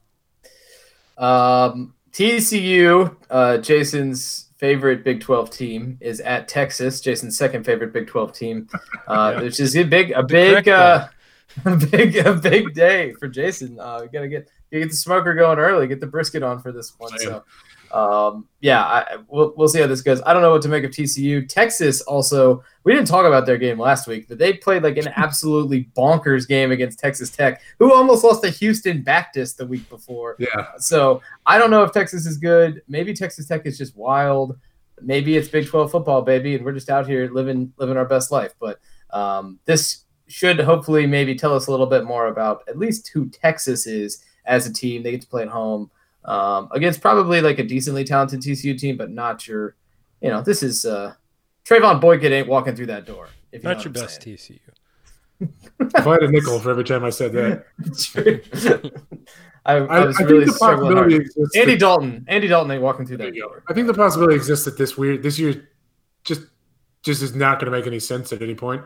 Um, 1.18 1.96
TCU, 2.12 3.16
uh, 3.32 3.58
Jason's 3.58 4.50
favorite 4.58 5.04
Big 5.04 5.22
12 5.22 5.50
team 5.50 5.98
is 6.02 6.20
at 6.22 6.48
Texas. 6.48 7.02
Jason's 7.02 7.36
second 7.36 7.64
favorite 7.66 7.92
Big 7.94 8.06
12 8.08 8.34
team, 8.34 8.68
uh, 9.08 9.40
which 9.42 9.60
is 9.60 9.76
a 9.76 9.84
big, 9.84 10.12
a 10.12 10.22
big, 10.22 10.70
uh, 10.70 11.08
a 11.66 11.76
big, 11.76 12.16
a 12.18 12.34
big 12.36 12.74
day 12.76 13.14
for 13.14 13.28
Jason. 13.28 13.80
Uh, 13.80 14.02
we 14.04 14.08
gotta 14.10 14.28
get 14.28 14.48
you 14.70 14.80
get 14.82 14.92
the 14.92 14.96
smoker 14.96 15.34
going 15.34 15.58
early, 15.60 15.88
get 15.88 16.00
the 16.00 16.08
brisket 16.08 16.44
on 16.44 16.60
for 16.62 16.72
this 16.72 16.94
one. 17.00 17.10
Same. 17.18 17.30
So, 17.30 17.44
um, 17.94 18.48
yeah, 18.60 18.82
I, 18.84 19.18
we'll 19.28 19.54
we'll 19.56 19.68
see 19.68 19.80
how 19.80 19.86
this 19.86 20.02
goes. 20.02 20.20
I 20.26 20.34
don't 20.34 20.42
know 20.42 20.50
what 20.50 20.64
to 20.64 20.68
make 20.68 20.84
of 20.84 20.90
TCU. 20.90 21.48
Texas 21.48 22.02
also, 22.02 22.64
we 22.84 22.92
didn't 22.92 23.08
talk 23.08 23.26
about 23.26 23.46
their 23.46 23.58
game 23.58 23.80
last 23.80 24.08
week, 24.08 24.28
but 24.28 24.40
they 24.40 24.54
played 24.54 24.82
like 24.82 24.98
an 24.98 25.08
absolutely 25.16 25.90
bonkers 25.96 26.48
game 26.48 26.72
against 26.72 26.98
Texas 26.98 27.30
Tech, 27.30 27.62
who 27.78 27.94
almost 27.94 28.24
lost 28.24 28.44
to 28.44 28.50
Houston 28.50 29.04
Baptist 29.04 29.60
the 29.60 29.68
week 29.68 29.88
before. 29.90 30.36
Yeah, 30.40 30.70
So 30.80 31.22
I 31.46 31.60
don't 31.60 31.70
know 31.70 31.84
if 31.84 31.92
Texas 31.92 32.26
is 32.26 32.38
good. 32.38 32.82
Maybe 32.88 33.14
Texas 33.14 33.48
Tech 33.48 33.66
is 33.68 33.78
just 33.78 33.96
wild. 33.96 34.58
Maybe 35.00 35.38
it's 35.38 35.48
Big 35.48 35.68
12 35.68 35.92
football, 35.92 36.24
baby, 36.24 36.56
and 36.56 36.66
we're 36.66 36.74
just 36.74 36.90
out 36.90 37.08
here 37.08 37.30
living 37.32 37.72
living 37.78 37.98
our 37.98 38.06
best 38.06 38.32
life. 38.32 38.56
But 38.60 38.80
um, 39.12 39.60
this 39.66 40.06
should 40.28 40.60
hopefully 40.60 41.06
maybe 41.06 41.36
tell 41.36 41.56
us 41.56 41.68
a 41.68 41.72
little 41.72 41.86
bit 41.86 42.06
more 42.06 42.28
about 42.28 42.64
at 42.68 42.80
least 42.80 43.10
who 43.10 43.30
Texas 43.30 43.86
is 43.86 44.24
as 44.46 44.66
a 44.66 44.74
team. 44.74 45.04
They 45.04 45.12
get 45.12 45.22
to 45.22 45.28
play 45.28 45.44
at 45.44 45.50
home 45.50 45.92
um, 46.26 46.70
against 46.72 47.02
probably 47.02 47.42
like 47.42 47.60
a 47.60 47.64
decently 47.64 48.04
talented 48.04 48.42
TCU 48.42 48.78
team, 48.78 48.98
but 48.98 49.12
not 49.12 49.48
your, 49.48 49.76
you 50.22 50.30
know, 50.30 50.42
this 50.42 50.64
is 50.64 50.86
uh, 50.86 51.14
Trevone 51.66 52.00
Boykin 52.02 52.32
ain't 52.32 52.48
walking 52.48 52.76
through 52.76 52.88
that 52.88 53.06
door. 53.06 53.28
If 53.52 53.64
you 53.64 53.70
know 53.70 53.76
Not 53.76 53.84
your 53.86 53.94
best 53.94 54.24
saying. 54.24 54.38
TCU. 54.38 54.60
if 55.80 56.08
I 56.08 56.12
had 56.14 56.24
a 56.24 56.32
nickel 56.32 56.60
for 56.60 56.72
every 56.72 56.84
time 56.84 57.04
I 57.04 57.10
said 57.10 57.34
that, 57.34 57.66
True. 58.00 58.42
I, 59.66 59.74
I, 59.74 59.78
I 59.78 59.98
I 60.02 60.06
was 60.06 60.18
think 60.18 60.30
really 60.30 60.46
the 60.46 60.54
struggling. 60.54 60.94
possibility 60.94 61.16
exists. 61.18 61.56
Andy 61.58 61.74
that- 61.74 61.80
Dalton. 61.80 62.26
Andy 62.28 62.48
Dalton 62.48 62.72
ain't 62.72 62.82
walking 62.82 63.06
through 63.06 63.18
that 63.18 63.34
you 63.36 63.42
door. 63.42 63.64
I 63.68 63.74
think 63.74 63.88
the 63.88 63.94
possibility 63.94 64.36
exists 64.36 64.66
that 64.66 64.78
this 64.78 64.98
weird 64.98 65.24
this 65.24 65.38
year 65.38 65.70
just 66.24 66.42
just 67.02 67.22
is 67.22 67.36
not 67.36 67.60
going 67.60 67.72
to 67.72 67.78
make 67.78 67.86
any 67.88 68.00
sense 68.00 68.32
at 68.32 68.42
any 68.42 68.56
point. 68.56 68.82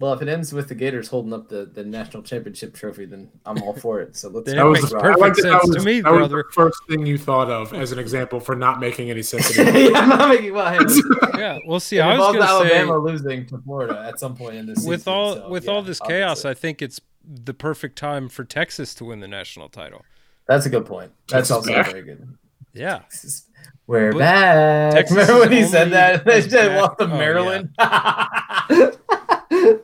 Well, 0.00 0.14
if 0.14 0.22
it 0.22 0.28
ends 0.28 0.50
with 0.54 0.66
the 0.68 0.74
Gators 0.74 1.08
holding 1.08 1.34
up 1.34 1.50
the, 1.50 1.66
the 1.66 1.84
national 1.84 2.22
championship 2.22 2.74
trophy, 2.74 3.04
then 3.04 3.30
I'm 3.44 3.62
all 3.62 3.74
for 3.74 4.00
it. 4.00 4.16
So 4.16 4.30
let's. 4.30 4.46
Then 4.46 4.56
That 4.56 4.64
was 4.64 4.80
makes 4.80 4.92
perfect 4.94 5.18
like 5.20 5.34
that 5.34 5.42
that 5.42 5.62
sense 5.62 5.76
to 5.76 5.82
me, 5.82 6.00
that 6.00 6.10
was 6.10 6.30
the 6.30 6.42
first 6.52 6.78
thing 6.88 7.04
you 7.04 7.18
thought 7.18 7.50
of 7.50 7.74
as 7.74 7.92
an 7.92 7.98
example 7.98 8.40
for 8.40 8.56
not 8.56 8.80
making 8.80 9.10
any 9.10 9.22
sense. 9.22 9.58
Anymore. 9.58 9.90
yeah, 9.92 9.98
I'm 9.98 10.08
not 10.08 10.28
making 10.30 10.54
well. 10.54 10.72
Hey, 10.72 10.78
Yeah, 11.38 11.58
we'll 11.66 11.80
see. 11.80 12.00
I 12.00 12.16
was 12.18 12.34
going 12.34 12.40
to 12.40 12.46
say 12.70 12.78
Alabama 12.80 12.98
losing 12.98 13.44
to 13.48 13.58
Florida 13.58 14.02
at 14.08 14.18
some 14.18 14.34
point 14.34 14.54
in 14.56 14.64
this 14.66 14.76
season. 14.78 14.88
with 14.88 15.06
all 15.06 15.34
so, 15.34 15.48
with 15.50 15.66
yeah, 15.66 15.70
all 15.70 15.82
this 15.82 16.00
chaos. 16.00 16.46
I 16.46 16.54
think 16.54 16.80
it's 16.80 16.98
the 17.22 17.52
perfect 17.52 17.96
time 17.98 18.30
for 18.30 18.42
Texas 18.44 18.94
to 18.94 19.04
win 19.04 19.20
the 19.20 19.28
national 19.28 19.68
title. 19.68 20.02
that's 20.46 20.64
a 20.64 20.70
good 20.70 20.86
point. 20.86 21.12
That's 21.28 21.48
Texas 21.50 21.50
also 21.50 21.72
back. 21.74 21.90
very 21.90 22.02
good. 22.02 22.38
Yeah. 22.72 23.00
Texas- 23.00 23.48
We're 23.86 24.12
But 24.12 24.18
back. 24.20 24.92
Texas 24.94 25.16
Remember 25.16 25.40
when 25.40 25.52
he 25.52 25.64
said 25.64 25.90
that? 25.92 26.24
They 26.24 26.40
said 26.40 26.68
back- 26.68 26.80
lost 26.80 26.98
to 27.00 27.04
oh, 27.04 28.68
yeah. 28.70 28.90
Maryland. 29.62 29.80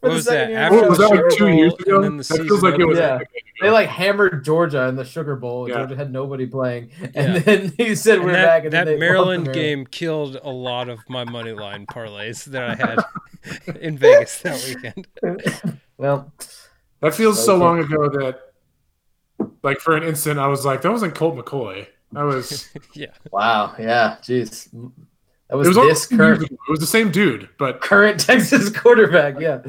What 0.00 0.12
was 0.12 0.24
that? 0.26 0.50
After 0.52 0.76
What 0.80 0.88
was 0.90 0.98
that 0.98 1.10
like 1.10 1.18
Sugar 1.18 1.30
two 1.36 1.48
years 1.48 1.74
ago? 1.74 1.96
and 1.96 2.04
then 2.04 2.16
the 2.16 2.22
that 2.24 2.36
feels 2.38 2.48
season 2.60 2.70
like 2.70 2.80
it 2.80 2.84
was. 2.86 2.98
Yeah. 2.98 3.16
a 3.16 3.18
decade 3.18 3.26
ago. 3.26 3.40
They 3.60 3.70
like 3.70 3.88
hammered 3.88 4.44
Georgia 4.44 4.88
in 4.88 4.96
the 4.96 5.04
Sugar 5.04 5.36
Bowl. 5.36 5.68
Yeah. 5.68 5.74
Georgia 5.76 5.96
had 5.96 6.10
nobody 6.12 6.46
playing, 6.46 6.90
and 7.14 7.34
Yeah. 7.34 7.38
then 7.40 7.72
he 7.76 7.94
said 7.94 8.16
And 8.16 8.24
we're 8.24 8.32
that, 8.32 8.46
back. 8.46 8.64
And 8.64 8.72
that 8.72 8.84
then 8.86 8.86
they 8.86 8.92
lost 8.92 9.00
to 9.00 9.12
Maryland 9.12 9.44
Maryland. 9.44 9.54
game 9.54 9.86
killed 9.86 10.38
a 10.42 10.50
lot 10.50 10.88
of 10.88 10.98
my 11.08 11.24
money 11.24 11.52
line 11.52 11.86
parlays 11.86 12.44
that 12.46 12.62
I 12.70 12.74
had 12.74 13.76
in 13.80 13.98
Vegas 13.98 14.38
that 14.42 14.64
weekend. 14.66 15.06
Well, 15.98 16.32
That 17.00 17.14
feels 17.14 17.44
so 17.44 17.56
long 17.58 17.78
ago 17.80 18.08
that, 18.08 18.40
like, 19.62 19.80
for 19.80 19.94
an 19.96 20.02
instant, 20.02 20.38
I 20.38 20.46
was 20.46 20.64
like, 20.64 20.80
that 20.80 20.90
wasn't 20.90 21.14
Colt 21.14 21.36
McCoy. 21.36 21.86
That 22.12 22.22
was. 22.22 22.70
Yeah. 22.94 23.12
wow, 23.30 23.74
yeah, 23.78 24.16
jeez, 24.22 24.68
that 25.50 25.56
was, 25.56 25.68
It 25.68 25.76
was 25.76 25.88
this 25.88 26.06
current 26.06 26.42
ago. 26.42 26.54
It 26.68 26.70
was 26.70 26.80
the 26.80 26.86
same 26.86 27.10
dude, 27.10 27.48
but 27.58 27.80
current 27.80 28.18
Texas 28.28 28.70
quarterback. 28.70 29.38
Yeah, 29.40 29.60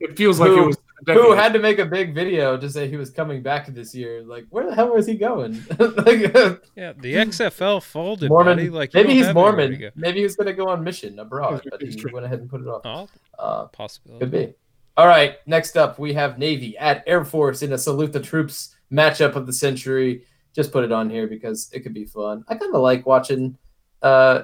it 0.00 0.16
feels 0.16 0.40
like 0.40 0.50
Who- 0.50 0.62
it 0.62 0.66
was. 0.66 0.76
a 1.08 1.12
who 1.14 1.32
had 1.32 1.54
to 1.54 1.58
make 1.58 1.78
a 1.78 1.86
big 1.86 2.14
video 2.14 2.58
to 2.58 2.68
say 2.68 2.86
he 2.86 2.96
was 2.98 3.08
coming 3.10 3.42
back 3.42 3.66
this 3.68 3.94
year. 3.94 4.22
Like, 4.22 4.44
where 4.50 4.66
the 4.66 4.74
hell 4.74 4.92
was 4.94 5.06
he 5.06 5.14
going? 5.14 5.54
like, 5.78 6.34
Yeah. 6.76 6.92
The 6.98 7.14
XFL 7.14 7.82
folded, 7.82 8.28
Mormon. 8.28 8.56
buddy. 8.58 8.68
Like 8.70 8.92
maybe 8.92 9.14
he's 9.14 9.24
have 9.26 9.34
anywhere 9.36 9.52
to 9.52 9.68
Mormon. 9.68 9.92
Maybe 9.96 10.18
he 10.18 10.24
was 10.24 10.36
going 10.36 10.48
to 10.48 10.52
go 10.52 10.68
on 10.68 10.84
mission 10.84 11.18
abroad, 11.18 11.62
but 11.70 11.80
It's 11.80 11.94
he 11.94 12.04
went 12.12 12.26
ahead 12.26 12.40
and 12.40 12.50
put 12.50 12.60
it 12.60 12.66
off. 12.68 12.82
Oh, 12.84 13.08
Uh, 13.38 13.64
possibility. 13.68 14.20
Could 14.26 14.30
be. 14.30 14.54
All 14.98 15.06
right. 15.06 15.36
Next 15.46 15.78
up, 15.78 15.98
we 15.98 16.12
have 16.12 16.38
Navy 16.38 16.76
at 16.76 17.02
Air 17.06 17.24
Force 17.24 17.62
in 17.62 17.72
a 17.72 17.78
salute 17.78 18.12
the 18.12 18.20
troops 18.20 18.74
matchup 18.92 19.36
of 19.36 19.46
the 19.46 19.54
century. 19.54 20.24
Just 20.54 20.70
put 20.70 20.84
it 20.84 20.92
on 20.92 21.08
here 21.08 21.26
because 21.26 21.70
it 21.72 21.80
could 21.80 21.94
be 21.94 22.04
fun. 22.04 22.44
I 22.48 22.56
kind 22.56 22.74
of 22.74 22.82
like 22.82 23.06
watching 23.06 23.56
uh, 24.02 24.42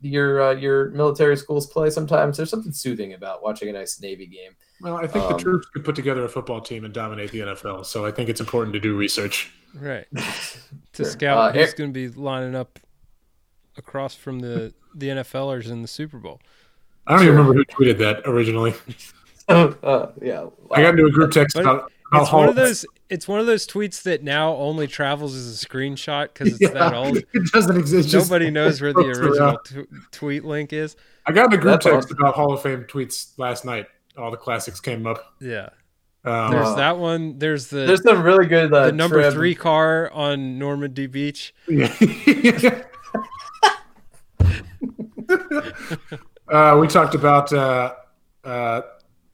your 0.00 0.42
uh, 0.42 0.52
your 0.54 0.90
military 0.90 1.36
schools 1.36 1.66
play 1.66 1.90
sometimes. 1.90 2.36
There's 2.36 2.50
something 2.50 2.72
soothing 2.72 3.14
about 3.14 3.42
watching 3.42 3.68
a 3.68 3.72
nice 3.72 4.00
Navy 4.00 4.26
game. 4.26 4.52
Well, 4.80 4.96
I 4.96 5.06
think 5.06 5.24
Um, 5.24 5.32
the 5.32 5.38
troops 5.38 5.66
could 5.68 5.84
put 5.84 5.96
together 5.96 6.24
a 6.24 6.28
football 6.28 6.60
team 6.60 6.84
and 6.84 6.94
dominate 6.94 7.30
the 7.32 7.40
NFL. 7.40 7.84
So 7.86 8.06
I 8.06 8.10
think 8.12 8.28
it's 8.28 8.40
important 8.40 8.74
to 8.74 8.80
do 8.80 8.96
research. 8.96 9.52
Right. 9.74 10.06
To 10.94 11.04
Sure. 11.04 11.12
scout 11.12 11.38
Uh, 11.38 11.52
who's 11.60 11.74
going 11.74 11.90
to 11.90 11.94
be 11.94 12.08
lining 12.08 12.54
up 12.56 12.78
across 13.76 14.14
from 14.14 14.40
the 14.40 14.74
the 14.94 15.08
NFLers 15.08 15.70
in 15.70 15.82
the 15.82 15.88
Super 15.88 16.18
Bowl. 16.18 16.40
I 17.06 17.12
don't 17.12 17.20
Sure. 17.20 17.32
even 17.32 17.38
remember 17.46 17.54
who 17.54 17.64
tweeted 17.84 17.98
that 17.98 18.22
originally. 18.24 18.74
uh, 19.48 20.08
yeah, 20.20 20.46
I 20.72 20.82
got 20.82 20.90
into 20.90 21.06
a 21.06 21.10
group 21.10 21.30
text 21.32 21.56
about, 21.56 21.90
about 22.10 22.22
It's 22.22 22.32
one 22.32 22.48
of 22.48 22.54
those. 22.56 22.84
It's 23.10 23.26
one 23.26 23.40
of 23.40 23.46
those 23.46 23.66
tweets 23.66 24.02
that 24.02 24.22
now 24.22 24.54
only 24.56 24.86
travels 24.86 25.34
as 25.34 25.62
a 25.62 25.66
screenshot 25.66 26.28
because 26.32 26.48
it's 26.52 26.60
Yeah, 26.60 26.68
that 26.70 26.94
old. 26.94 27.16
It 27.34 27.52
doesn't 27.52 27.76
exist. 27.76 28.10
just- 28.10 28.30
Nobody 28.30 28.50
knows 28.50 28.80
where 28.82 28.92
the 28.92 29.00
original 29.18 29.58
t- 29.64 29.84
tweet 30.12 30.44
link 30.44 30.72
is. 30.72 30.94
I 31.26 31.32
got 31.32 31.46
in 31.46 31.58
a 31.58 31.62
group 31.62 31.72
That's 31.72 31.84
text 31.86 32.06
awesome. 32.08 32.18
about 32.18 32.34
Hall 32.34 32.52
of 32.52 32.60
Fame 32.62 32.84
tweets 32.84 33.32
last 33.38 33.64
night. 33.64 33.86
All 34.16 34.30
the 34.30 34.36
classics 34.36 34.80
came 34.80 35.06
up. 35.06 35.34
Yeah. 35.40 35.70
Um, 36.24 36.50
There's 36.50 36.74
that 36.76 36.98
one. 36.98 37.38
There's 37.38 37.68
the 37.68 37.86
There's 37.86 38.02
some 38.02 38.22
really 38.22 38.46
good 38.46 38.72
uh, 38.74 38.86
the 38.86 38.92
number 38.92 39.20
trim- 39.22 39.32
three 39.32 39.54
car 39.54 40.10
on 40.12 40.58
Normandy 40.58 41.06
Beach. 41.06 41.54
uh, 46.48 46.76
we 46.80 46.86
talked 46.88 47.14
about 47.14 47.52
uh, 47.52 47.94
uh, 48.44 48.82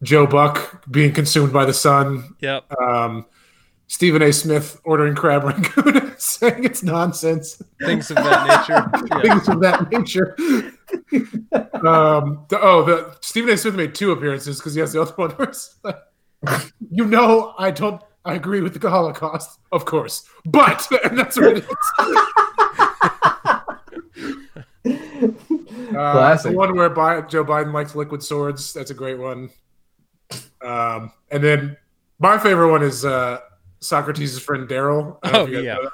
Joe 0.03 0.27
Buck 0.27 0.85
being 0.91 1.12
consumed 1.12 1.53
by 1.53 1.64
the 1.64 1.75
sun. 1.75 2.35
Yep. 2.41 2.70
Um, 2.81 3.27
Stephen 3.95 4.22
A. 4.22 4.32
Smith 4.32 4.80
ordering 4.82 5.14
crab 5.14 5.45
rangoon, 5.45 6.12
saying 6.18 6.64
it's 6.64 6.82
nonsense. 6.82 7.62
Things 7.80 8.11
of 8.11 8.16
that 8.16 8.49
nature. 8.49 9.07
Yeah. 9.09 9.22
Things 9.22 9.49
of 9.49 9.61
that 9.61 9.88
nature. 9.92 10.34
um, 11.86 12.45
the, 12.49 12.59
oh, 12.61 12.82
the 12.82 13.16
Stephen 13.20 13.51
A. 13.51 13.57
Smith 13.57 13.76
made 13.76 13.95
two 13.95 14.11
appearances 14.11 14.59
because 14.59 14.74
he 14.74 14.80
has 14.80 14.92
the 14.92 15.01
other 15.01 15.12
one. 15.12 15.30
Where 15.30 15.49
it's 15.49 15.76
like, 15.84 15.97
you 16.90 17.05
know, 17.05 17.55
I 17.57 17.70
don't. 17.70 18.03
I 18.24 18.34
agree 18.34 18.62
with 18.62 18.80
the 18.80 18.90
Holocaust, 18.90 19.61
of 19.70 19.84
course, 19.84 20.28
but 20.45 20.88
and 21.05 21.16
that's 21.16 21.36
what 21.36 21.59
it 21.59 21.64
is. 21.64 21.76
Uh, 24.86 26.12
Classic. 26.12 26.51
The 26.51 26.59
one 26.59 26.74
where 26.74 26.90
Bi- 26.90 27.20
Joe 27.20 27.45
Biden 27.45 27.72
likes 27.72 27.95
liquid 27.95 28.24
swords. 28.24 28.72
That's 28.72 28.90
a 28.90 28.95
great 28.95 29.20
one. 29.20 29.51
Um, 30.61 31.12
and 31.30 31.45
then 31.45 31.76
my 32.18 32.38
favorite 32.38 32.72
one 32.72 32.82
is 32.82 33.05
uh, 33.05 33.38
Socrates' 33.85 34.39
friend 34.39 34.68
Daryl. 34.68 35.18
I 35.22 35.30
don't 35.30 35.32
know 35.32 35.41
Oh, 35.41 35.45
if 35.45 35.49
you 35.51 35.55
guys 35.57 35.64
yeah. 35.64 35.74
that 35.74 35.82
one. 35.85 35.91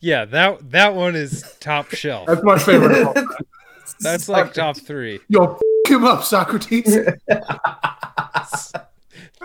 Yeah, 0.00 0.24
that 0.26 0.70
that 0.70 0.94
one 0.94 1.16
is 1.16 1.56
top 1.60 1.90
shelf. 1.94 2.26
That's 2.26 2.42
my 2.42 2.58
favorite. 2.58 3.00
of 3.00 3.06
all 3.08 3.14
time. 3.14 3.26
That's 4.00 4.28
like 4.28 4.52
top 4.52 4.76
three. 4.76 5.20
Yo, 5.28 5.54
f- 5.54 5.60
him 5.90 6.04
up, 6.04 6.24
Socrates. 6.24 6.94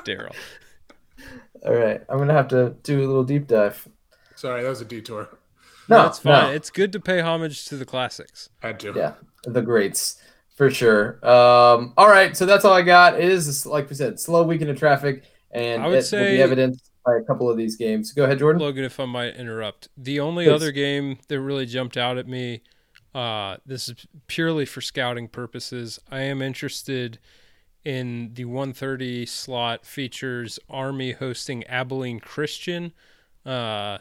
Daryl. 0.06 0.36
All 1.66 1.74
right, 1.74 2.02
I'm 2.10 2.18
gonna 2.18 2.34
have 2.34 2.48
to 2.50 2.76
do 2.84 3.00
a 3.00 3.06
little 3.08 3.24
deep 3.24 3.48
dive. 3.48 3.88
Sorry, 4.36 4.64
that 4.64 4.70
was 4.70 4.82
a 4.82 4.86
detour. 4.86 5.30
No, 5.90 6.06
it's 6.08 6.20
fine. 6.20 6.44
no. 6.44 6.52
It's 6.52 6.70
good 6.70 6.94
to 6.94 7.00
pay 7.00 7.20
homage 7.22 7.66
to 7.66 7.76
the 7.76 7.86
classics. 7.86 8.50
Had 8.60 8.80
to. 8.82 8.94
Yeah, 8.96 9.14
the 9.44 9.62
greats 9.62 10.22
for 10.56 10.70
sure. 10.70 11.16
Um, 11.26 11.94
all 11.98 12.08
right, 12.08 12.36
so 12.38 12.46
that's 12.46 12.64
all 12.64 12.74
I 12.74 12.82
got. 12.82 13.16
It 13.16 13.26
is 13.26 13.66
like 13.66 13.90
we 13.90 13.96
said, 13.96 14.20
slow 14.20 14.44
weekend 14.44 14.70
of 14.70 14.78
traffic, 14.80 15.24
and 15.52 15.82
I 15.84 15.88
would 15.88 15.94
it 15.94 15.98
will 15.98 16.04
say- 16.04 16.38
be 16.38 16.42
evidenced 16.42 16.92
by 17.06 17.16
a 17.18 17.22
couple 17.24 17.50
of 17.50 17.58
these 17.58 17.76
games. 17.76 18.12
Go 18.12 18.26
ahead, 18.26 18.40
Jordan. 18.40 18.62
Logan, 18.62 18.84
if 18.84 19.00
I 19.00 19.06
might 19.06 19.36
interrupt, 19.36 19.88
the 19.98 20.20
only 20.20 20.46
Please. 20.46 20.52
other 20.54 20.72
game 20.72 21.18
that 21.28 21.40
really 21.40 21.66
jumped 21.66 21.96
out 21.98 22.18
at 22.18 22.28
me, 22.28 22.62
uh, 23.16 23.58
this 23.66 23.88
is 23.90 24.06
purely 24.28 24.66
for 24.66 24.82
scouting 24.82 25.28
purposes. 25.28 26.00
I 26.12 26.22
am 26.22 26.42
interested 26.42 27.18
in 27.86 28.32
the 28.34 28.46
130 28.46 29.26
slot 29.26 29.86
features 29.86 30.60
Army 30.70 31.14
hosting 31.14 31.64
Abilene 31.68 32.20
Christian. 32.20 32.92
Uh, 33.46 34.00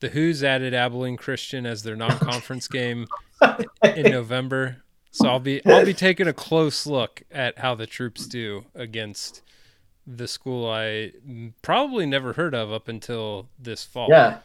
the 0.00 0.08
Who's 0.08 0.42
added 0.42 0.74
Abilene 0.74 1.16
Christian 1.18 1.66
as 1.66 1.82
their 1.84 1.94
non-conference 1.94 2.66
game 2.68 3.06
in 3.84 4.10
November, 4.10 4.78
so 5.12 5.28
I'll 5.28 5.38
be 5.38 5.64
I'll 5.66 5.84
be 5.84 5.94
taking 5.94 6.26
a 6.26 6.32
close 6.32 6.86
look 6.86 7.22
at 7.30 7.58
how 7.58 7.74
the 7.74 7.86
troops 7.86 8.26
do 8.26 8.64
against 8.74 9.42
the 10.06 10.26
school 10.28 10.68
I 10.68 11.12
probably 11.62 12.06
never 12.06 12.32
heard 12.32 12.54
of 12.54 12.72
up 12.72 12.88
until 12.88 13.48
this 13.58 13.84
fall. 13.84 14.08
Yeah, 14.10 14.38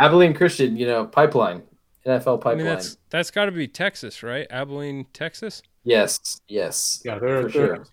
Abilene 0.00 0.34
Christian, 0.34 0.76
you 0.76 0.86
know, 0.86 1.04
pipeline, 1.06 1.62
NFL 2.06 2.18
I 2.38 2.42
pipeline. 2.42 2.56
mean 2.58 2.66
that's 2.66 2.96
that's 3.10 3.30
got 3.30 3.46
to 3.46 3.52
be 3.52 3.68
Texas, 3.68 4.22
right? 4.22 4.46
Abilene, 4.50 5.06
Texas. 5.12 5.62
yes, 5.84 6.40
yes, 6.48 7.00
Yeah, 7.04 7.18
they're, 7.18 7.42
For 7.42 7.48
they're 7.48 7.76
sure. 7.76 7.86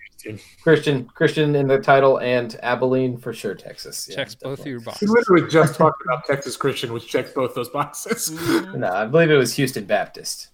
Christian, 0.64 1.06
Christian 1.14 1.56
in 1.56 1.68
the 1.68 1.80
title, 1.80 2.20
and 2.20 2.58
Abilene 2.64 3.18
for 3.18 3.34
sure, 3.34 3.56
Texas. 3.56 4.08
Yeah, 4.10 4.16
Checks 4.16 4.36
both 4.36 4.60
of 4.60 4.66
definitely. 4.66 4.72
your 4.72 4.80
We 5.02 5.08
literally 5.20 5.52
just 5.52 5.76
talked 5.76 6.02
about 6.06 6.24
Texas 6.26 6.56
Christian, 6.56 6.94
which 6.94 7.08
checks 7.08 7.32
both 7.34 7.54
those 7.54 7.70
boxes. 7.70 8.32
No, 8.74 8.88
I 8.90 9.06
believe 9.06 9.30
it 9.30 9.36
was 9.36 9.54
Houston 9.56 9.84
Baptist. 9.86 10.48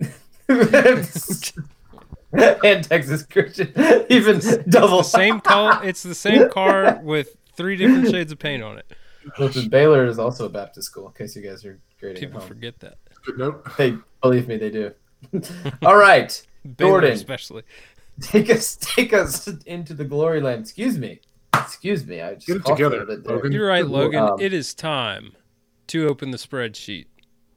and 2.64 2.84
Texas 2.84 3.22
Christian, 3.22 3.72
even 4.10 4.40
double 4.68 4.98
the 4.98 5.02
same 5.02 5.40
color. 5.40 5.80
It's 5.82 6.02
the 6.02 6.14
same 6.14 6.50
car 6.50 7.00
with 7.02 7.36
three 7.56 7.76
different 7.76 8.08
shades 8.10 8.32
of 8.32 8.38
paint 8.38 8.62
on 8.62 8.78
it. 8.78 8.86
Which 9.38 9.56
is 9.56 9.68
Baylor 9.68 10.06
is 10.06 10.18
also 10.18 10.46
a 10.46 10.48
Baptist 10.48 10.88
school. 10.88 11.06
In 11.06 11.12
case 11.14 11.36
you 11.36 11.42
guys 11.42 11.64
are 11.64 11.78
grading 12.00 12.20
People 12.20 12.38
at 12.38 12.42
home, 12.42 12.48
forget 12.48 12.78
that. 12.80 12.98
Good 13.24 13.38
note. 13.38 13.66
they 13.76 13.96
believe 14.22 14.46
me, 14.48 14.56
they 14.56 14.70
do. 14.70 14.92
All 15.82 15.96
right, 15.96 16.40
Jordan. 16.78 17.12
especially. 17.12 17.62
take 18.20 18.50
us 18.50 18.76
take 18.80 19.12
us 19.12 19.48
into 19.66 19.94
the 19.94 20.04
glory 20.04 20.40
land. 20.40 20.60
Excuse 20.60 20.98
me, 20.98 21.20
excuse 21.54 22.06
me. 22.06 22.20
I 22.20 22.34
just 22.34 22.46
Get 22.46 22.56
it 22.56 22.64
coughed 22.64 22.80
a 22.80 22.84
together, 22.84 23.06
bit 23.06 23.24
there. 23.24 23.36
Logan. 23.36 23.52
You're 23.52 23.68
right, 23.68 23.86
Logan. 23.86 24.20
Um, 24.22 24.40
it 24.40 24.52
is 24.52 24.74
time 24.74 25.32
to 25.88 26.06
open 26.08 26.30
the 26.30 26.38
spreadsheet 26.38 27.06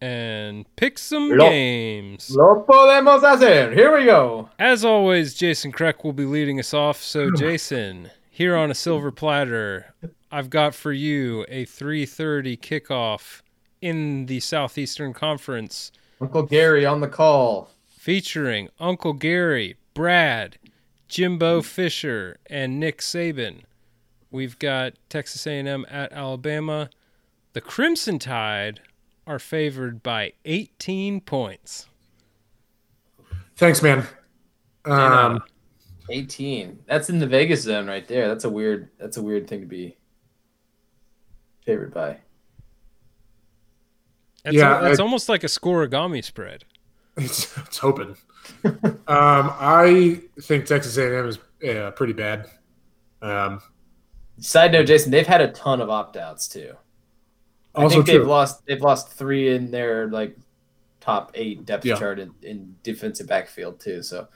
and 0.01 0.65
pick 0.75 0.97
some 0.97 1.29
Lo- 1.29 1.47
games. 1.49 2.31
Lo 2.35 2.65
podemos 2.67 3.21
hacer. 3.21 3.71
Here 3.73 3.95
we 3.95 4.05
go. 4.05 4.49
As 4.57 4.83
always, 4.83 5.33
Jason 5.35 5.71
Kreck 5.71 6.03
will 6.03 6.13
be 6.13 6.25
leading 6.25 6.59
us 6.59 6.73
off. 6.73 7.01
So, 7.01 7.29
Jason, 7.35 8.09
here 8.29 8.55
on 8.55 8.71
a 8.71 8.75
silver 8.75 9.11
platter, 9.11 9.93
I've 10.31 10.49
got 10.49 10.73
for 10.73 10.91
you 10.91 11.45
a 11.47 11.65
3:30 11.65 12.59
kickoff 12.59 13.41
in 13.81 14.25
the 14.25 14.39
Southeastern 14.39 15.13
Conference 15.13 15.91
Uncle 16.19 16.43
Gary 16.43 16.85
on 16.85 17.01
the 17.01 17.07
call. 17.07 17.69
featuring 17.87 18.69
Uncle 18.79 19.13
Gary, 19.13 19.75
Brad, 19.93 20.57
Jimbo 21.07 21.61
Fisher, 21.61 22.37
and 22.47 22.79
Nick 22.79 22.99
Saban. 22.99 23.61
We've 24.31 24.57
got 24.57 24.93
Texas 25.09 25.45
A&M 25.45 25.85
at 25.89 26.13
Alabama. 26.13 26.89
The 27.53 27.59
Crimson 27.61 28.17
Tide 28.17 28.79
are 29.27 29.39
favored 29.39 30.01
by 30.03 30.33
18 30.45 31.21
points. 31.21 31.87
Thanks, 33.55 33.81
man. 33.83 34.05
Um, 34.85 35.41
18. 36.09 36.79
That's 36.87 37.09
in 37.09 37.19
the 37.19 37.27
Vegas 37.27 37.61
zone 37.61 37.87
right 37.87 38.07
there. 38.07 38.27
That's 38.27 38.43
a 38.45 38.49
weird. 38.49 38.89
That's 38.99 39.17
a 39.17 39.21
weird 39.21 39.47
thing 39.47 39.61
to 39.61 39.67
be 39.67 39.97
favored 41.65 41.93
by. 41.93 42.17
That's, 44.43 44.55
Yeah, 44.57 44.79
that's 44.81 44.99
I- 44.99 45.03
almost 45.03 45.29
like 45.29 45.43
a 45.43 45.47
scorigami 45.47 46.23
spread. 46.23 46.63
it's, 47.17 47.55
it's 47.57 47.77
hoping. 47.77 48.15
um, 48.63 48.95
I 49.07 50.21
think 50.41 50.65
Texas 50.65 50.97
A&M 50.97 51.27
is 51.27 51.37
uh, 51.69 51.91
pretty 51.91 52.13
bad. 52.13 52.49
Um, 53.21 53.61
Side 54.39 54.71
note, 54.71 54.87
Jason, 54.87 55.11
they've 55.11 55.27
had 55.27 55.41
a 55.41 55.51
ton 55.51 55.81
of 55.81 55.89
opt 55.91 56.17
outs 56.17 56.47
too. 56.47 56.73
I 57.75 57.83
also 57.83 57.95
think 57.97 58.07
they've 58.07 58.27
lost. 58.27 58.65
They've 58.65 58.81
lost 58.81 59.13
three 59.13 59.55
in 59.55 59.71
their 59.71 60.07
like 60.07 60.35
top 60.99 61.31
eight 61.35 61.65
depth 61.65 61.85
Yeah. 61.85 61.95
chart 61.95 62.19
in, 62.19 62.31
in 62.43 62.75
defensive 62.83 63.27
backfield 63.27 63.79
too. 63.79 64.03
So 64.03 64.27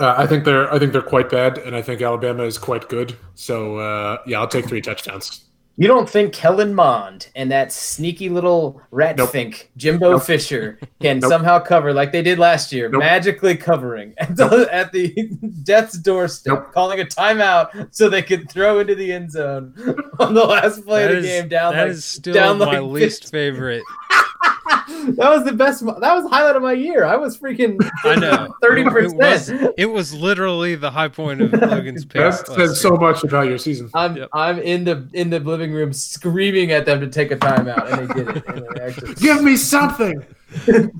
Uh, 0.00 0.14
I 0.16 0.26
think 0.26 0.44
they're 0.44 0.72
I 0.72 0.78
think 0.78 0.92
they're 0.92 1.02
quite 1.02 1.28
bad, 1.28 1.58
and 1.58 1.74
I 1.76 1.82
think 1.82 2.00
Alabama 2.00 2.44
is 2.44 2.56
quite 2.56 2.88
good. 2.88 3.16
So 3.34 3.76
uh, 3.76 4.18
yeah, 4.26 4.40
I'll 4.40 4.48
take 4.48 4.66
three 4.66 4.80
touchdowns. 4.80 5.49
You 5.80 5.86
don't 5.88 6.06
think 6.08 6.34
Kellen 6.34 6.74
Mond 6.74 7.28
and 7.34 7.50
that 7.50 7.72
sneaky 7.72 8.28
little 8.28 8.82
rat 8.90 9.16
Nope. 9.16 9.30
think 9.30 9.70
Jimbo 9.78 10.10
Nope. 10.12 10.22
Fisher 10.24 10.78
can 11.00 11.20
Nope. 11.20 11.30
somehow 11.30 11.58
cover 11.58 11.94
like 11.94 12.12
they 12.12 12.20
did 12.20 12.38
last 12.38 12.70
year, 12.70 12.90
Nope. 12.90 13.00
magically 13.00 13.56
covering 13.56 14.12
at 14.18 14.36
the, 14.36 14.68
at 14.70 14.92
the 14.92 15.14
death's 15.62 15.98
doorstep, 15.98 16.52
Nope. 16.52 16.72
calling 16.74 17.00
a 17.00 17.04
timeout 17.04 17.88
so 17.92 18.10
they 18.10 18.20
could 18.22 18.50
throw 18.50 18.80
into 18.80 18.94
the 18.94 19.10
end 19.10 19.32
zone 19.32 19.72
on 20.18 20.34
the 20.34 20.44
last 20.44 20.84
play 20.84 21.04
That 21.06 21.16
of 21.16 21.22
the 21.22 21.28
is, 21.30 21.40
game 21.40 21.48
down 21.48 21.72
that 21.72 21.82
like 21.84 21.90
is 21.92 22.04
still 22.04 22.34
down 22.34 22.58
my 22.58 22.78
like 22.78 22.82
least 22.82 23.30
favorite 23.30 23.82
that 24.10 25.30
was 25.30 25.44
the 25.44 25.52
best. 25.52 25.84
That 25.84 26.14
was 26.14 26.24
the 26.24 26.30
highlight 26.30 26.56
of 26.56 26.62
my 26.62 26.72
year. 26.72 27.04
I 27.04 27.16
was 27.16 27.38
freaking. 27.38 27.76
I 28.04 28.16
know. 28.16 28.54
Thirty 28.62 28.82
It 28.82 28.92
was, 28.92 29.14
percent. 29.14 29.74
it 29.78 29.86
was 29.86 30.12
literally 30.14 30.74
the 30.74 30.90
high 30.90 31.08
point 31.08 31.40
of 31.40 31.52
Logan's 31.52 32.04
pick. 32.04 32.20
That 32.22 32.46
says 32.46 32.80
so 32.80 32.96
much 32.96 33.22
about 33.24 33.46
your 33.48 33.58
season. 33.58 33.90
I'm 33.94 34.16
Yep. 34.16 34.28
I'm 34.32 34.58
in 34.58 34.84
the 34.84 35.08
in 35.12 35.30
the 35.30 35.40
living 35.40 35.72
room 35.72 35.92
screaming 35.92 36.72
at 36.72 36.86
them 36.86 37.00
to 37.00 37.08
take 37.08 37.30
a 37.30 37.36
timeout, 37.36 37.90
and 37.90 38.08
they 38.08 38.14
did 38.14 38.36
it. 38.36 38.44
They 38.74 38.80
actually, 38.82 39.14
Give 39.20 39.42
me 39.42 39.56
something. 39.56 40.24
come 40.66 40.90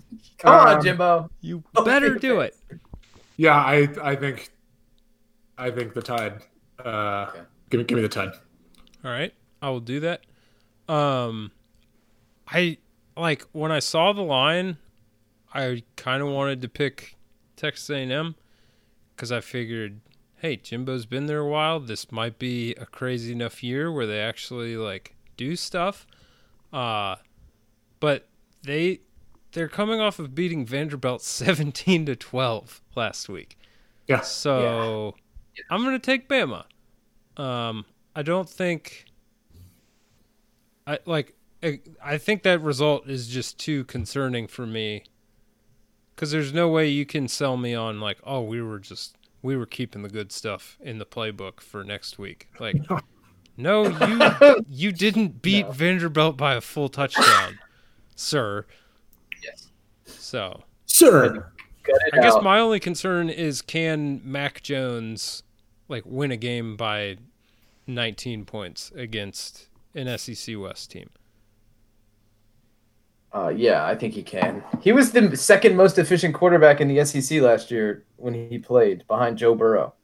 on, 0.44 0.76
Um, 0.76 0.82
Jimbo. 0.82 1.30
You 1.40 1.62
better 1.84 2.14
do 2.14 2.40
it. 2.40 2.56
Yeah, 3.36 3.56
I 3.56 3.88
I 4.02 4.16
think 4.16 4.50
I 5.58 5.70
think 5.70 5.94
the 5.94 6.02
tide. 6.02 6.42
Uh, 6.84 7.26
Okay. 7.30 7.40
Give 7.70 7.78
me 7.78 7.84
give 7.84 7.96
me 7.96 8.02
the 8.02 8.08
tide. 8.08 8.32
All 9.04 9.10
right, 9.10 9.32
I 9.62 9.70
will 9.70 9.80
do 9.80 10.00
that. 10.00 10.22
Um, 10.88 11.52
I 12.48 12.78
like 13.16 13.46
when 13.52 13.72
I 13.72 13.78
saw 13.78 14.12
the 14.12 14.22
line, 14.22 14.78
I 15.52 15.82
kind 15.96 16.22
of 16.22 16.28
wanted 16.28 16.62
to 16.62 16.68
pick 16.68 17.16
Texas 17.56 17.90
A&M 17.90 18.36
because 19.14 19.30
I 19.32 19.40
figured, 19.40 20.00
hey, 20.36 20.56
Jimbo's 20.56 21.06
been 21.06 21.26
there 21.26 21.40
a 21.40 21.48
while. 21.48 21.80
This 21.80 22.10
might 22.10 22.38
be 22.38 22.74
a 22.74 22.86
crazy 22.86 23.32
enough 23.32 23.62
year 23.62 23.92
where 23.92 24.06
they 24.06 24.20
actually 24.20 24.76
like 24.76 25.14
do 25.36 25.56
stuff. 25.56 26.06
Uh, 26.72 27.16
but 27.98 28.28
they 28.62 29.00
they're 29.52 29.68
coming 29.68 30.00
off 30.00 30.18
of 30.18 30.34
beating 30.34 30.64
Vanderbilt 30.64 31.22
seventeen 31.22 32.06
to 32.06 32.16
twelve 32.16 32.80
last 32.94 33.28
week. 33.28 33.58
Yeah. 34.06 34.20
So 34.20 35.14
I'm 35.70 35.84
gonna 35.84 35.98
take 35.98 36.28
Bama. 36.28 36.64
Um, 37.36 37.84
I 38.14 38.22
don't 38.22 38.48
think. 38.48 39.06
I 40.86 40.98
like. 41.04 41.34
I, 41.62 41.80
I 42.02 42.18
think 42.18 42.42
that 42.42 42.60
result 42.60 43.08
is 43.08 43.28
just 43.28 43.58
too 43.58 43.84
concerning 43.84 44.46
for 44.48 44.66
me. 44.66 45.04
Because 46.14 46.30
there's 46.32 46.52
no 46.52 46.68
way 46.68 46.88
you 46.88 47.06
can 47.06 47.28
sell 47.28 47.56
me 47.56 47.74
on 47.74 48.00
like, 48.00 48.18
oh, 48.24 48.42
we 48.42 48.60
were 48.60 48.78
just 48.78 49.16
we 49.42 49.56
were 49.56 49.66
keeping 49.66 50.02
the 50.02 50.08
good 50.08 50.32
stuff 50.32 50.76
in 50.80 50.98
the 50.98 51.06
playbook 51.06 51.60
for 51.60 51.82
next 51.82 52.18
week. 52.18 52.48
Like, 52.58 52.76
no, 53.56 53.84
you 53.88 54.64
you 54.68 54.92
didn't 54.92 55.40
beat 55.42 55.66
No. 55.66 55.72
Vanderbilt 55.72 56.36
by 56.36 56.54
a 56.54 56.60
full 56.60 56.88
touchdown, 56.88 57.58
sir. 58.16 58.66
Yes. 59.42 59.68
So 60.04 60.64
Sir. 60.86 61.52
Cut 61.82 61.96
it 62.06 62.14
I 62.14 62.20
guess 62.20 62.34
out. 62.34 62.44
my 62.44 62.58
only 62.58 62.80
concern 62.80 63.30
is 63.30 63.62
can 63.62 64.20
Mac 64.22 64.62
Jones 64.62 65.42
like 65.88 66.02
win 66.04 66.30
a 66.30 66.36
game 66.36 66.76
by 66.76 67.16
19 67.86 68.44
points 68.44 68.92
against 68.94 69.68
an 69.94 70.18
SEC 70.18 70.58
West 70.58 70.90
team? 70.90 71.08
Uh, 73.32 73.48
yeah, 73.48 73.84
I 73.84 73.94
think 73.94 74.14
he 74.14 74.22
can. 74.22 74.62
He 74.80 74.92
was 74.92 75.12
the 75.12 75.36
second 75.36 75.76
most 75.76 75.98
efficient 75.98 76.34
quarterback 76.34 76.80
in 76.80 76.88
the 76.88 77.04
SEC 77.04 77.40
last 77.40 77.70
year 77.70 78.04
when 78.16 78.34
he 78.34 78.58
played 78.58 79.06
behind 79.06 79.38
Joe 79.38 79.54
Burrow. 79.54 79.94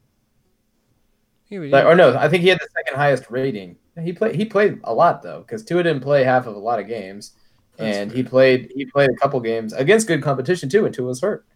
He 1.49 1.59
Like, 1.59 1.85
or 1.85 1.95
no, 1.95 2.17
I 2.17 2.29
think 2.29 2.43
he 2.43 2.49
had 2.49 2.59
the 2.59 2.69
second 2.77 2.97
highest 2.97 3.31
rating. 3.31 3.77
He 4.01 4.13
played. 4.13 4.35
He 4.35 4.45
played 4.45 4.81
a 4.85 4.93
lot 4.93 5.23
though, 5.23 5.41
because 5.41 5.65
Tua 5.65 5.83
didn't 5.83 6.03
play 6.03 6.23
half 6.23 6.47
of 6.47 6.55
a 6.55 6.59
lot 6.59 6.79
of 6.79 6.87
games, 6.87 7.33
and 7.79 8.13
he 8.13 8.23
played. 8.23 8.71
He 8.75 8.85
played 8.85 9.11
a 9.11 9.17
couple 9.17 9.41
games 9.41 9.73
against 9.73 10.07
good 10.07 10.23
competition 10.23 10.69
too, 10.69 10.85
and 10.85 10.95
Tua 10.95 11.09
was 11.09 11.21
hurt. 11.21 11.47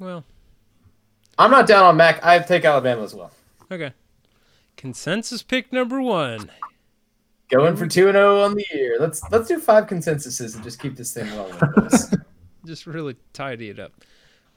well, 0.00 0.24
I'm 1.38 1.50
not 1.50 1.66
down 1.66 1.84
on 1.84 1.96
Mac. 1.96 2.24
I 2.24 2.38
take 2.38 2.64
Alabama 2.64 3.02
as 3.02 3.14
well. 3.14 3.32
okay. 3.70 3.92
Consensus 4.76 5.42
pick 5.42 5.72
number 5.72 6.00
one. 6.00 6.50
Going 7.50 7.76
for 7.76 7.86
two 7.86 8.08
and 8.08 8.16
zero 8.16 8.42
on 8.42 8.54
the 8.54 8.64
year. 8.74 8.96
Let's 8.98 9.22
let's 9.30 9.46
do 9.48 9.60
five 9.60 9.86
consensuses 9.86 10.54
and 10.56 10.64
just 10.64 10.80
keep 10.80 10.96
this 10.96 11.12
thing 11.14 11.28
rolling. 11.36 11.54
Just 12.66 12.84
really 12.88 13.14
tidy 13.32 13.70
it 13.70 13.78
up. 13.78 13.92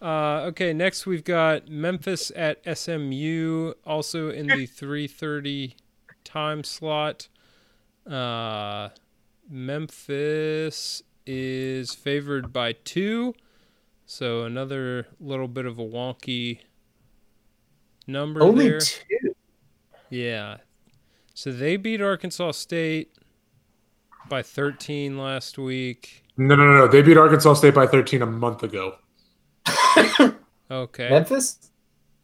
Uh, 0.02 0.48
okay, 0.48 0.74
next 0.74 1.06
we've 1.06 1.24
got 1.24 1.68
Memphis 1.68 2.32
at 2.36 2.58
SMU, 2.76 3.74
also 3.86 4.32
in 4.32 4.48
the 4.48 4.66
3:30 4.68 5.76
time 6.24 6.64
slot. 6.64 7.28
Uh, 8.10 8.90
Memphis 9.48 11.04
is 11.28 11.94
favored 11.94 12.52
by 12.52 12.74
two, 12.74 13.36
so 14.08 14.44
another 14.46 15.06
little 15.20 15.48
bit 15.48 15.68
of 15.68 15.78
a 15.78 15.86
wonky 15.86 16.62
number 18.08 18.42
Only 18.42 18.70
there. 18.70 18.80
two. 18.80 19.06
Yeah. 20.10 20.58
So 21.40 21.54
they 21.54 21.78
beat 21.78 22.02
Arkansas 22.02 22.52
State 22.52 23.14
by 24.28 24.42
13 24.42 25.18
last 25.18 25.58
week. 25.58 26.26
No, 26.36 26.54
no, 26.54 26.66
no, 26.66 26.78
no. 26.80 26.88
They 26.90 27.02
beat 27.02 27.16
Arkansas 27.16 27.54
State 27.54 27.74
by 27.74 27.88
13 27.88 28.22
a 28.22 28.26
month 28.26 28.62
ago. 28.62 28.96
Okay. 30.70 31.10
Memphis. 31.10 31.72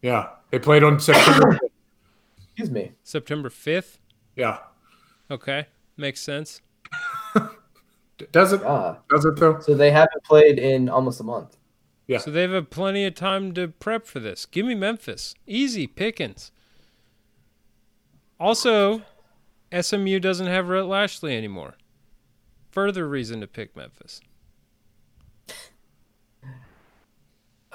Yeah, 0.02 0.32
they 0.52 0.60
played 0.60 0.84
on 0.84 1.00
September. 1.00 1.58
Excuse 2.50 2.70
me. 2.70 2.92
September 3.04 3.48
5th. 3.48 4.00
yeah, 4.36 4.58
Okay. 5.32 5.68
Makes 5.96 6.20
sense. 6.20 6.60
does 8.34 8.52
it? 8.52 8.64
Ah, 8.66 8.98
Does 9.10 9.24
it 9.24 9.38
though? 9.38 9.62
so 9.62 9.76
they 9.76 9.92
haven't 9.92 10.26
played 10.26 10.60
in 10.60 10.90
almost 10.90 11.22
a 11.22 11.24
month. 11.24 11.56
Yeah. 12.06 12.18
So 12.18 12.32
they've 12.32 12.52
had 12.52 12.70
plenty 12.70 13.06
of 13.06 13.16
time 13.16 13.54
to 13.54 13.70
prep 13.70 14.06
for 14.08 14.20
this. 14.20 14.46
Give 14.46 14.66
me 14.66 14.76
Memphis. 14.76 15.36
Easy 15.48 15.88
pickings. 15.88 16.52
Also, 18.40 19.02
SMU 19.80 20.20
doesn't 20.20 20.48
have 20.48 20.68
Rhett 20.70 20.86
Lashlee 20.86 21.36
anymore. 21.36 21.76
Further 22.72 23.08
reason 23.08 23.42
to 23.42 23.48
pick 23.48 23.76
Memphis. 23.76 24.22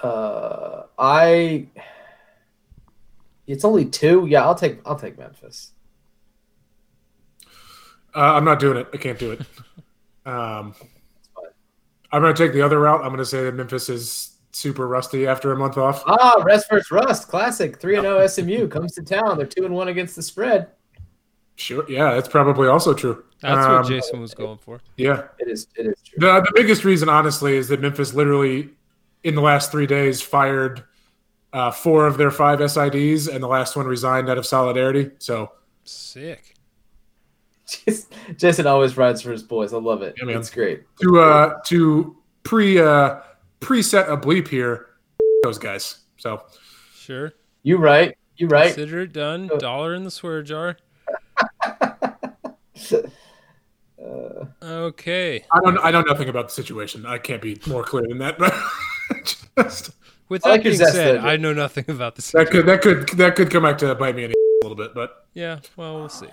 Uh, 0.03 0.83
I. 0.99 1.67
It's 3.47 3.65
only 3.65 3.85
two. 3.87 4.27
Yeah, 4.29 4.45
I'll 4.45 4.55
take. 4.55 4.81
I'll 4.85 4.99
take 4.99 5.19
Memphis. 5.19 5.73
Uh, 8.15 8.35
I'm 8.35 8.45
not 8.45 8.59
doing 8.59 8.77
it. 8.77 8.89
I 8.93 8.97
can't 8.97 9.19
do 9.19 9.33
it. 9.33 9.41
Um. 10.27 10.75
I'm 12.13 12.21
going 12.21 12.35
to 12.35 12.45
take 12.45 12.53
the 12.53 12.61
other 12.61 12.79
route. 12.79 13.01
I'm 13.01 13.09
going 13.09 13.19
to 13.19 13.25
say 13.25 13.43
that 13.45 13.55
Memphis 13.55 13.89
is 13.89 14.37
super 14.53 14.89
rusty 14.89 15.27
after 15.27 15.53
a 15.53 15.57
month 15.57 15.79
off. 15.79 16.03
Ah, 16.07 16.43
rest 16.45 16.69
versus 16.71 16.91
rust, 16.91 17.29
classic. 17.29 17.81
Three 17.81 17.97
and 17.97 18.03
zero 18.05 18.27
SMU 18.27 18.69
comes 18.69 18.93
to 18.95 19.03
town. 19.03 19.37
They're 19.37 19.47
two 19.47 19.65
and 19.65 19.75
one 19.75 19.89
against 19.89 20.17
the 20.17 20.23
spread. 20.23 20.69
Sure. 21.57 21.85
Yeah, 21.91 22.15
that's 22.15 22.29
probably 22.29 22.69
also 22.69 22.95
true. 22.95 23.25
That's 23.43 23.67
Um, 23.67 23.73
what 23.77 23.87
Jason 23.87 24.21
was 24.21 24.35
going 24.35 24.59
for. 24.59 24.81
Yeah. 24.97 25.25
It 25.39 25.49
is. 25.49 25.67
It 25.77 25.87
is 25.87 25.95
true. 26.05 26.17
The, 26.19 26.41
the 26.41 26.53
biggest 26.55 26.85
reason, 26.85 27.09
honestly, 27.09 27.57
is 27.57 27.69
that 27.69 27.81
Memphis 27.81 28.15
literally, 28.15 28.71
in 29.25 29.35
the 29.35 29.43
last 29.43 29.71
three 29.71 29.87
days, 29.87 30.23
fired 30.23 30.85
uh, 31.53 31.71
four 31.71 32.07
of 32.07 32.17
their 32.17 32.31
five 32.31 32.61
SIDs, 32.61 33.29
and 33.33 33.43
the 33.43 33.49
last 33.49 33.77
one 33.77 33.87
resigned 33.87 34.31
out 34.31 34.39
of 34.39 34.47
solidarity. 34.47 35.11
So, 35.19 35.53
Sick. 35.85 36.55
Jason 38.37 38.67
always 38.67 38.97
rides 38.97 39.23
for 39.23 39.31
his 39.31 39.43
boys. 39.43 39.73
I 39.73 39.79
love 39.79 40.03
it. 40.03 40.15
Yeah, 40.19 40.25
man. 40.25 40.39
it's 40.39 40.51
great. 40.51 40.83
to 41.03 41.21
uh, 41.21 41.61
to 41.67 42.17
pre 42.43 42.81
uh, 42.81 43.21
preset 43.61 44.09
a 44.11 44.17
bleep 44.17 44.49
here, 44.49 44.87
those 45.43 45.59
guys. 45.59 46.01
So, 46.17 46.43
Sure. 46.95 47.33
You 47.63 47.77
right. 47.79 48.17
You 48.37 48.47
right. 48.47 48.67
Consider 48.75 49.01
it 49.01 49.13
done. 49.13 49.51
Dollar 49.59 49.95
in 49.95 50.05
the 50.05 50.11
swear 50.11 50.43
jar. 50.43 50.77
Uh, 51.63 52.07
Okay. 54.63 55.45
I 55.53 55.61
don't 55.61 55.79
I 55.79 55.91
know 55.91 56.01
nothing 56.03 56.29
about 56.29 56.49
the 56.49 56.55
situation. 56.55 57.05
I 57.07 57.19
can't 57.19 57.43
be 57.43 57.61
more 57.67 57.83
clear 57.85 58.07
than 58.09 58.19
that. 58.19 58.39
But 58.39 58.55
just, 59.65 59.91
With 60.29 60.43
that 60.43 60.49
like 60.51 60.63
being 60.63 60.77
zest, 60.77 60.93
said, 60.95 61.19
I 61.19 61.37
know 61.37 61.53
nothing 61.53 61.85
about 61.89 62.15
the 62.17 62.23
situation. 62.23 62.67
that 62.67 62.81
could 62.83 63.01
that 63.01 63.07
could 63.09 63.19
that 63.19 63.37
could 63.37 63.51
come 63.51 63.63
back 63.65 63.79
to 63.79 63.95
bite 63.95 64.15
me 64.17 64.25
in 64.25 64.31
a 64.31 64.35
little 64.63 64.77
bit. 64.77 64.95
But 64.95 65.27
Yeah, 65.35 65.59
well, 65.77 65.97
we'll 65.97 66.09
see. 66.09 66.29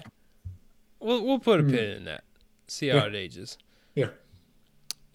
We'll 1.00 1.26
we'll 1.26 1.40
put 1.40 1.60
a 1.60 1.64
pin 1.64 1.76
in 1.92 2.06
that. 2.06 2.24
See 2.68 2.88
how 2.88 2.98
Yeah. 2.98 3.06
it 3.08 3.16
ages. 3.16 3.58
yeah, 3.96 4.10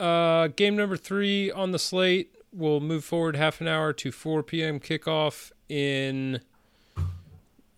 Uh, 0.01 0.49
game 0.49 0.77
number 0.77 0.97
three 0.97 1.51
on 1.51 1.73
the 1.73 1.79
slate. 1.79 2.35
We'll 2.53 2.81
move 2.81 3.05
forward 3.05 3.37
half 3.37 3.61
an 3.61 3.69
hour 3.69 3.93
to 3.95 4.13
4 4.13 4.43
p.m. 4.43 4.79
kickoff 4.81 5.53
in 5.69 6.41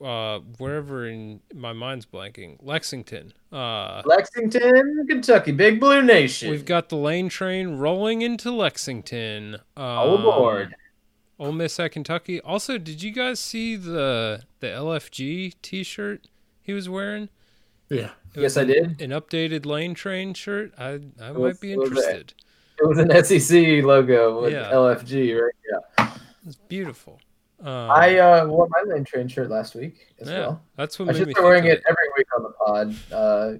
uh 0.04 0.40
wherever 0.58 1.06
in 1.08 1.40
my 1.54 1.72
mind's 1.72 2.04
blanking 2.04 2.56
Lexington. 2.60 3.32
Uh, 3.52 4.02
Lexington, 4.04 5.06
Kentucky, 5.08 5.52
Big 5.52 5.78
Blue 5.78 6.02
Nation. 6.02 6.50
we've 6.50 6.64
got 6.64 6.88
the 6.88 6.96
lane 6.96 7.28
train 7.28 7.76
rolling 7.78 8.20
into 8.22 8.50
Lexington. 8.50 9.54
Um, 9.76 9.84
all 9.84 10.14
aboard. 10.18 10.74
Ole 11.38 11.52
Miss 11.52 11.78
at 11.80 11.92
Kentucky. 11.92 12.40
Also, 12.40 12.78
did 12.78 13.02
you 13.02 13.12
guys 13.12 13.38
see 13.38 13.76
the 13.76 14.42
the 14.60 14.66
LFG 14.66 15.54
T-shirt 15.62 16.26
he 16.60 16.72
was 16.72 16.88
wearing? 16.88 17.28
Yeah. 17.88 18.10
It 18.34 18.40
Yes, 18.40 18.56
was 18.56 18.58
I 18.58 18.64
did. 18.64 19.00
An 19.00 19.10
updated 19.10 19.64
lane 19.66 19.94
train 19.94 20.34
shirt. 20.34 20.72
I 20.78 21.00
I 21.20 21.30
was- 21.30 21.54
might 21.54 21.60
be 21.60 21.76
was 21.76 21.88
a- 21.90 21.92
interested. 21.94 22.34
It 22.80 22.88
was 22.88 22.98
an 22.98 23.10
SEC 23.24 23.82
logo 23.84 24.42
with 24.42 24.52
Yeah. 24.52 24.70
LFG, 24.72 25.32
right? 25.40 25.54
Yeah. 25.98 26.16
It's 26.44 26.56
beautiful. 26.56 27.20
Um, 27.60 27.68
I 27.90 28.18
uh, 28.18 28.46
wore 28.46 28.68
my 28.68 28.92
lane 28.92 29.04
train 29.04 29.28
shirt 29.28 29.48
last 29.48 29.74
week 29.76 30.12
as 30.20 30.28
yeah, 30.28 30.38
well. 30.40 30.62
that's 30.76 30.98
what 30.98 31.08
I 31.08 31.12
made 31.12 31.18
should 31.18 31.28
me 31.28 31.32
start 31.34 31.44
wearing 31.46 31.64
of 31.66 31.70
it 31.70 31.82
every 31.88 32.08
week 32.18 32.26
on 32.36 32.42
the 32.42 32.50
pod, 32.50 32.96
uh, 33.12 33.52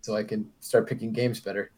so 0.00 0.16
I 0.16 0.24
can 0.24 0.50
start 0.60 0.88
picking 0.88 1.12
games 1.12 1.38
better. 1.40 1.70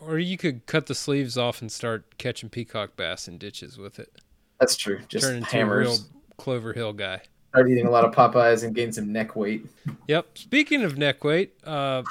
Or 0.00 0.18
you 0.18 0.36
could 0.38 0.64
cut 0.66 0.86
the 0.86 0.94
sleeves 0.94 1.36
off 1.36 1.60
and 1.60 1.70
start 1.70 2.16
catching 2.18 2.48
peacock 2.48 2.96
bass 2.96 3.28
in 3.28 3.36
ditches 3.38 3.76
with 3.78 3.98
it. 4.00 4.10
That's 4.58 4.74
true. 4.76 5.00
Just 5.08 5.26
Turn 5.26 5.36
into 5.36 5.50
hammers. 5.50 5.86
a 5.86 5.90
real 5.90 5.98
Clover 6.38 6.72
Hill 6.72 6.94
guy. 6.94 7.20
Start 7.50 7.70
eating 7.70 7.86
a 7.86 7.90
lot 7.90 8.04
of 8.04 8.14
Popeyes 8.14 8.62
and 8.64 8.74
gain 8.74 8.92
some 8.92 9.12
neck 9.12 9.34
weight. 9.36 9.66
Yep. 10.06 10.36
Speaking 10.38 10.82
of 10.82 10.98
neck 10.98 11.24
weight, 11.24 11.54
uh, 11.64 12.02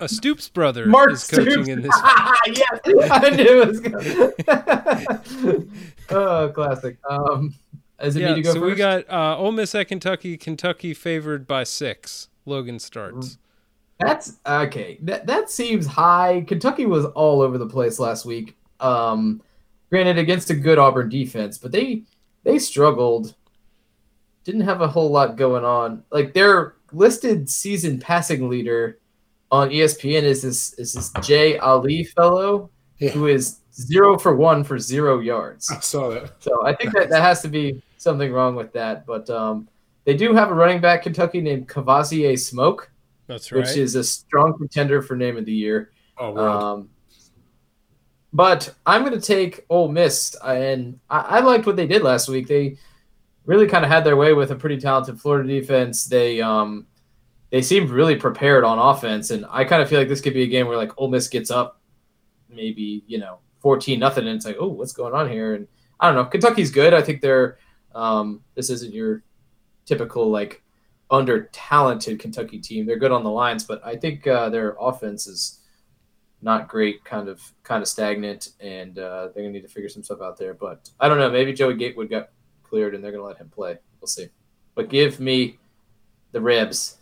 a 0.00 0.08
Stoops 0.08 0.48
brother 0.48 0.86
Mark 0.86 1.12
is 1.12 1.26
coaching 1.28 1.64
Stoops. 1.64 1.68
in 1.68 1.82
this. 1.82 1.94
yes, 2.46 2.80
I 3.10 3.30
knew 3.30 3.62
it 3.62 3.68
was 3.68 3.80
good. 3.80 5.68
oh, 6.10 6.48
classic. 6.54 6.98
Um, 7.08 7.54
is 8.00 8.16
it 8.16 8.20
me 8.20 8.26
Yeah, 8.28 8.34
to 8.36 8.42
go 8.42 8.52
so 8.54 8.60
first? 8.60 8.70
we 8.70 8.76
got 8.76 9.10
uh, 9.10 9.36
Ole 9.38 9.52
Miss 9.52 9.74
at 9.74 9.88
Kentucky. 9.88 10.36
Kentucky 10.36 10.94
favored 10.94 11.46
by 11.46 11.64
six. 11.64 12.28
Logan 12.44 12.78
starts. 12.78 13.38
That's 13.98 14.34
okay. 14.46 14.98
That 15.02 15.26
that 15.26 15.50
seems 15.50 15.86
high. 15.86 16.44
Kentucky 16.46 16.86
was 16.86 17.04
all 17.06 17.40
over 17.40 17.56
the 17.58 17.68
place 17.68 17.98
last 18.00 18.24
week. 18.24 18.56
Um, 18.80 19.40
granted 19.90 20.18
against 20.18 20.50
a 20.50 20.54
good 20.54 20.78
Auburn 20.78 21.08
defense, 21.08 21.58
but 21.58 21.70
they 21.72 22.02
they 22.42 22.58
struggled. 22.58 23.34
Didn't 24.44 24.62
have 24.62 24.80
a 24.80 24.88
whole 24.88 25.10
lot 25.10 25.36
going 25.36 25.64
on. 25.64 26.02
Like 26.10 26.32
their 26.34 26.74
listed 26.92 27.48
season 27.48 27.98
passing 27.98 28.48
leader 28.48 28.98
on 29.50 29.70
ESPN 29.70 30.22
is 30.22 30.42
this 30.42 30.72
is 30.78 30.92
this 30.94 31.12
Jay 31.22 31.58
Ali 31.58 32.04
fellow 32.04 32.70
Yeah. 32.98 33.10
who 33.10 33.26
is 33.28 33.58
zero 33.74 34.18
for 34.18 34.34
one 34.36 34.64
for 34.64 34.78
zero 34.78 35.20
yards. 35.20 35.70
I 35.70 35.80
saw 35.80 36.08
that. 36.10 36.32
So 36.42 36.66
I 36.66 36.74
think 36.74 36.92
that 36.94 37.08
that 37.10 37.22
has 37.22 37.40
to 37.42 37.48
be 37.48 37.82
something 37.98 38.32
wrong 38.32 38.56
with 38.56 38.72
that. 38.72 39.06
But 39.06 39.28
um, 39.30 39.68
they 40.04 40.16
do 40.16 40.34
have 40.34 40.50
a 40.50 40.54
running 40.54 40.80
back 40.80 41.02
Kentucky 41.04 41.40
named 41.40 41.68
Kavosiey 41.68 42.38
Smoke 42.38 42.90
That's 43.28 43.52
right. 43.52 43.60
which 43.60 43.76
is 43.76 43.94
a 43.94 44.02
strong 44.04 44.56
contender 44.58 45.02
for 45.02 45.16
name 45.16 45.36
of 45.36 45.44
the 45.44 45.52
year. 45.52 45.92
Oh, 46.18 46.32
world. 46.32 46.62
Um, 46.62 46.88
but 48.32 48.74
I'm 48.86 49.02
going 49.02 49.18
to 49.18 49.20
take 49.20 49.64
Ole 49.68 49.88
Miss, 49.88 50.34
and 50.44 50.98
I, 51.10 51.18
I 51.20 51.40
liked 51.40 51.66
what 51.66 51.76
they 51.76 51.86
did 51.86 52.02
last 52.02 52.28
week. 52.28 52.46
They 52.48 52.78
really 53.44 53.66
kind 53.66 53.84
of 53.84 53.90
had 53.90 54.04
their 54.04 54.16
way 54.16 54.32
with 54.32 54.50
a 54.50 54.56
pretty 54.56 54.78
talented 54.78 55.20
Florida 55.20 55.48
defense. 55.48 56.04
They 56.04 56.40
um, 56.40 56.86
they 57.50 57.62
seemed 57.62 57.90
really 57.90 58.16
prepared 58.16 58.64
on 58.64 58.78
offense, 58.78 59.30
and 59.30 59.44
I 59.50 59.64
kind 59.64 59.82
of 59.82 59.88
feel 59.88 59.98
like 59.98 60.08
this 60.08 60.20
could 60.20 60.34
be 60.34 60.42
a 60.42 60.48
game 60.48 60.66
where 60.66 60.76
like 60.76 60.92
Ole 60.96 61.08
Miss 61.08 61.28
gets 61.28 61.50
up, 61.50 61.80
maybe 62.48 63.04
you 63.06 63.18
know 63.18 63.38
14 63.60 63.98
nothing, 63.98 64.26
and 64.26 64.36
it's 64.36 64.46
like, 64.46 64.56
oh, 64.58 64.68
what's 64.68 64.92
going 64.92 65.14
on 65.14 65.28
here? 65.28 65.54
And 65.54 65.68
I 66.00 66.06
don't 66.06 66.16
know. 66.16 66.24
Kentucky's 66.24 66.70
good. 66.70 66.94
I 66.94 67.02
think 67.02 67.20
they're 67.20 67.58
um, 67.94 68.42
this 68.54 68.70
isn't 68.70 68.94
your 68.94 69.22
typical 69.84 70.30
like 70.30 70.62
under 71.10 71.44
talented 71.52 72.18
Kentucky 72.18 72.58
team. 72.58 72.86
They're 72.86 72.98
good 72.98 73.12
on 73.12 73.22
the 73.22 73.30
lines, 73.30 73.64
but 73.64 73.84
I 73.84 73.96
think 73.96 74.26
uh, 74.26 74.48
their 74.48 74.76
offense 74.80 75.26
is 75.26 75.60
not 76.40 76.68
great, 76.68 77.04
kind 77.04 77.28
of 77.28 77.40
kind 77.62 77.82
of 77.82 77.88
stagnant, 77.88 78.50
and 78.60 78.98
uh, 78.98 79.28
they're 79.28 79.44
gonna 79.44 79.50
need 79.50 79.62
to 79.62 79.68
figure 79.68 79.88
some 79.88 80.02
stuff 80.02 80.20
out 80.22 80.38
there. 80.38 80.54
But 80.54 80.90
I 80.98 81.08
don't 81.08 81.18
know. 81.18 81.30
Maybe 81.30 81.52
Joey 81.52 81.74
Gatewood 81.74 82.10
got 82.10 82.30
cleared, 82.72 82.94
and 82.94 83.04
they're 83.04 83.12
gonna 83.12 83.22
let 83.22 83.36
him 83.36 83.50
play. 83.50 83.76
We'll 84.00 84.06
see. 84.08 84.28
But 84.74 84.88
give 84.88 85.20
me 85.20 85.58
the 86.32 86.40
ribs. 86.40 86.96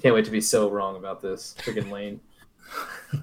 Can't 0.00 0.14
wait 0.14 0.24
to 0.24 0.30
be 0.30 0.40
so 0.40 0.70
wrong 0.70 0.96
about 0.96 1.20
this 1.20 1.54
freaking 1.60 1.90
lane. 1.90 2.20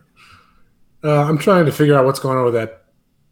Uh, 1.01 1.23
I'm 1.23 1.37
trying 1.37 1.65
to 1.65 1.71
figure 1.71 1.97
out 1.97 2.03
what's 2.03 2.19
going 2.19 2.37
on 2.37 2.43
with 2.43 2.55
that 2.55 2.83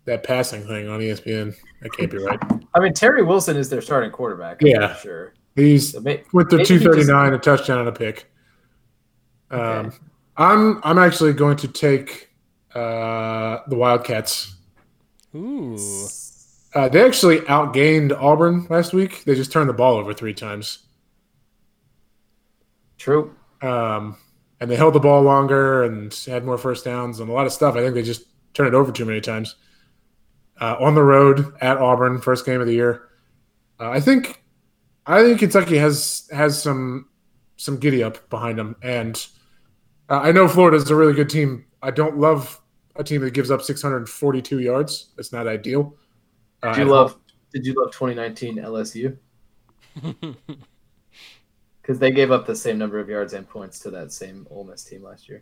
that 0.05 0.23
passing 0.23 0.65
thing 0.65 0.87
on 0.87 1.01
ESPN. 1.01 1.53
That 1.81 1.89
can't 1.91 2.09
be 2.09 2.17
right. 2.17 2.39
I 2.73 2.79
mean, 2.79 2.93
Terry 2.93 3.23
Wilson 3.23 3.57
is 3.57 3.69
their 3.69 3.81
starting 3.81 4.09
quarterback. 4.09 4.61
Yeah. 4.61 4.95
sure. 4.95 5.33
He's 5.57 5.91
So 5.91 5.99
may- 5.99 6.23
with 6.31 6.49
the 6.49 6.55
Maybe 6.59 6.75
he 6.75 6.79
239, 6.79 7.33
a 7.33 7.37
touchdown 7.39 7.79
and 7.79 7.89
a 7.89 7.91
pick. 7.91 8.31
Um, 9.51 9.59
Okay. 9.59 9.97
I'm 10.37 10.79
I'm 10.85 10.97
actually 10.97 11.33
going 11.33 11.57
to 11.57 11.67
take 11.67 12.29
uh, 12.73 13.57
the 13.67 13.75
Wildcats. 13.75 14.55
Ooh. 15.37 15.77
Uh, 16.73 16.89
they 16.89 17.03
actually 17.05 17.39
outgained 17.41 18.11
Auburn 18.19 18.67
last 18.69 18.93
week. 18.93 19.23
They 19.23 19.35
just 19.35 19.51
turned 19.51 19.69
the 19.69 19.73
ball 19.73 19.95
over 19.95 20.13
three 20.13 20.33
times, 20.33 20.79
True. 22.97 23.35
um, 23.61 24.17
and 24.59 24.69
they 24.69 24.75
held 24.75 24.93
the 24.93 24.99
ball 24.99 25.21
longer 25.21 25.83
and 25.83 26.13
had 26.27 26.43
more 26.43 26.57
first 26.57 26.85
downs 26.85 27.19
and 27.19 27.29
a 27.29 27.33
lot 27.33 27.45
of 27.45 27.53
stuff. 27.53 27.75
I 27.75 27.79
think 27.81 27.93
they 27.93 28.03
just 28.03 28.23
turned 28.53 28.67
it 28.67 28.73
over 28.73 28.91
too 28.91 29.05
many 29.05 29.21
times. 29.21 29.55
Uh, 30.59 30.75
on 30.79 30.95
the 30.95 31.03
road 31.03 31.53
at 31.61 31.77
Auburn, 31.77 32.19
first 32.19 32.45
game 32.45 32.59
of 32.59 32.67
the 32.67 32.73
year. 32.73 33.03
Uh, 33.79 33.91
I 33.91 33.99
think 33.99 34.43
I 35.05 35.21
think 35.21 35.39
Kentucky 35.39 35.77
has 35.77 36.27
has 36.31 36.61
some 36.61 37.09
some 37.57 37.77
giddy 37.77 38.03
up 38.03 38.29
behind 38.29 38.57
them, 38.57 38.75
and 38.81 39.25
uh, 40.09 40.19
I 40.19 40.31
know 40.31 40.47
Florida's 40.47 40.89
a 40.89 40.95
really 40.95 41.13
good 41.13 41.29
team. 41.29 41.65
I 41.81 41.91
don't 41.91 42.17
love 42.17 42.59
a 42.97 43.03
team 43.03 43.21
that 43.21 43.33
gives 43.33 43.51
up 43.51 43.61
642 43.61 44.59
yards. 44.59 45.11
That's 45.15 45.31
not 45.31 45.47
ideal. 45.47 45.95
Uh, 46.63 46.69
Did 46.69 46.77
you 46.77 46.83
at 46.83 46.89
love? 46.89 47.19
Did 47.53 47.65
you 47.65 47.73
love 47.73 47.91
2019 47.91 48.57
LSU? 48.57 49.17
Because 51.87 51.99
they 51.99 52.11
gave 52.11 52.31
up 52.31 52.45
the 52.45 52.53
same 52.53 52.77
number 52.77 52.99
of 52.99 53.07
yards 53.07 53.31
and 53.31 53.47
points 53.47 53.79
to 53.79 53.89
that 53.91 54.11
same 54.11 54.45
Ole 54.51 54.65
Miss 54.65 54.83
team 54.83 55.03
last 55.03 55.29
year. 55.29 55.41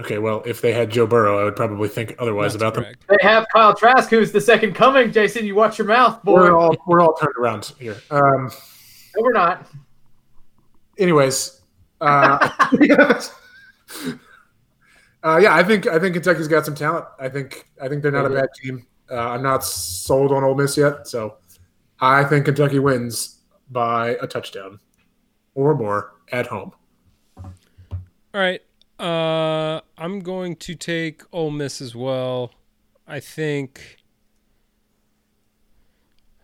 Okay, 0.00 0.16
well, 0.16 0.42
if 0.46 0.62
they 0.62 0.72
had 0.72 0.88
Joe 0.88 1.06
Burrow, 1.06 1.38
I 1.38 1.44
would 1.44 1.54
probably 1.54 1.86
think 1.86 2.16
otherwise 2.18 2.54
That's 2.54 2.62
about 2.62 2.74
them. 2.82 2.94
They 3.10 3.18
have 3.20 3.46
Kyle 3.52 3.74
Trask, 3.74 4.08
who's 4.08 4.32
the 4.32 4.40
second 4.40 4.74
coming. 4.74 5.12
Jason, 5.12 5.44
you 5.44 5.54
watch 5.54 5.76
your 5.76 5.86
mouth, 5.86 6.22
boy. 6.22 6.36
We're 6.36 6.56
all 6.56 6.74
we're 6.86 7.02
all 7.02 7.12
turned 7.12 7.34
around 7.38 7.74
here. 7.78 7.98
Um, 8.10 8.50
no, 9.14 9.22
we're 9.22 9.34
not. 9.34 9.66
anyways, 10.96 11.60
uh, 12.00 12.48
uh, 15.22 15.38
yeah, 15.42 15.54
I 15.54 15.62
think 15.62 15.86
I 15.86 15.98
think 15.98 16.14
Kentucky's 16.14 16.48
got 16.48 16.64
some 16.64 16.74
talent. 16.74 17.06
I 17.18 17.28
think 17.28 17.68
I 17.80 17.88
think 17.88 18.02
they're 18.02 18.12
not 18.12 18.26
a 18.26 18.30
bad 18.30 18.48
team. 18.60 18.86
Uh, 19.10 19.30
I'm 19.30 19.42
not 19.42 19.64
sold 19.64 20.32
on 20.32 20.44
Ole 20.44 20.54
Miss 20.54 20.76
yet, 20.76 21.06
so 21.06 21.36
I 22.00 22.24
think 22.24 22.44
Kentucky 22.46 22.78
wins 22.78 23.40
by 23.70 24.16
a 24.22 24.26
touchdown 24.26 24.80
or 25.54 25.74
more 25.74 26.14
at 26.32 26.46
home. 26.46 26.72
All 27.36 28.40
right. 28.40 28.62
Uh, 28.98 29.80
I'm 29.98 30.20
going 30.20 30.56
to 30.56 30.74
take 30.74 31.22
Ole 31.32 31.50
Miss 31.50 31.80
as 31.80 31.94
well. 31.94 32.52
I 33.06 33.20
think. 33.20 33.98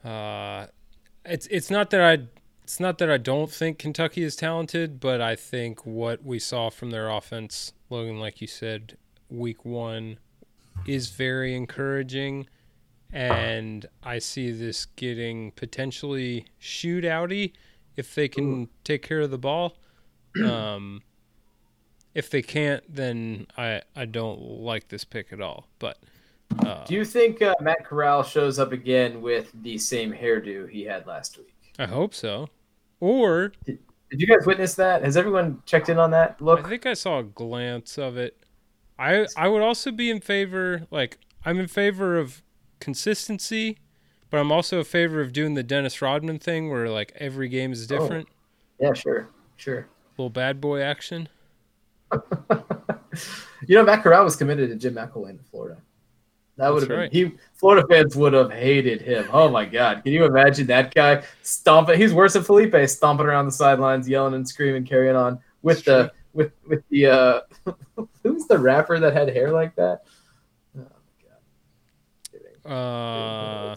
Uh, 0.04 0.66
it's 1.24 1.46
it's 1.48 1.70
not 1.70 1.90
that 1.90 2.00
I 2.00 2.26
it's 2.62 2.80
not 2.80 2.98
that 2.98 3.10
I 3.10 3.16
don't 3.16 3.50
think 3.50 3.78
Kentucky 3.78 4.22
is 4.22 4.34
talented, 4.34 4.98
but 4.98 5.20
I 5.20 5.36
think 5.36 5.86
what 5.86 6.24
we 6.24 6.38
saw 6.38 6.68
from 6.68 6.90
their 6.90 7.08
offense, 7.08 7.72
Logan, 7.90 8.18
like 8.18 8.40
you 8.40 8.46
said, 8.46 8.96
week 9.28 9.64
one, 9.64 10.18
is 10.86 11.10
very 11.10 11.54
encouraging, 11.54 12.46
and 13.12 13.86
I 14.02 14.18
see 14.18 14.50
this 14.50 14.86
getting 14.86 15.52
potentially 15.52 16.46
shootouty 16.60 17.52
if 17.96 18.14
they 18.14 18.28
can 18.28 18.68
take 18.84 19.02
care 19.02 19.20
of 19.20 19.30
the 19.30 19.38
ball. 19.38 19.76
Um, 20.44 21.02
if 22.14 22.30
they 22.30 22.42
can't, 22.42 22.82
then 22.94 23.46
I 23.56 23.82
I 23.94 24.04
don't 24.04 24.40
like 24.40 24.88
this 24.88 25.04
pick 25.04 25.32
at 25.32 25.40
all. 25.40 25.68
But 25.78 25.98
uh, 26.64 26.84
Do 26.84 26.94
you 26.94 27.04
think 27.04 27.42
uh, 27.42 27.54
Matt 27.60 27.84
Corral 27.84 28.22
shows 28.22 28.58
up 28.58 28.72
again 28.72 29.20
with 29.20 29.50
the 29.62 29.78
same 29.78 30.12
hairdo 30.12 30.68
he 30.68 30.82
had 30.82 31.06
last 31.06 31.38
week? 31.38 31.54
I 31.78 31.86
hope 31.86 32.14
so. 32.14 32.48
Or 33.00 33.52
Did 34.10 34.20
you 34.20 34.26
guys 34.26 34.46
witness 34.46 34.74
that? 34.74 35.02
Has 35.02 35.16
everyone 35.16 35.62
checked 35.66 35.88
in 35.88 35.98
on 35.98 36.10
that 36.12 36.40
look? 36.40 36.64
I 36.64 36.68
think 36.68 36.86
I 36.86 36.94
saw 36.94 37.18
a 37.18 37.24
glance 37.24 37.98
of 37.98 38.16
it. 38.16 38.36
I 38.98 39.26
I 39.36 39.48
would 39.48 39.62
also 39.62 39.90
be 39.90 40.10
in 40.10 40.20
favor. 40.20 40.86
Like 40.90 41.18
I'm 41.44 41.58
in 41.58 41.66
favor 41.66 42.18
of 42.18 42.42
consistency, 42.80 43.78
but 44.30 44.38
I'm 44.38 44.52
also 44.52 44.78
in 44.78 44.84
favor 44.84 45.20
of 45.20 45.32
doing 45.32 45.54
the 45.54 45.62
Dennis 45.62 46.00
Rodman 46.00 46.38
thing, 46.38 46.70
where 46.70 46.88
like 46.88 47.12
every 47.16 47.48
game 47.48 47.72
is 47.72 47.90
oh. 47.90 47.98
different. 47.98 48.28
Yeah, 48.78 48.92
sure, 48.92 49.30
sure. 49.56 49.88
Little 50.16 50.30
bad 50.30 50.60
boy 50.60 50.80
action. 50.80 51.28
You 53.66 53.76
know, 53.76 53.84
Matt 53.84 54.02
Corral 54.02 54.24
was 54.24 54.36
committed 54.36 54.70
to 54.70 54.76
Jim 54.76 54.94
McElwain 54.94 55.30
in 55.30 55.38
Florida. 55.50 55.80
That 56.56 56.72
would 56.72 56.82
have 56.82 56.88
been 56.88 56.98
right. 56.98 57.12
he. 57.12 57.32
Florida 57.54 57.86
fans 57.86 58.16
would 58.16 58.32
have 58.32 58.50
hated 58.50 59.02
him. 59.02 59.26
Oh 59.30 59.50
my 59.50 59.66
God! 59.66 60.02
Can 60.02 60.12
you 60.12 60.24
imagine 60.24 60.66
that 60.68 60.94
guy 60.94 61.22
stomping? 61.42 61.98
He's 61.98 62.14
worse 62.14 62.32
than 62.32 62.44
Feleipe, 62.44 62.88
stomping 62.88 63.26
around 63.26 63.46
the 63.46 63.52
sidelines, 63.52 64.08
yelling 64.08 64.34
and 64.34 64.48
screaming, 64.48 64.84
carrying 64.84 65.16
on 65.16 65.38
with 65.62 65.84
That's 65.84 66.10
the 66.10 66.12
with 66.32 66.52
with 66.66 66.82
the 66.88 67.06
uh, 67.06 67.40
who's 68.22 68.46
the 68.46 68.58
rapper 68.58 68.98
that 68.98 69.12
had 69.12 69.28
hair 69.28 69.52
like 69.52 69.74
that? 69.76 70.04
Oh 70.78 70.80
my 70.80 71.28
God! 71.28 71.42
Kidding. 72.32 72.72
Uh, 72.72 73.76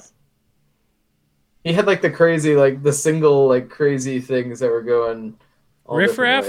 he 1.64 1.74
had 1.74 1.86
like 1.86 2.02
the 2.02 2.10
crazy, 2.10 2.56
like 2.56 2.82
the 2.82 2.94
single, 2.94 3.48
like 3.48 3.70
crazy 3.70 4.22
things 4.22 4.60
that 4.60 4.70
were 4.70 4.82
going. 4.82 5.38
all 5.86 5.98
Riff 5.98 6.18
Raff? 6.18 6.46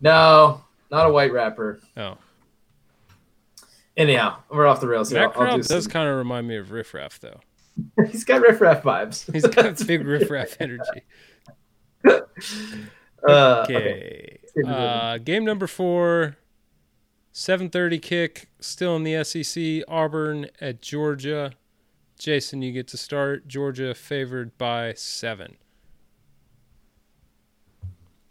No, 0.00 0.64
not 0.90 1.06
a 1.06 1.12
white 1.12 1.32
rapper. 1.32 1.80
oh, 1.96 2.18
Anyhow, 3.96 4.36
we're 4.50 4.66
off 4.66 4.80
the 4.80 4.88
rails 4.88 5.10
here. 5.10 5.20
Matt 5.20 5.36
I'll- 5.36 5.42
I'll 5.50 5.56
do 5.58 5.62
does 5.64 5.86
kind 5.86 6.08
of 6.08 6.16
remind 6.16 6.46
me 6.48 6.56
of 6.56 6.70
Riff 6.72 6.94
Raff, 6.94 7.18
though. 7.20 7.40
He's 8.10 8.24
got 8.24 8.40
riff 8.42 8.60
raff 8.60 8.82
vibes. 8.82 9.30
He's 9.32 9.46
got 9.46 9.84
big 9.86 10.06
Riff 10.06 10.30
Raff 10.30 10.56
energy. 10.60 11.02
Uh, 13.28 13.64
okay. 13.68 14.38
Okay. 14.58 14.66
Uh, 14.66 15.18
game 15.18 15.44
number 15.44 15.66
four, 15.66 16.38
7:30 17.34 18.00
kick, 18.00 18.48
still 18.60 18.96
in 18.96 19.02
the 19.04 19.22
SEC. 19.22 19.84
Auburn 19.86 20.46
at 20.58 20.80
Georgia. 20.80 21.52
Jason, 22.18 22.62
you 22.62 22.72
get 22.72 22.88
to 22.88 22.96
start. 22.96 23.46
Georgia 23.46 23.94
favored 23.94 24.56
by 24.56 24.94
seven. 24.94 25.58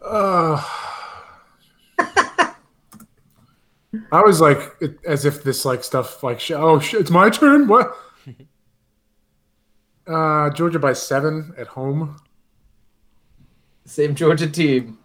Uh, 0.04 0.60
I 4.12 4.20
was 4.22 4.40
like, 4.40 4.76
it, 4.80 4.98
as 5.06 5.24
if 5.24 5.42
this 5.42 5.64
like 5.64 5.82
stuff 5.84 6.22
like, 6.22 6.38
sh- 6.40 6.52
oh 6.52 6.78
shit, 6.78 7.00
it's 7.00 7.10
my 7.10 7.30
turn. 7.30 7.66
What? 7.68 7.96
Uh, 10.06 10.50
Georgia 10.50 10.78
by 10.80 10.92
seven 10.92 11.54
at 11.56 11.68
home. 11.68 12.16
Same 13.84 14.14
Georgia 14.16 14.48
team 14.48 14.98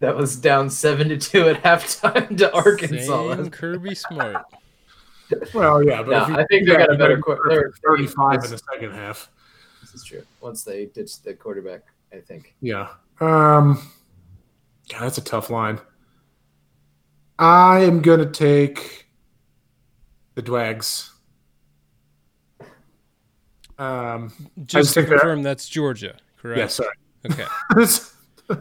that 0.00 0.14
was 0.14 0.36
down 0.36 0.68
seven 0.68 1.08
to 1.08 1.16
two 1.16 1.48
at 1.48 1.62
halftime 1.62 2.36
to 2.36 2.52
Arkansas. 2.52 3.36
Same 3.36 3.50
Kirby 3.50 3.94
Smart. 3.94 4.44
Well, 5.54 5.82
yeah, 5.82 6.02
but 6.02 6.10
No, 6.10 6.22
if 6.22 6.28
you- 6.28 6.36
I 6.36 6.44
think 6.46 6.68
they 6.68 6.76
got 6.76 6.92
a 6.92 6.98
better 6.98 7.16
you 7.16 7.22
qu- 7.22 7.36
for 7.36 7.48
they're- 7.48 7.72
thirty-five 7.82 8.44
in 8.44 8.50
the 8.50 8.58
second 8.72 8.92
half. 8.92 9.30
This 9.80 9.94
is 9.94 10.04
true. 10.04 10.22
Once 10.40 10.64
they 10.64 10.86
ditched 10.86 11.24
the 11.24 11.32
quarterback, 11.32 11.82
I 12.12 12.18
think. 12.18 12.54
Yeah. 12.60 12.88
Um, 13.20 13.90
God, 14.90 15.00
that's 15.00 15.18
a 15.18 15.24
tough 15.24 15.48
line. 15.48 15.80
I 17.38 17.80
am 17.80 18.00
gonna 18.02 18.30
take 18.30 19.08
the 20.34 20.42
Dwags. 20.42 21.10
Um, 23.78 24.32
Just 24.64 24.94
to 24.94 25.00
think 25.00 25.08
that- 25.10 25.20
confirm, 25.20 25.42
that's 25.42 25.68
Georgia, 25.68 26.16
correct? 26.38 26.58
yeah, 26.58 26.66
sorry. 26.68 26.94
Okay. 27.30 27.44
uh, 28.50 28.56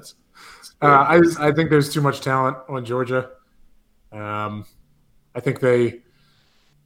I 0.82 1.22
I 1.40 1.52
think 1.54 1.70
there's 1.70 1.94
too 1.94 2.02
much 2.02 2.20
talent 2.22 2.58
on 2.68 2.84
Georgia. 2.84 3.30
Um, 4.12 4.66
I 5.34 5.40
think 5.40 5.60
they 5.60 6.02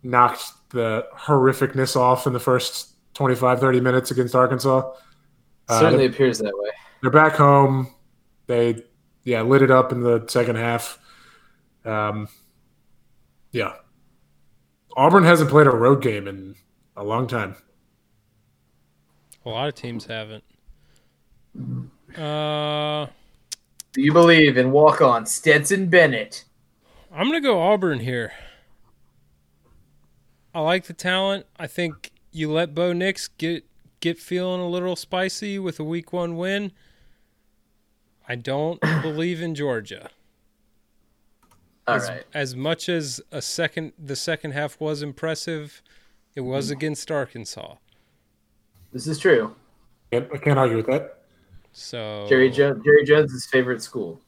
knocked 0.04 0.52
the 0.70 1.08
horrificness 1.16 1.96
off 1.96 2.28
in 2.28 2.34
the 2.34 2.40
first 2.40 2.96
25, 3.16 3.60
30 3.60 3.82
minutes 3.82 4.12
against 4.12 4.36
Arkansas. 4.36 4.92
Uh, 5.68 5.80
Certainly 5.80 6.06
appears 6.06 6.40
that 6.40 6.54
way. 6.56 6.70
they're 7.02 7.12
back 7.12 7.34
home. 7.36 7.94
They 8.48 8.84
yeah 9.24 9.42
lit 9.42 9.62
it 9.64 9.72
up 9.72 9.92
in 9.92 10.02
the 10.02 10.26
second 10.28 10.58
half. 10.58 11.00
Um, 11.86 12.28
yeah, 13.52 13.74
Auburn 14.96 15.24
hasn't 15.24 15.50
played 15.50 15.68
a 15.68 15.72
road 15.72 16.02
game 16.02 16.28
in 16.28 16.56
a 16.96 17.04
long 17.04 17.28
time. 17.28 17.56
A 19.46 19.50
lot 19.50 19.70
of 19.70 19.76
teams 19.76 20.06
haven't. 20.06 20.44
Uh, 22.18 23.08
Do 23.94 24.02
you 24.02 24.14
believe 24.14 24.58
in 24.58 24.72
walk 24.72 25.02
on 25.02 25.26
Stetson 25.26 25.88
Bennett? 25.88 26.46
I'm 27.12 27.28
gonna 27.28 27.42
go 27.42 27.60
Auburn 27.60 28.00
here. 28.00 28.34
I 30.54 30.62
like 30.62 30.86
the 30.86 30.94
talent. 30.94 31.46
I 31.58 31.68
think 31.68 32.12
you 32.32 32.52
let 32.52 32.76
Bo 32.76 32.94
Nix 32.94 33.28
get 33.28 33.66
get 34.00 34.20
feeling 34.20 34.62
a 34.62 34.68
little 34.68 34.96
spicy 34.96 35.58
with 35.60 35.80
a 35.80 35.84
week 35.84 36.14
one 36.14 36.38
win. 36.38 36.72
I 38.28 38.36
don't 38.36 38.80
believe 39.02 39.42
in 39.42 39.56
Georgia. 39.56 40.10
All 41.90 41.96
as, 41.96 42.10
right. 42.10 42.24
as 42.34 42.56
much 42.56 42.90
as 42.90 43.22
a 43.32 43.42
second 43.42 43.94
the 43.98 44.16
second 44.16 44.52
half 44.52 44.80
was 44.80 45.02
impressive, 45.02 45.82
it 46.36 46.42
was 46.42 46.70
against 46.72 47.10
Arkansas. 47.12 47.76
This 48.94 49.06
is 49.08 49.20
true. 49.20 49.56
Can't, 50.12 50.28
I 50.34 50.38
can't 50.38 50.58
argue 50.58 50.78
with 50.78 50.88
that. 50.88 51.20
So 51.72 52.26
Jerry 52.30 52.50
jo- 52.50 52.82
Jerry 52.84 53.06
Jones' 53.06 53.46
favorite 53.52 53.82
school, 53.84 54.20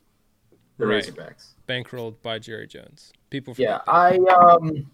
the 0.77 0.85
Right. 0.87 1.03
Razorbacks. 1.03 1.53
bankrolled 1.67 2.15
by 2.21 2.37
Jerry 2.39 2.67
Jones. 2.67 3.11
People 3.29 3.55
Yeah, 3.57 3.79
that. 3.79 3.83
I 3.87 4.17
um. 4.17 4.89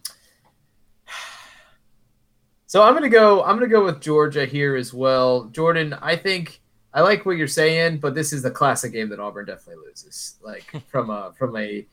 So 2.65 2.83
I'm 2.83 2.93
gonna 2.93 3.09
go. 3.09 3.43
I'm 3.43 3.55
gonna 3.55 3.67
go 3.67 3.83
with 3.85 4.01
Georgia 4.01 4.45
here 4.45 4.75
as 4.75 4.93
well. 4.93 5.45
Jordan, 5.45 5.93
I 6.01 6.15
think 6.15 6.61
I 6.93 7.01
like 7.01 7.25
what 7.25 7.37
you're 7.37 7.47
saying, 7.47 7.99
but 7.99 8.13
this 8.13 8.33
is 8.33 8.41
the 8.43 8.51
classic 8.51 8.91
game 8.91 9.09
that 9.09 9.19
Auburn 9.19 9.45
definitely 9.45 9.85
loses. 9.87 10.35
Like 10.41 10.65
from 10.89 11.09
a 11.09 11.33
from 11.37 11.55
a 11.57 11.85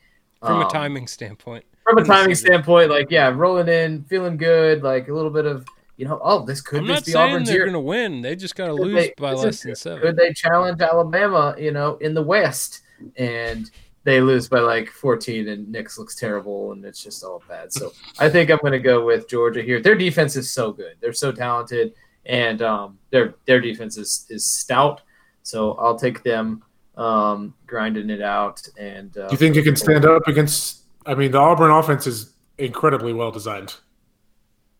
from 0.47 0.61
a 0.61 0.65
um, 0.65 0.71
timing 0.71 1.07
standpoint. 1.07 1.65
from 1.83 1.99
a 1.99 2.05
timing 2.05 2.35
standpoint, 2.35 2.91
like 2.91 3.11
yeah, 3.11 3.29
rolling 3.35 3.69
in, 3.69 4.05
feeling 4.05 4.37
good, 4.37 4.83
like 4.83 5.09
a 5.09 5.13
little 5.13 5.31
bit 5.31 5.47
of 5.47 5.67
you 5.97 6.07
know, 6.07 6.21
oh, 6.23 6.45
this 6.45 6.61
could 6.61 6.81
I'm 6.81 6.87
not 6.87 7.05
be 7.05 7.13
saying 7.13 7.31
Auburn's 7.31 7.49
they're 7.49 7.61
going 7.61 7.73
to 7.73 7.81
win. 7.81 8.21
They 8.21 8.35
just 8.35 8.57
got 8.57 8.67
to 8.67 8.75
lose 8.75 8.95
they- 8.95 9.15
by 9.17 9.33
less 9.33 9.63
than 9.63 9.77
seven. 9.77 10.03
Could 10.03 10.17
they 10.17 10.33
challenge 10.33 10.81
Alabama, 10.81 11.55
you 11.59 11.71
know, 11.71 11.97
in 11.97 12.15
the 12.15 12.23
West, 12.23 12.83
and 13.17 13.71
they 14.03 14.21
lose 14.21 14.49
by 14.49 14.59
like 14.61 14.91
14, 14.91 15.49
and 15.49 15.71
Nix 15.71 15.99
looks 15.99 16.17
terrible, 16.17 16.73
and 16.73 16.85
it's 16.85 17.03
just 17.03 17.23
all 17.23 17.43
bad. 17.49 17.73
So 17.73 17.93
I 18.19 18.29
think 18.29 18.51
I'm 18.51 18.59
going 18.59 18.73
to 18.73 18.79
go 18.79 19.05
with 19.05 19.29
Georgia 19.29 19.63
here. 19.63 19.81
Their 19.81 19.95
defense 19.95 20.37
is 20.37 20.51
so 20.51 20.73
good; 20.73 20.97
they're 21.01 21.13
so 21.13 21.33
talented, 21.33 21.95
and 22.27 22.61
um, 22.61 22.99
their 23.11 23.35
their 23.47 23.61
defense 23.61 23.97
is 23.97 24.27
is 24.31 24.45
stout. 24.45 25.03
So 25.43 25.75
I'll 25.75 25.99
take 25.99 26.23
them 26.23 26.63
um, 26.97 27.55
grinding 27.67 28.11
it 28.11 28.23
out. 28.23 28.67
And 28.79 29.17
uh, 29.17 29.29
Do 29.29 29.33
you 29.33 29.39
think 29.39 29.57
you 29.57 29.63
can 29.63 29.77
stand 29.77 30.05
up 30.05 30.27
against? 30.29 30.83
I 31.07 31.15
mean, 31.15 31.33
the 31.33 31.39
Auburn 31.39 31.71
offense 31.71 32.07
is 32.07 32.33
incredibly 32.59 33.13
well 33.13 33.31
designed. 33.31 33.75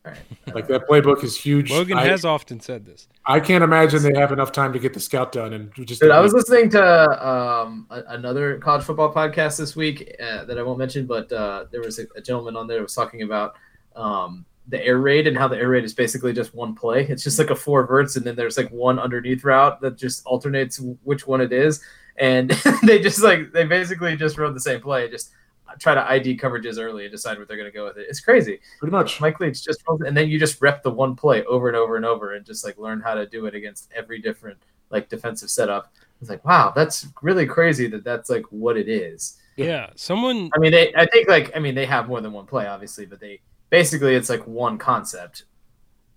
All 0.05 0.11
right. 0.11 0.55
Like 0.55 0.67
that 0.67 0.87
playbook 0.87 1.23
is 1.23 1.35
huge. 1.35 1.71
Logan 1.71 1.97
I, 1.97 2.05
has 2.05 2.25
often 2.25 2.59
said 2.59 2.85
this. 2.85 3.07
I 3.25 3.39
can't 3.39 3.63
imagine 3.63 4.03
they 4.03 4.17
have 4.19 4.31
enough 4.31 4.51
time 4.51 4.71
to 4.73 4.79
get 4.79 4.93
the 4.93 4.99
scout 4.99 5.31
done 5.31 5.53
and 5.53 5.73
just. 5.85 6.01
Dude, 6.01 6.11
I 6.11 6.19
was 6.19 6.33
listening 6.33 6.69
to 6.71 7.27
um, 7.27 7.87
a, 7.89 8.03
another 8.09 8.59
college 8.59 8.83
football 8.83 9.11
podcast 9.13 9.57
this 9.57 9.75
week 9.75 10.15
uh, 10.21 10.45
that 10.45 10.59
I 10.59 10.63
won't 10.63 10.77
mention, 10.77 11.07
but 11.07 11.31
uh, 11.31 11.65
there 11.71 11.81
was 11.81 11.97
a, 11.97 12.05
a 12.15 12.21
gentleman 12.21 12.55
on 12.55 12.67
there 12.67 12.77
that 12.77 12.83
was 12.83 12.93
talking 12.93 13.23
about 13.23 13.55
um, 13.95 14.45
the 14.67 14.83
air 14.83 14.99
raid 14.99 15.27
and 15.27 15.37
how 15.37 15.47
the 15.47 15.57
air 15.57 15.69
raid 15.69 15.83
is 15.83 15.93
basically 15.93 16.33
just 16.33 16.53
one 16.53 16.75
play. 16.75 17.05
It's 17.07 17.23
just 17.23 17.39
like 17.39 17.49
a 17.49 17.55
four 17.55 17.85
verts, 17.87 18.15
and 18.15 18.25
then 18.25 18.35
there's 18.35 18.57
like 18.57 18.69
one 18.69 18.99
underneath 18.99 19.43
route 19.43 19.81
that 19.81 19.97
just 19.97 20.25
alternates 20.25 20.79
which 21.03 21.25
one 21.25 21.41
it 21.41 21.51
is. 21.51 21.81
And 22.17 22.49
they 22.83 22.99
just 22.99 23.21
like 23.21 23.51
they 23.51 23.65
basically 23.65 24.15
just 24.15 24.37
run 24.37 24.53
the 24.53 24.59
same 24.59 24.81
play, 24.81 25.09
just 25.09 25.31
try 25.79 25.93
to 25.93 26.09
ID 26.09 26.37
coverages 26.37 26.79
early 26.79 27.05
and 27.05 27.11
decide 27.11 27.37
what 27.37 27.47
they're 27.47 27.57
going 27.57 27.71
to 27.71 27.75
go 27.75 27.85
with 27.85 27.97
it. 27.97 28.07
It's 28.09 28.19
crazy. 28.19 28.59
pretty 28.79 28.91
much. 28.91 29.19
Mike 29.19 29.39
Leach 29.39 29.63
just 29.63 29.81
rolls, 29.87 30.01
and 30.01 30.15
then 30.15 30.29
you 30.29 30.39
just 30.39 30.61
rep 30.61 30.83
the 30.83 30.91
one 30.91 31.15
play 31.15 31.43
over 31.45 31.67
and 31.67 31.75
over 31.75 31.95
and 31.95 32.05
over, 32.05 32.35
and 32.35 32.45
just 32.45 32.63
like 32.63 32.77
learn 32.77 33.01
how 33.01 33.13
to 33.13 33.25
do 33.25 33.45
it 33.45 33.55
against 33.55 33.91
every 33.95 34.19
different 34.19 34.57
like 34.89 35.09
defensive 35.09 35.49
setup. 35.49 35.93
It's 36.21 36.29
like, 36.29 36.45
wow, 36.45 36.71
that's 36.75 37.07
really 37.21 37.45
crazy 37.45 37.87
that 37.87 38.03
that's 38.03 38.29
like 38.29 38.45
what 38.49 38.77
it 38.77 38.87
is. 38.87 39.37
Yeah, 39.57 39.89
someone. 39.95 40.49
I 40.55 40.59
mean, 40.59 40.71
they, 40.71 40.93
I 40.95 41.05
think 41.07 41.27
like, 41.27 41.55
I 41.55 41.59
mean, 41.59 41.75
they 41.75 41.85
have 41.85 42.07
more 42.07 42.21
than 42.21 42.33
one 42.33 42.45
play, 42.45 42.67
obviously, 42.67 43.05
but 43.05 43.19
they 43.19 43.41
basically 43.69 44.15
it's 44.15 44.29
like 44.29 44.45
one 44.47 44.77
concept. 44.77 45.45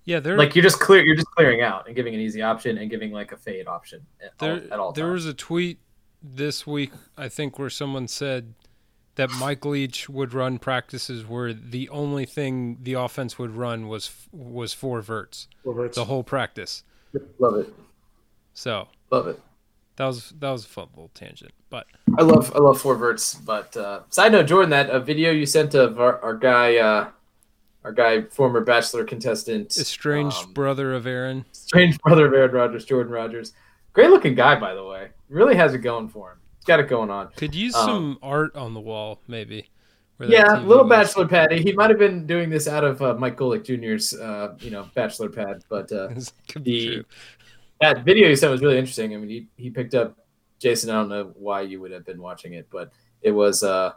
Yeah, 0.05 0.19
there. 0.19 0.37
Like 0.37 0.55
you're 0.55 0.63
just 0.63 0.79
clear, 0.79 1.03
you're 1.05 1.15
just 1.15 1.29
clearing 1.31 1.61
out 1.61 1.87
and 1.87 1.95
giving 1.95 2.15
an 2.15 2.19
easy 2.19 2.41
option 2.41 2.77
and 2.77 2.89
giving 2.89 3.11
like 3.11 3.31
a 3.31 3.37
fade 3.37 3.67
option 3.67 4.05
at, 4.23 4.37
there, 4.39 4.53
all, 4.53 4.73
at 4.73 4.79
all 4.79 4.91
there 4.91 5.05
times. 5.05 5.13
was 5.13 5.25
a 5.27 5.33
tweet 5.33 5.79
this 6.21 6.65
week, 6.67 6.91
I 7.17 7.29
think, 7.29 7.57
where 7.59 7.69
someone 7.69 8.07
said 8.07 8.53
that 9.15 9.29
Mike 9.31 9.65
Leach 9.65 10.07
would 10.09 10.33
run 10.33 10.59
practices 10.59 11.25
where 11.25 11.53
the 11.53 11.89
only 11.89 12.25
thing 12.25 12.77
the 12.81 12.93
offense 12.93 13.37
would 13.37 13.51
run 13.51 13.87
was 13.87 14.09
was 14.31 14.73
four 14.73 15.01
verts 15.01 15.47
the 15.93 16.05
whole 16.05 16.23
practice. 16.23 16.83
Love 17.39 17.55
it, 17.55 17.73
So 18.53 18.87
love 19.11 19.27
it. 19.27 19.39
that 19.97 20.05
was 20.05 20.33
that 20.39 20.51
was 20.51 20.63
a 20.63 20.67
fun 20.67 20.87
little 20.93 21.11
tangent, 21.13 21.51
but 21.69 21.87
I 22.17 22.21
love 22.21 22.53
I 22.55 22.59
love 22.59 22.79
four 22.79 22.95
verts. 22.95 23.35
But 23.35 23.75
uh, 23.75 24.01
side 24.09 24.31
note, 24.31 24.47
Jordan, 24.47 24.69
that 24.69 24.89
a 24.89 24.99
video 24.99 25.31
you 25.31 25.45
sent 25.45 25.73
of 25.73 25.99
our, 25.99 26.21
our 26.21 26.35
guy, 26.35 26.77
uh, 26.77 27.09
our 27.83 27.91
guy, 27.91 28.21
former 28.21 28.61
Bachelor 28.61 29.03
contestant, 29.03 29.75
estranged 29.75 30.43
um, 30.45 30.53
brother 30.53 30.93
of 30.93 31.05
Aaron. 31.07 31.45
strange 31.51 31.97
brother 31.99 32.27
of 32.27 32.33
Aaron 32.33 32.51
Rodgers, 32.51 32.85
Jordan 32.85 33.11
Rodgers, 33.11 33.51
great 33.93 34.09
looking 34.11 34.35
guy 34.35 34.57
by 34.57 34.73
the 34.75 34.85
way. 34.85 35.09
Really 35.29 35.55
has 35.55 35.73
it 35.73 35.79
going 35.79 36.09
for 36.09 36.31
him. 36.31 36.37
He's 36.57 36.65
got 36.65 36.79
it 36.79 36.87
going 36.89 37.09
on. 37.09 37.29
Could 37.37 37.55
use 37.55 37.75
um, 37.75 37.85
some 37.85 38.19
art 38.21 38.55
on 38.55 38.73
the 38.73 38.79
wall, 38.81 39.21
maybe. 39.27 39.69
Yeah, 40.21 40.43
TV 40.57 40.65
little 40.67 40.83
was. 40.85 40.89
bachelor 40.89 41.27
pad. 41.27 41.51
He 41.53 41.71
might 41.71 41.89
have 41.89 41.99
been 41.99 42.25
doing 42.27 42.49
this 42.49 42.67
out 42.67 42.83
of 42.83 43.01
uh, 43.01 43.13
Mike 43.15 43.37
Golic 43.37 43.63
Jr.'s, 43.63 44.13
uh, 44.19 44.55
you 44.59 44.69
know, 44.69 44.89
bachelor 44.93 45.29
pad. 45.29 45.63
But 45.69 45.89
uh, 45.93 46.07
This 46.13 46.33
could 46.49 46.63
be 46.63 46.97
the 46.97 47.05
that 47.79 48.03
video 48.03 48.27
you 48.27 48.35
sent 48.35 48.51
was 48.51 48.61
really 48.61 48.77
interesting. 48.77 49.13
I 49.13 49.17
mean, 49.17 49.29
he, 49.29 49.47
he 49.55 49.69
picked 49.69 49.95
up 49.95 50.17
Jason. 50.59 50.89
I 50.89 50.95
don't 50.95 51.07
know 51.09 51.31
why 51.35 51.61
you 51.61 51.79
would 51.79 51.91
have 51.91 52.05
been 52.05 52.21
watching 52.21 52.53
it, 52.53 52.67
but 52.69 52.91
it 53.21 53.31
was 53.31 53.63
uh, 53.63 53.93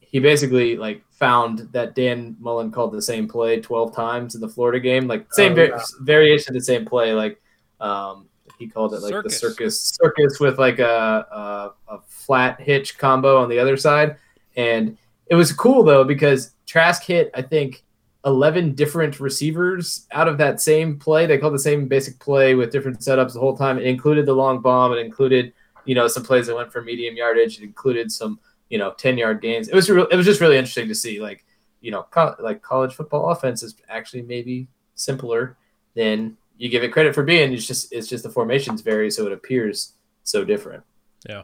he 0.00 0.20
basically 0.20 0.76
like 0.78 1.02
found 1.10 1.68
that 1.72 1.94
Dan 1.94 2.36
Mullen 2.40 2.70
called 2.70 2.92
the 2.92 3.02
same 3.02 3.28
play 3.28 3.60
twelve 3.60 3.94
times 3.94 4.34
in 4.34 4.40
the 4.40 4.48
Florida 4.48 4.80
game, 4.80 5.06
like 5.06 5.30
same 5.34 5.52
Oh, 5.52 5.56
va- 5.56 5.68
yeah. 5.76 5.82
variation 6.00 6.54
of 6.56 6.60
the 6.60 6.64
same 6.64 6.86
play. 6.86 7.12
Like 7.12 7.42
um, 7.80 8.28
he 8.62 8.68
called 8.68 8.94
it 8.94 9.00
like 9.00 9.10
Circus. 9.10 9.32
the 9.32 9.48
circus 9.48 9.80
circus 9.80 10.40
with 10.40 10.58
like 10.58 10.78
a, 10.78 11.74
a 11.88 11.94
a 11.94 11.98
flat 12.08 12.60
hitch 12.60 12.98
combo 12.98 13.40
on 13.42 13.48
the 13.48 13.58
other 13.58 13.76
side, 13.76 14.16
and 14.56 14.96
it 15.26 15.34
was 15.34 15.52
cool 15.52 15.82
though 15.82 16.04
because 16.04 16.54
Trask 16.66 17.02
hit 17.04 17.30
I 17.34 17.42
think 17.42 17.84
11 18.24 18.74
different 18.74 19.20
receivers 19.20 20.06
out 20.12 20.28
of 20.28 20.38
that 20.38 20.60
same 20.60 20.98
play. 20.98 21.26
They 21.26 21.38
called 21.38 21.54
the 21.54 21.58
same 21.58 21.88
basic 21.88 22.18
play 22.18 22.54
with 22.54 22.70
different 22.70 23.00
setups 23.00 23.34
the 23.34 23.40
whole 23.40 23.56
time. 23.56 23.78
It 23.78 23.86
included 23.86 24.26
the 24.26 24.32
long 24.32 24.60
bomb. 24.60 24.92
It 24.92 24.98
included 24.98 25.52
you 25.84 25.94
know, 25.94 26.08
some 26.08 26.22
plays 26.22 26.46
that 26.46 26.56
went 26.56 26.72
for 26.72 26.82
medium 26.82 27.16
yardage. 27.16 27.58
It 27.58 27.64
included 27.64 28.10
some, 28.10 28.38
you 28.68 28.78
know, 28.78 28.92
10 28.92 29.18
yard 29.18 29.40
gains. 29.40 29.68
It 29.68 29.74
was, 29.74 29.90
re- 29.90 30.06
it 30.10 30.16
was 30.16 30.26
just 30.26 30.40
really 30.40 30.56
interesting 30.56 30.88
to 30.88 30.94
see 30.94 31.20
like, 31.20 31.44
you 31.80 31.90
know, 31.90 32.06
co- 32.10 32.36
like 32.40 32.62
college 32.62 32.94
football 32.94 33.30
offense 33.30 33.62
is 33.62 33.74
actually 33.88 34.22
maybe 34.22 34.68
simpler 34.94 35.56
than 35.94 36.36
you 36.62 36.68
give 36.68 36.84
it 36.84 36.92
credit 36.92 37.12
for 37.12 37.24
being. 37.24 37.52
It's 37.52 37.66
just, 37.66 37.92
it's 37.92 38.06
just 38.06 38.22
the 38.22 38.30
formations 38.30 38.82
vary. 38.82 39.10
So 39.10 39.26
it 39.26 39.32
appears 39.32 39.94
so 40.22 40.44
different. 40.44 40.84
Yeah. 41.28 41.42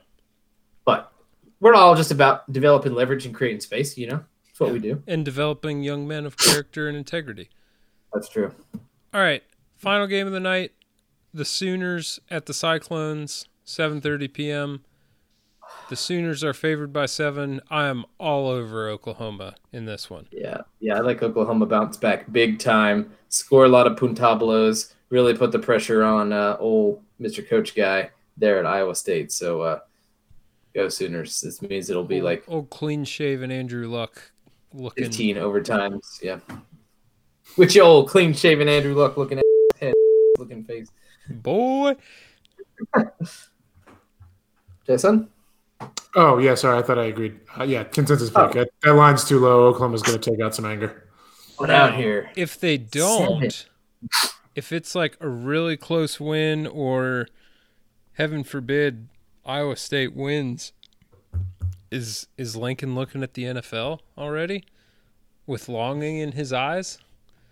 But 0.85 1.13
we're 1.59 1.75
all 1.75 1.97
just 1.97 2.13
about 2.13 2.51
developing 2.53 2.95
leverage 2.95 3.27
and 3.27 3.35
creating 3.35 3.61
space, 3.61 3.99
you 3.99 4.07
know, 4.07 4.25
that's 4.47 4.61
what 4.61 4.71
we 4.71 4.79
do. 4.79 5.03
And 5.09 5.25
developing 5.25 5.83
young 5.83 6.07
men 6.07 6.25
of 6.25 6.37
character 6.37 6.87
and 6.87 6.97
integrity. 6.97 7.51
That's 8.15 8.29
true. 8.29 8.55
All 9.13 9.21
right, 9.21 9.43
final 9.77 10.07
game 10.07 10.29
of 10.29 10.33
the 10.33 10.39
night: 10.39 10.71
the 11.35 11.45
Sooners 11.45 12.21
at 12.31 12.47
the 12.47 12.55
Cyclones, 12.55 13.47
7:30 13.67 14.33
p.m. 14.33 14.85
The 15.89 15.97
Sooners 15.97 16.45
are 16.45 16.55
favored 16.55 16.93
by 16.93 17.07
seven. 17.07 17.61
I 17.71 17.87
am 17.87 18.05
all 18.19 18.49
over 18.49 18.89
Oklahoma 18.89 19.57
in 19.73 19.85
this 19.85 20.09
one. 20.09 20.29
Yeah, 20.31 20.59
yeah, 20.79 20.97
I 20.97 21.01
like 21.01 21.23
Oklahoma 21.23 21.67
bounce 21.67 21.97
back 21.97 22.31
big 22.31 22.61
time. 22.61 23.11
Score 23.29 23.65
a 23.65 23.69
lot 23.69 23.87
of 23.89 23.99
puntablos. 23.99 24.95
Really 25.11 25.35
put 25.35 25.53
the 25.53 25.59
pressure 25.59 26.05
on 26.05 26.33
uh, 26.33 26.57
old 26.61 27.03
Mr. 27.21 27.47
Coach 27.47 27.75
guy 27.75 28.11
there 28.37 28.59
at 28.59 28.67
Iowa 28.67 28.95
State. 28.95 29.33
So 29.33 29.63
uh, 29.63 29.81
go 30.75 30.89
Sooners. 30.89 31.41
This 31.41 31.63
means 31.63 31.91
it'll 31.91 32.05
be 32.05 32.21
like 32.21 32.45
old 32.49 32.71
clean 32.71 33.05
shaven 33.05 33.51
Andrew 33.51 33.89
Luck 33.89 34.33
looking. 34.73 35.05
15 35.05 35.37
overtimes. 35.37 36.23
Yeah, 36.23 36.41
which 37.57 37.79
old 37.79 38.09
clean 38.09 38.33
shaven 38.33 38.69
Andrew 38.69 38.95
Luck 38.95 39.17
looking 39.17 39.39
at 39.39 39.45
head 39.81 39.95
looking 40.39 40.65
face. 40.65 40.91
Boy, 41.31 41.97
Jason. 44.87 45.29
Oh 46.15 46.39
yeah, 46.39 46.55
sorry, 46.55 46.79
I 46.79 46.83
thought 46.83 46.99
I 46.99 47.07
agreed. 47.07 47.39
Uh, 47.59 47.65
yeah, 47.65 47.85
consensus 47.85 48.31
pick. 48.31 48.53
That, 48.53 48.71
that 48.83 48.95
line's 48.95 49.25
too 49.25 49.39
low. 49.39 49.67
Oklahoma's 49.67 50.03
going 50.03 50.19
to 50.19 50.31
take 50.31 50.41
out 50.41 50.55
some 50.55 50.65
anger. 50.65 51.05
What 51.59 51.71
out 51.71 51.95
here? 51.95 52.31
if 52.37 52.61
they 52.61 52.79
don't, 52.79 53.67
if 54.59 54.73
it's 54.73 54.97
like 54.97 55.17
a 55.21 55.29
really 55.29 55.77
close 55.77 56.19
win 56.19 56.67
or 56.67 57.29
heaven 58.15 58.43
forbid 58.43 59.09
Iowa 59.47 59.77
State 59.77 60.17
wins, 60.17 60.73
is 61.93 62.27
is 62.37 62.57
Lincoln 62.57 62.97
looking 62.97 63.23
at 63.23 63.35
the 63.35 63.45
NFL 63.45 64.01
already 64.19 64.65
with 65.47 65.69
longing 65.69 66.19
in 66.19 66.33
his 66.33 66.53
eyes? 66.53 66.99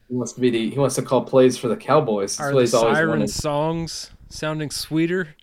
He 0.08 0.16
wants 0.16 0.32
to 0.32 0.40
be 0.40 0.50
the. 0.50 0.68
He 0.68 0.78
wants 0.78 0.96
to 0.96 1.02
call 1.02 1.22
plays 1.22 1.56
for 1.56 1.68
the 1.68 1.76
Cowboys. 1.76 2.36
That's 2.36 2.50
Are 2.50 2.60
the 2.60 2.66
siren 2.66 3.08
wanted. 3.10 3.30
songs 3.30 4.10
sounding 4.28 4.72
sweeter? 4.72 5.36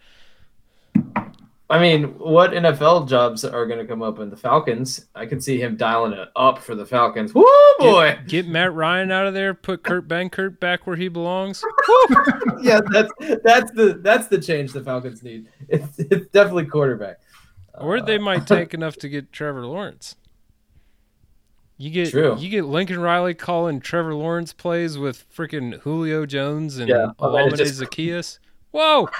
I 1.69 1.79
mean, 1.79 2.19
what 2.19 2.51
NFL 2.51 3.07
jobs 3.07 3.45
are 3.45 3.65
going 3.65 3.79
to 3.79 3.85
come 3.85 4.01
up 4.01 4.19
in 4.19 4.29
the 4.29 4.35
Falcons? 4.37 5.07
I 5.15 5.25
can 5.25 5.39
see 5.39 5.59
him 5.59 5.77
dialing 5.77 6.13
it 6.13 6.27
up 6.35 6.59
for 6.59 6.75
the 6.75 6.85
Falcons. 6.85 7.33
Woo, 7.33 7.45
boy! 7.79 8.19
Get 8.27 8.47
Matt 8.47 8.73
Ryan 8.73 9.11
out 9.11 9.27
of 9.27 9.33
there. 9.33 9.53
Put 9.53 9.83
Kurt 9.83 10.07
Benkert 10.07 10.59
back 10.59 10.85
where 10.85 10.97
he 10.97 11.07
belongs. 11.07 11.63
yeah, 12.61 12.81
that's 12.91 13.11
that's 13.43 13.71
the 13.71 13.99
that's 14.03 14.27
the 14.27 14.39
change 14.39 14.73
the 14.73 14.83
Falcons 14.83 15.23
need. 15.23 15.47
It's, 15.69 15.97
it's 15.97 16.27
definitely 16.31 16.65
quarterback. 16.65 17.17
Or 17.75 18.01
they 18.01 18.17
uh, 18.17 18.21
might 18.21 18.45
take 18.45 18.73
enough 18.73 18.97
to 18.97 19.09
get 19.09 19.31
Trevor 19.31 19.65
Lawrence. 19.65 20.15
You 21.77 21.89
get 21.89 22.11
True. 22.11 22.37
you 22.37 22.49
get 22.49 22.65
Lincoln 22.65 22.99
Riley 22.99 23.33
calling 23.33 23.79
Trevor 23.79 24.13
Lawrence 24.13 24.53
plays 24.53 24.97
with 24.97 25.25
freaking 25.35 25.79
Julio 25.79 26.25
Jones 26.25 26.77
and 26.77 26.87
Yeah, 26.87 27.07
I 27.19 27.27
mean, 27.29 27.47
it 27.47 27.53
Olamide 27.53 27.57
just- 27.57 27.81
Zaccheaus. 27.81 28.39
Whoa! 28.71 29.07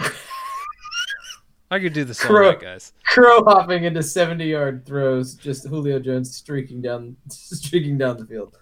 I 1.74 1.80
could 1.80 1.94
do 1.94 2.04
this 2.04 2.22
all 2.22 2.28
Crow. 2.28 2.56
guys. 2.56 2.94
Crow 3.04 3.44
hopping 3.44 3.86
into 3.86 4.04
seventy 4.04 4.46
yard 4.46 4.86
throws, 4.86 5.34
just 5.34 5.68
Julio 5.68 5.98
Jones 5.98 6.36
streaking 6.36 6.84
down 6.84 7.18
streaking 7.30 7.98
down 7.98 8.18
the 8.18 8.28
field. 8.28 8.56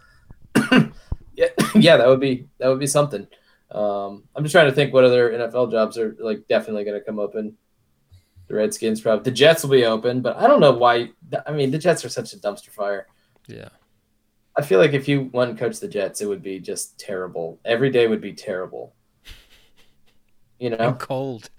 yeah, 1.35 1.47
yeah, 1.75 1.97
that 1.97 2.07
would 2.07 2.21
be 2.21 2.47
that 2.59 2.69
would 2.69 2.79
be 2.79 2.87
something. 2.87 3.27
Um, 3.71 4.23
I'm 4.33 4.43
just 4.43 4.53
trying 4.53 4.69
to 4.69 4.71
think 4.73 4.93
what 4.93 5.03
other 5.03 5.29
NFL 5.31 5.71
jobs 5.71 5.97
are 5.97 6.15
like 6.19 6.47
definitely 6.47 6.85
going 6.85 6.99
to 6.99 7.05
come 7.05 7.19
open. 7.19 7.57
The 8.47 8.55
Redskins 8.55 9.01
probably 9.01 9.23
the 9.23 9.31
Jets 9.31 9.63
will 9.63 9.71
be 9.71 9.83
open, 9.85 10.21
but 10.21 10.37
I 10.37 10.47
don't 10.47 10.61
know 10.61 10.71
why. 10.71 11.11
I 11.45 11.51
mean, 11.51 11.69
the 11.69 11.77
Jets 11.77 12.05
are 12.05 12.09
such 12.09 12.31
a 12.31 12.37
dumpster 12.37 12.69
fire. 12.69 13.07
Yeah. 13.47 13.69
I 14.57 14.61
feel 14.61 14.79
like 14.79 14.93
if 14.93 15.07
you 15.07 15.29
and 15.33 15.57
coach 15.57 15.79
the 15.79 15.87
Jets, 15.89 16.21
it 16.21 16.27
would 16.27 16.43
be 16.43 16.59
just 16.59 16.97
terrible. 16.97 17.59
Every 17.65 17.89
day 17.89 18.07
would 18.07 18.21
be 18.21 18.33
terrible. 18.33 18.95
You 20.59 20.69
know? 20.69 20.77
And 20.77 20.99
cold. 20.99 21.49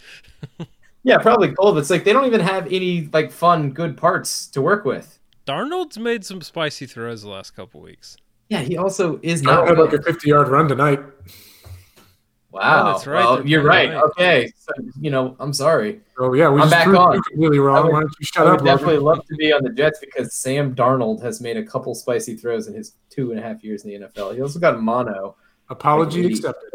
Yeah, 1.04 1.18
probably 1.18 1.52
cold. 1.52 1.78
It's 1.78 1.90
like 1.90 2.04
they 2.04 2.12
don't 2.12 2.26
even 2.26 2.40
have 2.40 2.66
any 2.72 3.08
like 3.12 3.32
fun, 3.32 3.70
good 3.70 3.96
parts 3.96 4.46
to 4.48 4.62
work 4.62 4.84
with. 4.84 5.18
Darnold's 5.46 5.98
made 5.98 6.24
some 6.24 6.40
spicy 6.40 6.86
throws 6.86 7.22
the 7.22 7.28
last 7.28 7.50
couple 7.56 7.80
weeks. 7.80 8.16
Yeah, 8.48 8.60
he 8.60 8.76
also 8.76 9.18
is 9.22 9.42
Not 9.42 9.66
not. 9.66 9.68
had 9.68 9.78
like 9.78 9.92
a 9.94 10.02
50 10.02 10.28
yard 10.28 10.48
run 10.48 10.68
tonight. 10.68 11.00
Wow, 12.52 12.82
Oh, 12.88 12.92
that's 12.92 13.06
right, 13.06 13.24
Well, 13.24 13.46
you're 13.46 13.62
playing 13.62 13.92
right. 13.92 14.02
Okay, 14.10 14.52
so, 14.58 14.72
you 15.00 15.10
know, 15.10 15.34
I'm 15.40 15.54
sorry. 15.54 16.02
Oh 16.18 16.34
yeah, 16.34 16.50
we 16.50 16.60
I'm 16.60 16.68
just 16.68 16.84
back 16.84 16.86
on. 16.88 17.14
you 17.16 17.22
completely 17.22 17.58
wrong. 17.58 17.84
would- 17.84 17.92
Why 17.94 18.00
don't 18.00 18.14
you 18.20 18.26
shut 18.26 18.46
I 18.46 18.50
up? 18.50 18.60
would 18.60 18.66
definitely 18.66 18.98
Logan? 18.98 19.04
love 19.20 19.26
to 19.26 19.34
be 19.36 19.52
on 19.54 19.64
the 19.64 19.70
Jets 19.70 19.98
because 20.00 20.34
Sam 20.34 20.74
Darnold 20.74 21.22
has 21.22 21.40
made 21.40 21.56
a 21.56 21.64
couple 21.64 21.94
spicy 21.94 22.36
throws 22.36 22.66
in 22.68 22.74
his 22.74 22.92
two 23.08 23.30
and 23.30 23.40
a 23.40 23.42
half 23.42 23.64
years 23.64 23.84
in 23.84 23.90
the 24.02 24.06
NFL. 24.06 24.34
He 24.34 24.42
also 24.42 24.58
got 24.60 24.80
mono. 24.82 25.34
Apology 25.70 26.22
Like 26.24 26.32
accepted. 26.32 26.70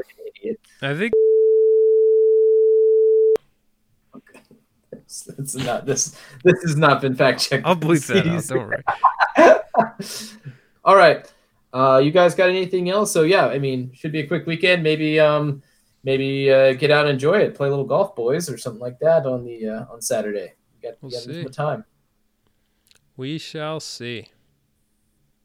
I 0.82 0.96
think 0.96 1.14
Okay. 4.16 4.42
It's, 5.26 5.56
it's 5.56 5.56
not 5.56 5.86
this. 5.86 6.16
This 6.44 6.62
has 6.64 6.76
not 6.76 7.02
been 7.02 7.16
fact 7.16 7.40
checked. 7.42 7.66
I'll 7.66 7.76
bleep 7.76 8.06
that 8.08 8.28
out. 8.28 8.44
Don't 8.48 8.68
worry. 8.68 10.44
All 10.86 10.96
right. 10.96 11.32
Uh, 11.74 11.98
you 12.04 12.12
guys 12.12 12.36
got 12.36 12.50
anything 12.50 12.90
else? 12.90 13.12
So 13.12 13.24
yeah, 13.24 13.48
I 13.48 13.60
mean, 13.60 13.92
should 13.94 14.12
be 14.12 14.20
a 14.20 14.28
quick 14.28 14.46
weekend. 14.46 14.84
Maybe 14.84 15.20
um, 15.20 15.62
maybe 16.04 16.52
uh, 16.52 16.74
get 16.74 16.92
out 16.92 17.06
and 17.06 17.14
enjoy 17.14 17.40
it. 17.40 17.56
Play 17.56 17.68
a 17.68 17.70
little 17.70 17.86
golf, 17.86 18.16
boys, 18.16 18.50
or 18.50 18.58
something 18.58 18.82
like 18.82 19.00
that 19.00 19.26
on 19.26 19.44
the 19.44 19.68
uh, 19.68 19.86
on 19.92 20.02
Saturday. 20.02 20.54
You 20.82 20.90
got, 20.90 20.98
We'll 21.02 21.12
you 21.12 21.44
got 21.44 21.54
see. 21.54 21.56
time. 21.56 21.86
We 23.16 23.38
shall 23.38 23.80
see. 23.80 24.28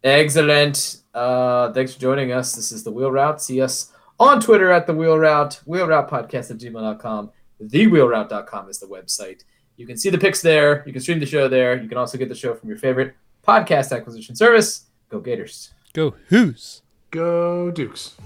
Excellent. 0.05 0.99
Uh, 1.15 1.73
thanks 1.73 1.95
for 1.95 2.01
joining 2.01 2.33
us. 2.33 2.55
This 2.55 2.73
is 2.73 2.83
the 2.85 2.91
Wheel 2.91 3.11
Route. 3.11 3.41
See 3.41 3.61
us 3.61 3.93
on 4.19 4.41
Twitter 4.41 4.71
at 4.71 4.87
the 4.87 4.95
Wheel 4.95 5.19
Route, 5.19 5.61
Wheel 5.65 5.87
Route 5.87 6.09
Podcast 6.09 6.51
at 6.51 6.59
gmail.com. 6.59 7.31
TheWheelRoute.com 7.63 8.69
is 8.69 8.79
the 8.81 8.87
website. 8.87 9.45
You 9.77 9.87
can 9.87 9.97
see 9.97 10.11
the 10.11 10.19
pics 10.19 10.43
there. 10.43 10.83
You 10.87 10.93
can 10.93 11.03
stream 11.03 11.21
the 11.21 11.27
show 11.27 11.49
there. 11.49 11.81
You 11.81 11.89
can 11.89 11.99
also 11.99 12.19
get 12.19 12.29
the 12.29 12.35
show 12.35 12.55
from 12.55 12.69
your 12.69 12.79
favorite 12.79 13.15
podcast 13.47 13.97
acquisition 13.97 14.37
service. 14.37 14.87
Go 15.09 15.21
Gators. 15.21 15.73
Go 15.93 16.15
Who's. 16.29 16.83
Go 17.11 17.71
Dukes. 17.71 18.17